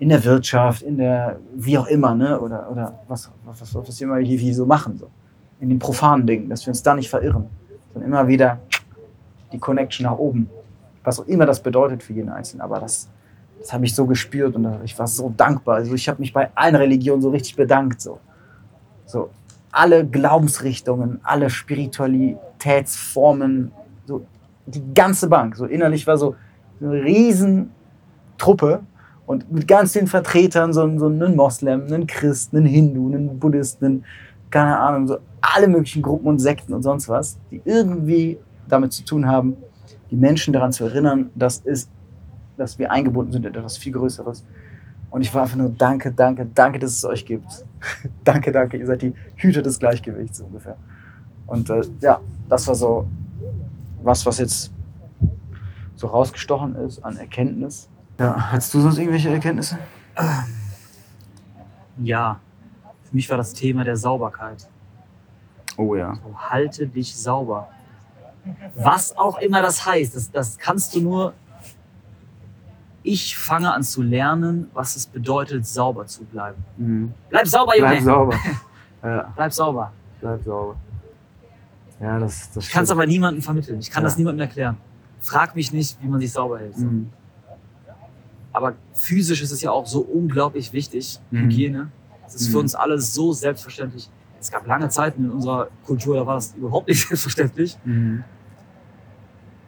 [0.00, 2.40] in der Wirtschaft, in der, wie auch immer, ne?
[2.40, 5.08] Oder, oder was, was, was, was wir immer hier, hier so machen, so.
[5.60, 7.46] In den profanen Dingen, dass wir uns da nicht verirren,
[7.98, 8.58] sondern immer wieder
[9.52, 10.48] die Connection nach oben.
[11.04, 12.60] Was auch immer das bedeutet für jeden Einzelnen.
[12.60, 13.08] Aber das,
[13.58, 15.76] das habe ich so gespürt und ich war so dankbar.
[15.76, 18.00] Also ich habe mich bei allen Religionen so richtig bedankt.
[18.00, 18.18] So.
[19.06, 19.30] so
[19.72, 23.72] alle Glaubensrichtungen, alle Spiritualitätsformen,
[24.06, 24.24] so
[24.66, 25.56] die ganze Bank.
[25.56, 26.36] So innerlich war so
[26.80, 27.70] eine riesen
[28.36, 28.80] Truppe
[29.26, 33.82] und mit ganz den Vertretern, so, so einen Moslem, einen Christ, einen Hindu, einen Buddhist,
[33.82, 34.04] einen,
[34.50, 38.38] keine Ahnung, so alle möglichen Gruppen und Sekten und sonst was, die irgendwie
[38.68, 39.56] damit zu tun haben,
[40.10, 41.88] die Menschen daran zu erinnern, dass, es,
[42.56, 44.44] dass wir eingebunden sind in etwas viel Größeres.
[45.10, 47.64] Und ich war einfach nur danke, danke, danke, dass es euch gibt.
[48.24, 50.76] danke, danke, ihr seid die Hüter des Gleichgewichts ungefähr.
[51.46, 53.06] Und äh, ja, das war so
[54.02, 54.72] was, was jetzt
[55.96, 57.88] so rausgestochen ist an Erkenntnis.
[58.18, 59.78] Ja, hast du sonst irgendwelche Erkenntnisse?
[61.98, 62.40] Ja,
[63.08, 64.68] für mich war das Thema der Sauberkeit.
[65.76, 66.14] Oh ja.
[66.14, 67.68] So, halte dich sauber.
[68.76, 71.34] Was auch immer das heißt, das, das kannst du nur.
[73.02, 76.62] Ich fange an zu lernen, was es bedeutet, sauber zu bleiben.
[76.76, 77.14] Mhm.
[77.30, 77.90] Bleib sauber, Junge!
[77.90, 78.36] Bleib sauber.
[79.02, 79.92] ja, Bleib sauber.
[80.20, 80.76] bleib sauber.
[82.00, 83.78] Ja, das, das Ich kann es aber niemandem vermitteln.
[83.80, 84.08] Ich kann Ja.
[84.08, 84.76] das niemandem erklären.
[85.20, 86.76] Frag mich nicht, wie man sich sauber hält.
[86.76, 87.10] Mhm.
[88.52, 91.38] Aber physisch ist es ja auch so unglaublich wichtig, Mhm.
[91.44, 91.88] Hygiene.
[92.28, 92.60] Es ist für Mhm.
[92.60, 94.08] uns alle so selbstverständlich.
[94.40, 97.76] Es gab lange Zeiten in unserer Kultur, da war das überhaupt nicht selbstverständlich.
[97.84, 98.22] Mhm.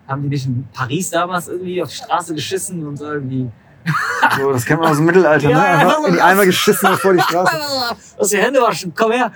[0.06, 3.50] Haben die nicht in Paris damals irgendwie auf die Straße geschissen und irgendwie.
[4.38, 5.52] So, das kennt man aus dem Mittelalter, ne?
[5.54, 7.56] Ja, Einfach in die Eimer geschissen und vor die Straße.
[8.18, 9.32] Lass die Hände waschen, komm her!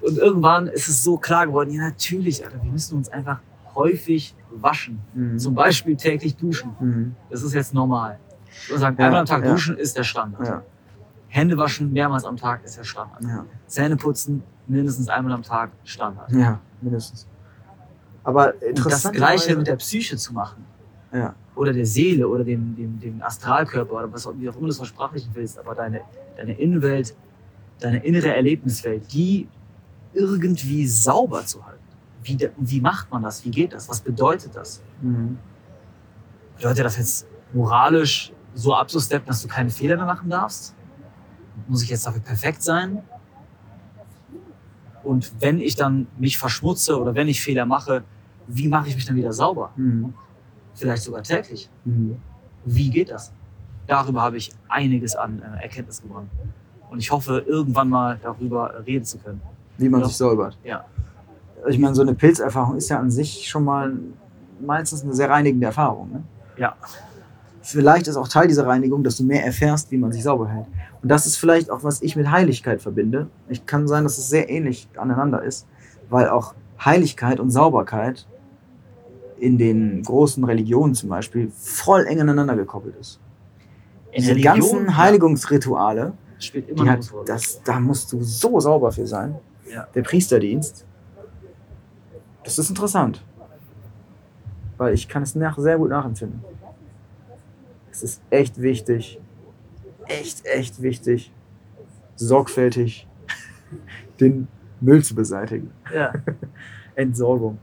[0.00, 3.40] und irgendwann ist es so klar geworden, ja natürlich, Alter, wir müssen uns einfach
[3.74, 5.00] häufig waschen.
[5.14, 5.38] Mhm.
[5.38, 6.74] Zum Beispiel täglich duschen.
[6.80, 7.14] Mhm.
[7.28, 8.18] Das ist jetzt normal.
[8.50, 9.50] Ich würde sagen, Ja, einmal am Tag ja.
[9.52, 10.46] duschen ist der Standard.
[10.46, 10.62] Ja,
[11.30, 13.22] Hände waschen mehrmals am Tag ist der Standard.
[13.22, 16.30] ja, Zähne putzen mindestens einmal am Tag Standard.
[16.32, 17.26] ja, mindestens.
[18.24, 19.16] Aber Und das interessant.
[19.16, 20.64] Gleiche mit der Psyche zu machen.
[21.12, 21.34] Ja.
[21.54, 24.66] Oder der Seele oder dem, dem, dem Astralkörper oder was auch, wie auch immer du
[24.68, 25.58] das versprachlichen willst.
[25.58, 26.02] Aber deine,
[26.36, 27.16] deine Innenwelt,
[27.78, 29.48] deine innere Erlebniswelt, die
[30.12, 31.78] irgendwie sauber zu halten.
[32.22, 33.44] Wie, wie macht man das?
[33.44, 33.88] Wie geht das?
[33.88, 34.82] Was bedeutet das?
[35.00, 35.38] Mhm.
[36.56, 40.74] Bedeutet das jetzt moralisch so abzusteppen, dass du keine Fehler mehr machen darfst?
[41.68, 42.98] Muss ich jetzt dafür perfekt sein?
[45.02, 48.02] Und wenn ich dann mich verschmutze oder wenn ich Fehler mache,
[48.46, 49.70] wie mache ich mich dann wieder sauber?
[49.76, 50.12] Mhm.
[50.74, 51.68] Vielleicht sogar täglich.
[51.84, 52.16] Mhm.
[52.64, 53.32] Wie geht das?
[53.86, 56.30] Darüber habe ich einiges an äh, Erkenntnis gewonnen.
[56.90, 59.40] Und ich hoffe, irgendwann mal darüber reden zu können.
[59.78, 60.06] Wie man Ja.
[60.06, 60.58] sich säubert.
[60.64, 60.84] Ja.
[61.68, 63.92] Ich meine, so eine Pilzerfahrung ist ja an sich schon mal
[64.60, 66.10] meistens eine sehr reinigende Erfahrung.
[66.12, 66.22] Ne?
[66.56, 66.74] Ja.
[67.62, 70.66] Vielleicht ist auch Teil dieser Reinigung, dass du mehr erfährst, wie man sich sauber hält.
[71.02, 73.28] Und das ist vielleicht auch, was ich mit Heiligkeit verbinde.
[73.48, 75.66] Ich kann sein, dass es sehr ähnlich aneinander ist,
[76.08, 78.26] weil auch Heiligkeit und Sauberkeit
[79.38, 83.20] in den großen Religionen zum Beispiel voll eng aneinander gekoppelt ist.
[84.12, 84.96] In Diese Religion, ganzen.
[84.96, 89.36] Heiligungsrituale, Spielt immer die hat, das, da musst du so sauber für sein.
[89.70, 89.86] Ja.
[89.94, 90.86] Der Priesterdienst.
[92.42, 93.22] Das ist interessant.
[94.78, 96.42] Weil ich kann es nach, sehr gut nachempfinden.
[98.02, 99.20] Es ist echt wichtig,
[100.06, 101.30] echt, echt wichtig,
[102.16, 103.06] sorgfältig
[104.20, 104.48] den
[104.80, 105.70] Müll zu beseitigen.
[105.94, 106.14] Ja.
[106.94, 107.58] Entsorgung.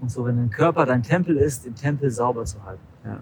[0.00, 2.82] Und so, wenn dein Körper dein Tempel ist, den Tempel sauber zu halten.
[3.04, 3.18] Ja.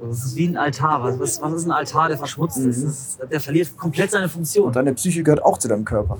[0.00, 1.04] Das ist wie ein Altar.
[1.04, 2.78] Was, was, was ist ein Altar, der verschmutzt ist?
[2.78, 2.86] Mhm.
[2.86, 3.20] Das ist?
[3.30, 4.66] Der verliert komplett seine Funktion.
[4.66, 6.18] Und deine Psyche gehört auch zu deinem Körper.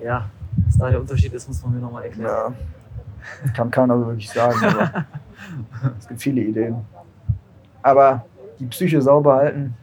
[0.00, 0.30] Ja,
[0.66, 2.54] was da der Unterschied ist, muss man mir nochmal erklären.
[3.44, 3.52] Ja.
[3.54, 4.56] Kann keiner wirklich sagen.
[5.98, 6.76] Es gibt viele Ideen.
[7.82, 8.24] Aber
[8.58, 9.74] die Psyche sauber halten,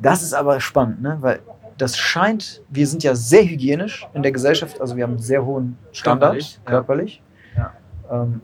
[0.00, 1.18] das ist aber spannend, ne?
[1.20, 1.40] weil
[1.78, 5.44] das scheint, wir sind ja sehr hygienisch in der Gesellschaft, also wir haben einen sehr
[5.44, 7.22] hohen Standard, Körperlich, körperlich.
[7.56, 7.72] Ja.
[8.10, 8.40] Ähm,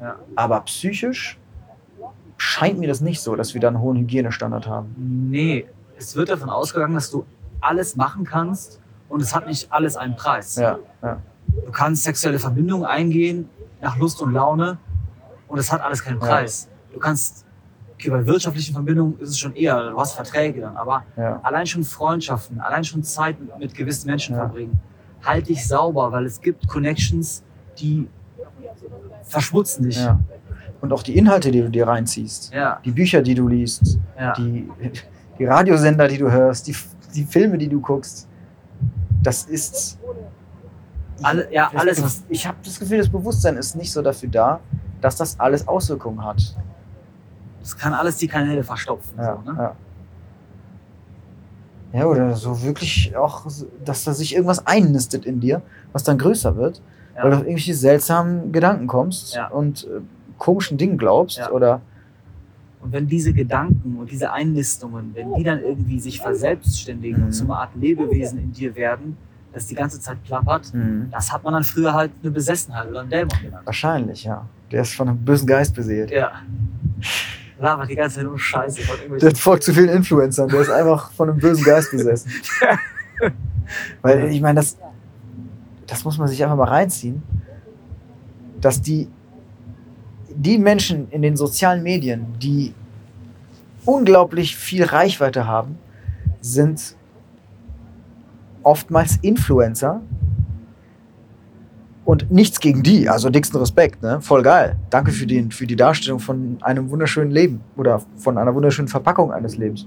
[0.00, 0.16] Ja.
[0.34, 1.38] Aber psychisch
[2.36, 4.94] scheint mir das nicht so, dass wir da einen hohen Hygienestandard haben.
[5.30, 5.66] Nee,
[5.96, 7.24] es wird davon ausgegangen, dass du
[7.60, 10.56] alles machen kannst und es hat nicht alles einen Preis.
[10.56, 11.18] Ja, ja.
[11.46, 13.48] Du kannst sexuelle Verbindungen eingehen
[13.80, 14.78] nach Lust und Laune
[15.52, 16.26] und es hat alles keinen Ja.
[16.26, 16.68] Preis.
[16.92, 17.44] Du kannst,
[17.94, 21.40] okay, bei wirtschaftlichen Verbindungen ist es schon eher, du hast Verträge dann, aber ja.
[21.42, 24.42] allein schon Freundschaften, allein schon Zeit mit, mit gewissen Menschen Ja.
[24.42, 24.80] verbringen,
[25.22, 27.42] halt dich sauber, weil es gibt Connections,
[27.78, 28.08] die
[29.24, 29.96] verschmutzen dich.
[29.96, 30.18] ja.
[30.80, 34.32] Und auch die Inhalte, die du dir reinziehst, Ja, die Bücher, die du liest, ja.
[34.34, 34.68] die,
[35.38, 36.74] die Radiosender, die du hörst, die,
[37.14, 38.26] die Filme, die du guckst,
[39.22, 39.98] das ist.
[41.22, 44.28] Alle, ja, das- alles, was Ich habe das Gefühl, das Bewusstsein ist nicht so dafür
[44.28, 44.60] da,
[45.02, 46.56] dass das alles Auswirkungen hat.
[47.60, 49.16] das kann alles die Kanäle verstopfen.
[49.18, 49.58] Ja, so, ne?
[51.92, 51.98] ja.
[52.00, 53.46] ja, oder so wirklich auch,
[53.84, 56.80] dass da sich irgendwas einnistet in dir, was dann größer wird,
[57.16, 57.24] Ja.
[57.24, 60.00] weil du auf irgendwelche seltsamen Gedanken kommst und äh,
[60.38, 61.80] komischen Dingen glaubst oder
[62.80, 67.26] Und wenn diese Gedanken und diese Einlistungen, wenn die dann irgendwie sich verselbstständigen Mhm.
[67.26, 69.16] und zu einer Art Lebewesen in dir werden,
[69.52, 70.72] das die ganze Zeit plappert,
[71.12, 73.66] das hat man dann früher halt eine Besessenheit oder einen Dämon genannt.
[73.66, 74.46] wahrscheinlich, ja.
[74.72, 76.10] Der ist von einem bösen Geist beseelt.
[76.10, 76.32] Ja.
[77.58, 81.12] Labert die ganze Zeit nur Scheiße von Der folgt zu vielen Influencern, der ist einfach
[81.12, 82.32] von einem bösen Geist besessen.
[84.02, 84.76] Weil ich meine, das,
[85.86, 87.22] das muss man sich einfach mal reinziehen,
[88.60, 89.08] dass die,
[90.34, 92.74] die Menschen in den sozialen Medien, die
[93.84, 95.78] unglaublich viel Reichweite haben,
[96.40, 96.96] sind
[98.62, 100.00] oftmals Influencer
[102.04, 104.20] und nichts gegen die, also dicksten Respekt, ne?
[104.20, 104.76] voll geil.
[104.90, 109.32] Danke für, den, für die Darstellung von einem wunderschönen Leben oder von einer wunderschönen Verpackung
[109.32, 109.86] eines Lebens.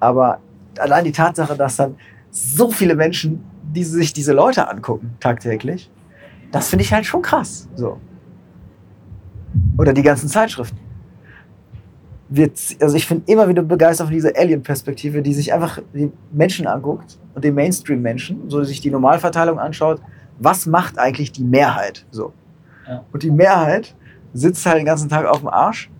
[0.00, 0.38] Aber
[0.78, 1.94] allein die Tatsache, dass dann
[2.30, 3.44] so viele Menschen
[3.74, 5.90] die sich diese Leute angucken tagtäglich,
[6.52, 7.68] das finde ich halt schon krass.
[7.74, 7.98] So.
[9.76, 10.78] Oder die ganzen Zeitschriften.
[12.28, 12.50] Wir,
[12.80, 17.18] also ich finde immer wieder begeistert von dieser Alien-Perspektive, die sich einfach die Menschen anguckt
[17.34, 20.00] und den Mainstream-Menschen, so sich die Normalverteilung anschaut,
[20.38, 22.06] was macht eigentlich die Mehrheit?
[22.10, 22.32] So.
[22.88, 23.04] Ja.
[23.12, 23.94] Und die Mehrheit
[24.32, 25.90] sitzt halt den ganzen Tag auf dem Arsch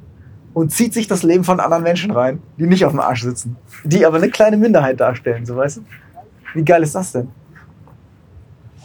[0.53, 3.57] und zieht sich das Leben von anderen Menschen rein, die nicht auf dem Arsch sitzen,
[3.85, 5.81] die aber eine kleine Minderheit darstellen, so weißt du?
[6.55, 7.29] Wie geil ist das denn?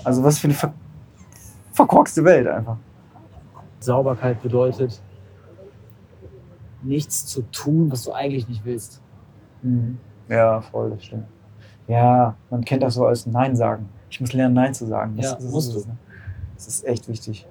[0.04, 0.74] Also was für eine ver
[1.74, 2.78] verkorkste Welt einfach.
[3.80, 5.02] Sauberkeit bedeutet,
[6.82, 9.02] nichts zu tun, was du eigentlich nicht willst.
[10.28, 11.26] Ja, voll, das stimmt.
[11.88, 13.90] Ja, man kennt das so als Nein sagen.
[14.10, 15.15] Ich muss lernen, Nein zu sagen.
[15.18, 15.90] Das, Ja, das musst ist du.
[15.90, 15.98] ne?
[16.56, 17.45] Das ist echt wichtig.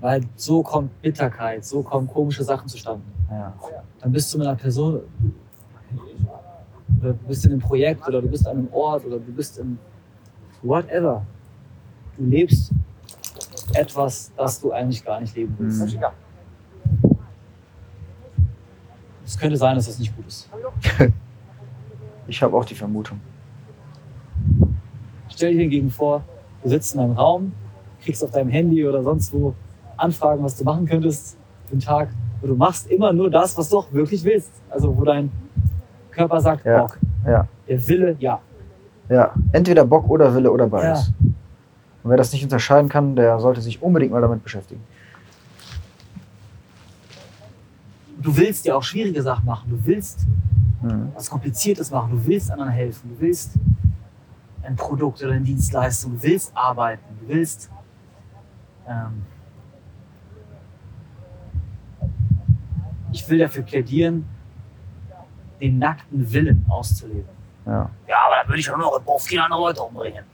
[0.00, 3.02] Weil so kommt Bitterkeit, so kommen komische Sachen zustande.
[3.30, 3.52] Ja.
[4.00, 5.00] Dann bist du mit einer Person,
[7.00, 9.58] oder du bist in einem Projekt, oder du bist an einem Ort, oder du bist
[9.58, 9.78] in
[10.62, 11.24] whatever.
[12.16, 12.72] Du lebst
[13.72, 15.94] etwas, das du eigentlich gar nicht leben willst.
[15.94, 16.04] Mhm.
[19.24, 20.48] Es könnte sein, dass das nicht gut ist.
[22.28, 23.20] Ich habe auch die Vermutung.
[25.36, 26.24] Stell dir hingegen vor,
[26.62, 27.52] du sitzt in einem Raum,
[28.02, 29.54] kriegst auf deinem Handy oder sonst wo
[29.98, 31.36] Anfragen, was du machen könntest
[31.70, 32.08] den Tag.
[32.40, 34.50] Und du machst immer nur das, was du auch wirklich willst.
[34.70, 35.30] Also wo dein
[36.10, 36.80] Körper sagt, Ja.
[36.82, 36.98] Bock.
[37.26, 37.46] Ja.
[37.68, 38.40] Der Wille, ja.
[39.10, 41.12] Ja, entweder Bock oder Wille oder beides.
[41.20, 44.80] Und wer das nicht unterscheiden kann, der sollte sich unbedingt mal damit beschäftigen.
[48.22, 49.68] Du willst dir auch schwierige Sachen machen.
[49.70, 50.20] Du willst
[50.82, 51.10] Mhm.
[51.14, 52.12] was Kompliziertes machen.
[52.12, 53.10] Du willst anderen helfen.
[53.14, 53.52] Du willst
[54.66, 56.16] ein Produkt oder eine Dienstleistung.
[56.16, 57.02] Du willst arbeiten.
[57.20, 57.70] Du willst
[58.88, 59.24] ähm,
[63.12, 64.26] ich will dafür plädieren,
[65.60, 67.28] den nackten Willen auszuleben.
[67.64, 67.90] Ja.
[68.06, 70.24] Ja, aber dann würde ich auch noch auf 400 Leute umbringen.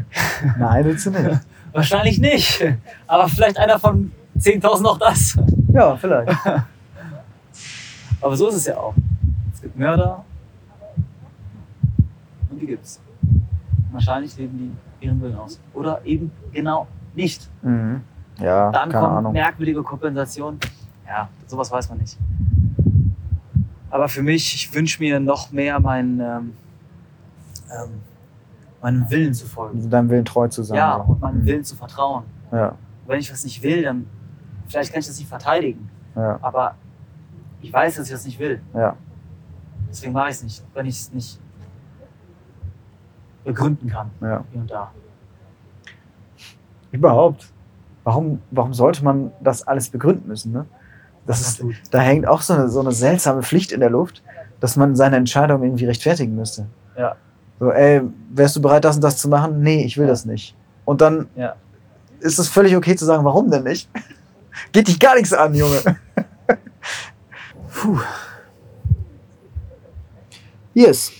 [0.58, 1.40] Nein, willst du nicht.
[1.72, 2.64] Wahrscheinlich nicht.
[3.06, 5.38] Aber vielleicht einer von 10.000 auch das.
[5.72, 6.32] Ja, vielleicht.
[8.20, 8.94] Aber so ist es ja auch.
[9.52, 10.24] Es gibt Mörder
[12.50, 13.00] und die gibt's.
[13.92, 14.58] Wahrscheinlich leben
[15.00, 15.60] die ihren Willen aus.
[15.74, 17.48] Oder eben genau nicht.
[17.62, 18.02] Mhm.
[18.38, 19.32] Ja, Dann keine kommt Ahnung.
[19.32, 20.58] merkwürdige Kompensation.
[21.06, 22.18] Ja, sowas weiß man nicht.
[23.90, 26.52] Aber für mich, ich wünsche mir noch mehr meinen, ähm,
[27.70, 27.90] ähm,
[28.80, 29.88] meinem Willen zu folgen.
[29.90, 30.78] Deinem Willen treu zu sein.
[30.78, 31.46] Ja, und meinem Mhm.
[31.46, 32.24] Willen zu vertrauen.
[32.50, 32.74] Ja,
[33.06, 34.06] Wenn ich was nicht will, dann
[34.68, 35.90] vielleicht kann ich das nicht verteidigen.
[36.16, 36.74] ja, Aber
[37.60, 38.60] ich weiß, dass ich das nicht will.
[38.74, 38.96] ja.
[39.90, 41.38] Deswegen mache ich es nicht, wenn ich es nicht
[43.44, 44.10] begründen kann.
[44.20, 44.44] ja.
[44.52, 44.90] Hier und da.
[46.90, 47.48] Überhaupt.
[48.04, 50.52] Warum, warum sollte man das alles begründen müssen?
[50.52, 50.66] Ne?
[51.26, 54.22] Das ist, da hängt auch so eine, so eine seltsame Pflicht in der Luft,
[54.60, 56.66] dass man seine Entscheidung irgendwie rechtfertigen müsste.
[56.98, 57.14] Ja.
[57.60, 59.60] So, ey, wärst du bereit, das und das zu machen?
[59.60, 60.10] Nee, ich will Ja.
[60.10, 60.56] das nicht.
[60.84, 61.54] Und dann Ja.
[62.20, 63.88] ist es völlig okay zu sagen, warum denn nicht?
[64.72, 65.78] Geht dich gar nichts an, Junge.
[67.72, 67.98] Puh.
[70.74, 71.12] Yes.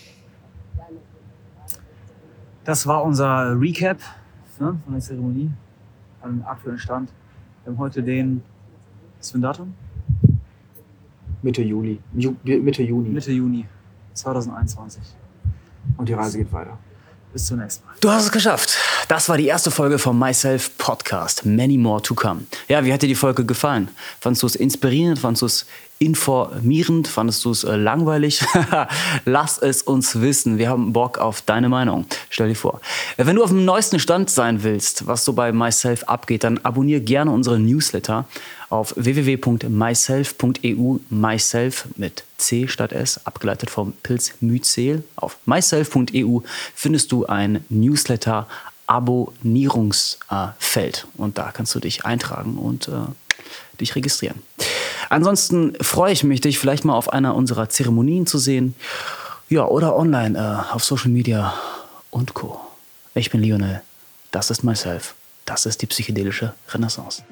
[2.64, 3.98] Das war unser Recap
[4.60, 5.50] ne, von der Zeremonie,
[6.20, 7.10] von dem aktuellen Stand.
[7.64, 8.42] Wir haben heute den,
[9.18, 9.74] was für ein Datum?
[11.42, 12.00] Mitte Juli.
[12.14, 13.08] Ju Mitte Juni.
[13.08, 13.66] Mitte Juni
[14.14, 15.02] 2021.
[15.96, 16.78] Und die Reise geht weiter.
[17.32, 17.94] Bis zum nächsten Mal.
[18.00, 18.78] Du hast es geschafft.
[19.08, 21.44] Das war die erste Folge vom Myself Podcast.
[21.44, 22.42] Many more to come.
[22.68, 23.88] Ja, wie hat dir die Folge gefallen?
[24.20, 25.18] Fandest du es inspirierend?
[25.18, 25.66] Fandest du es
[25.98, 27.08] informierend?
[27.08, 28.42] Fandest du es äh, langweilig?
[29.24, 30.58] Lass es uns wissen.
[30.58, 32.06] Wir haben Bock auf deine Meinung.
[32.30, 32.80] Stell dir vor.
[33.16, 36.58] Äh, Wenn du auf dem neuesten Stand sein willst, was so bei Myself abgeht, dann
[36.58, 38.26] abonniere gerne unsere Newsletter
[38.70, 40.96] auf www.myself.eu.
[41.10, 45.04] Myself mit C statt S, abgeleitet vom Pilz Myzel.
[45.16, 46.40] Auf myself.eu
[46.74, 48.48] findest du ein Newsletter
[48.92, 53.06] Abonnierungsfeld und da kannst du dich eintragen und äh,
[53.80, 54.42] dich registrieren.
[55.08, 58.74] Ansonsten freue ich mich, dich vielleicht mal auf einer unserer Zeremonien zu sehen.
[59.48, 61.54] Ja, oder online äh, auf Social Media
[62.10, 62.60] und Co.
[63.14, 63.80] Ich bin Lionel.
[64.30, 65.14] Das ist Myself.
[65.44, 67.22] Das ist die psychedelische Renaissance.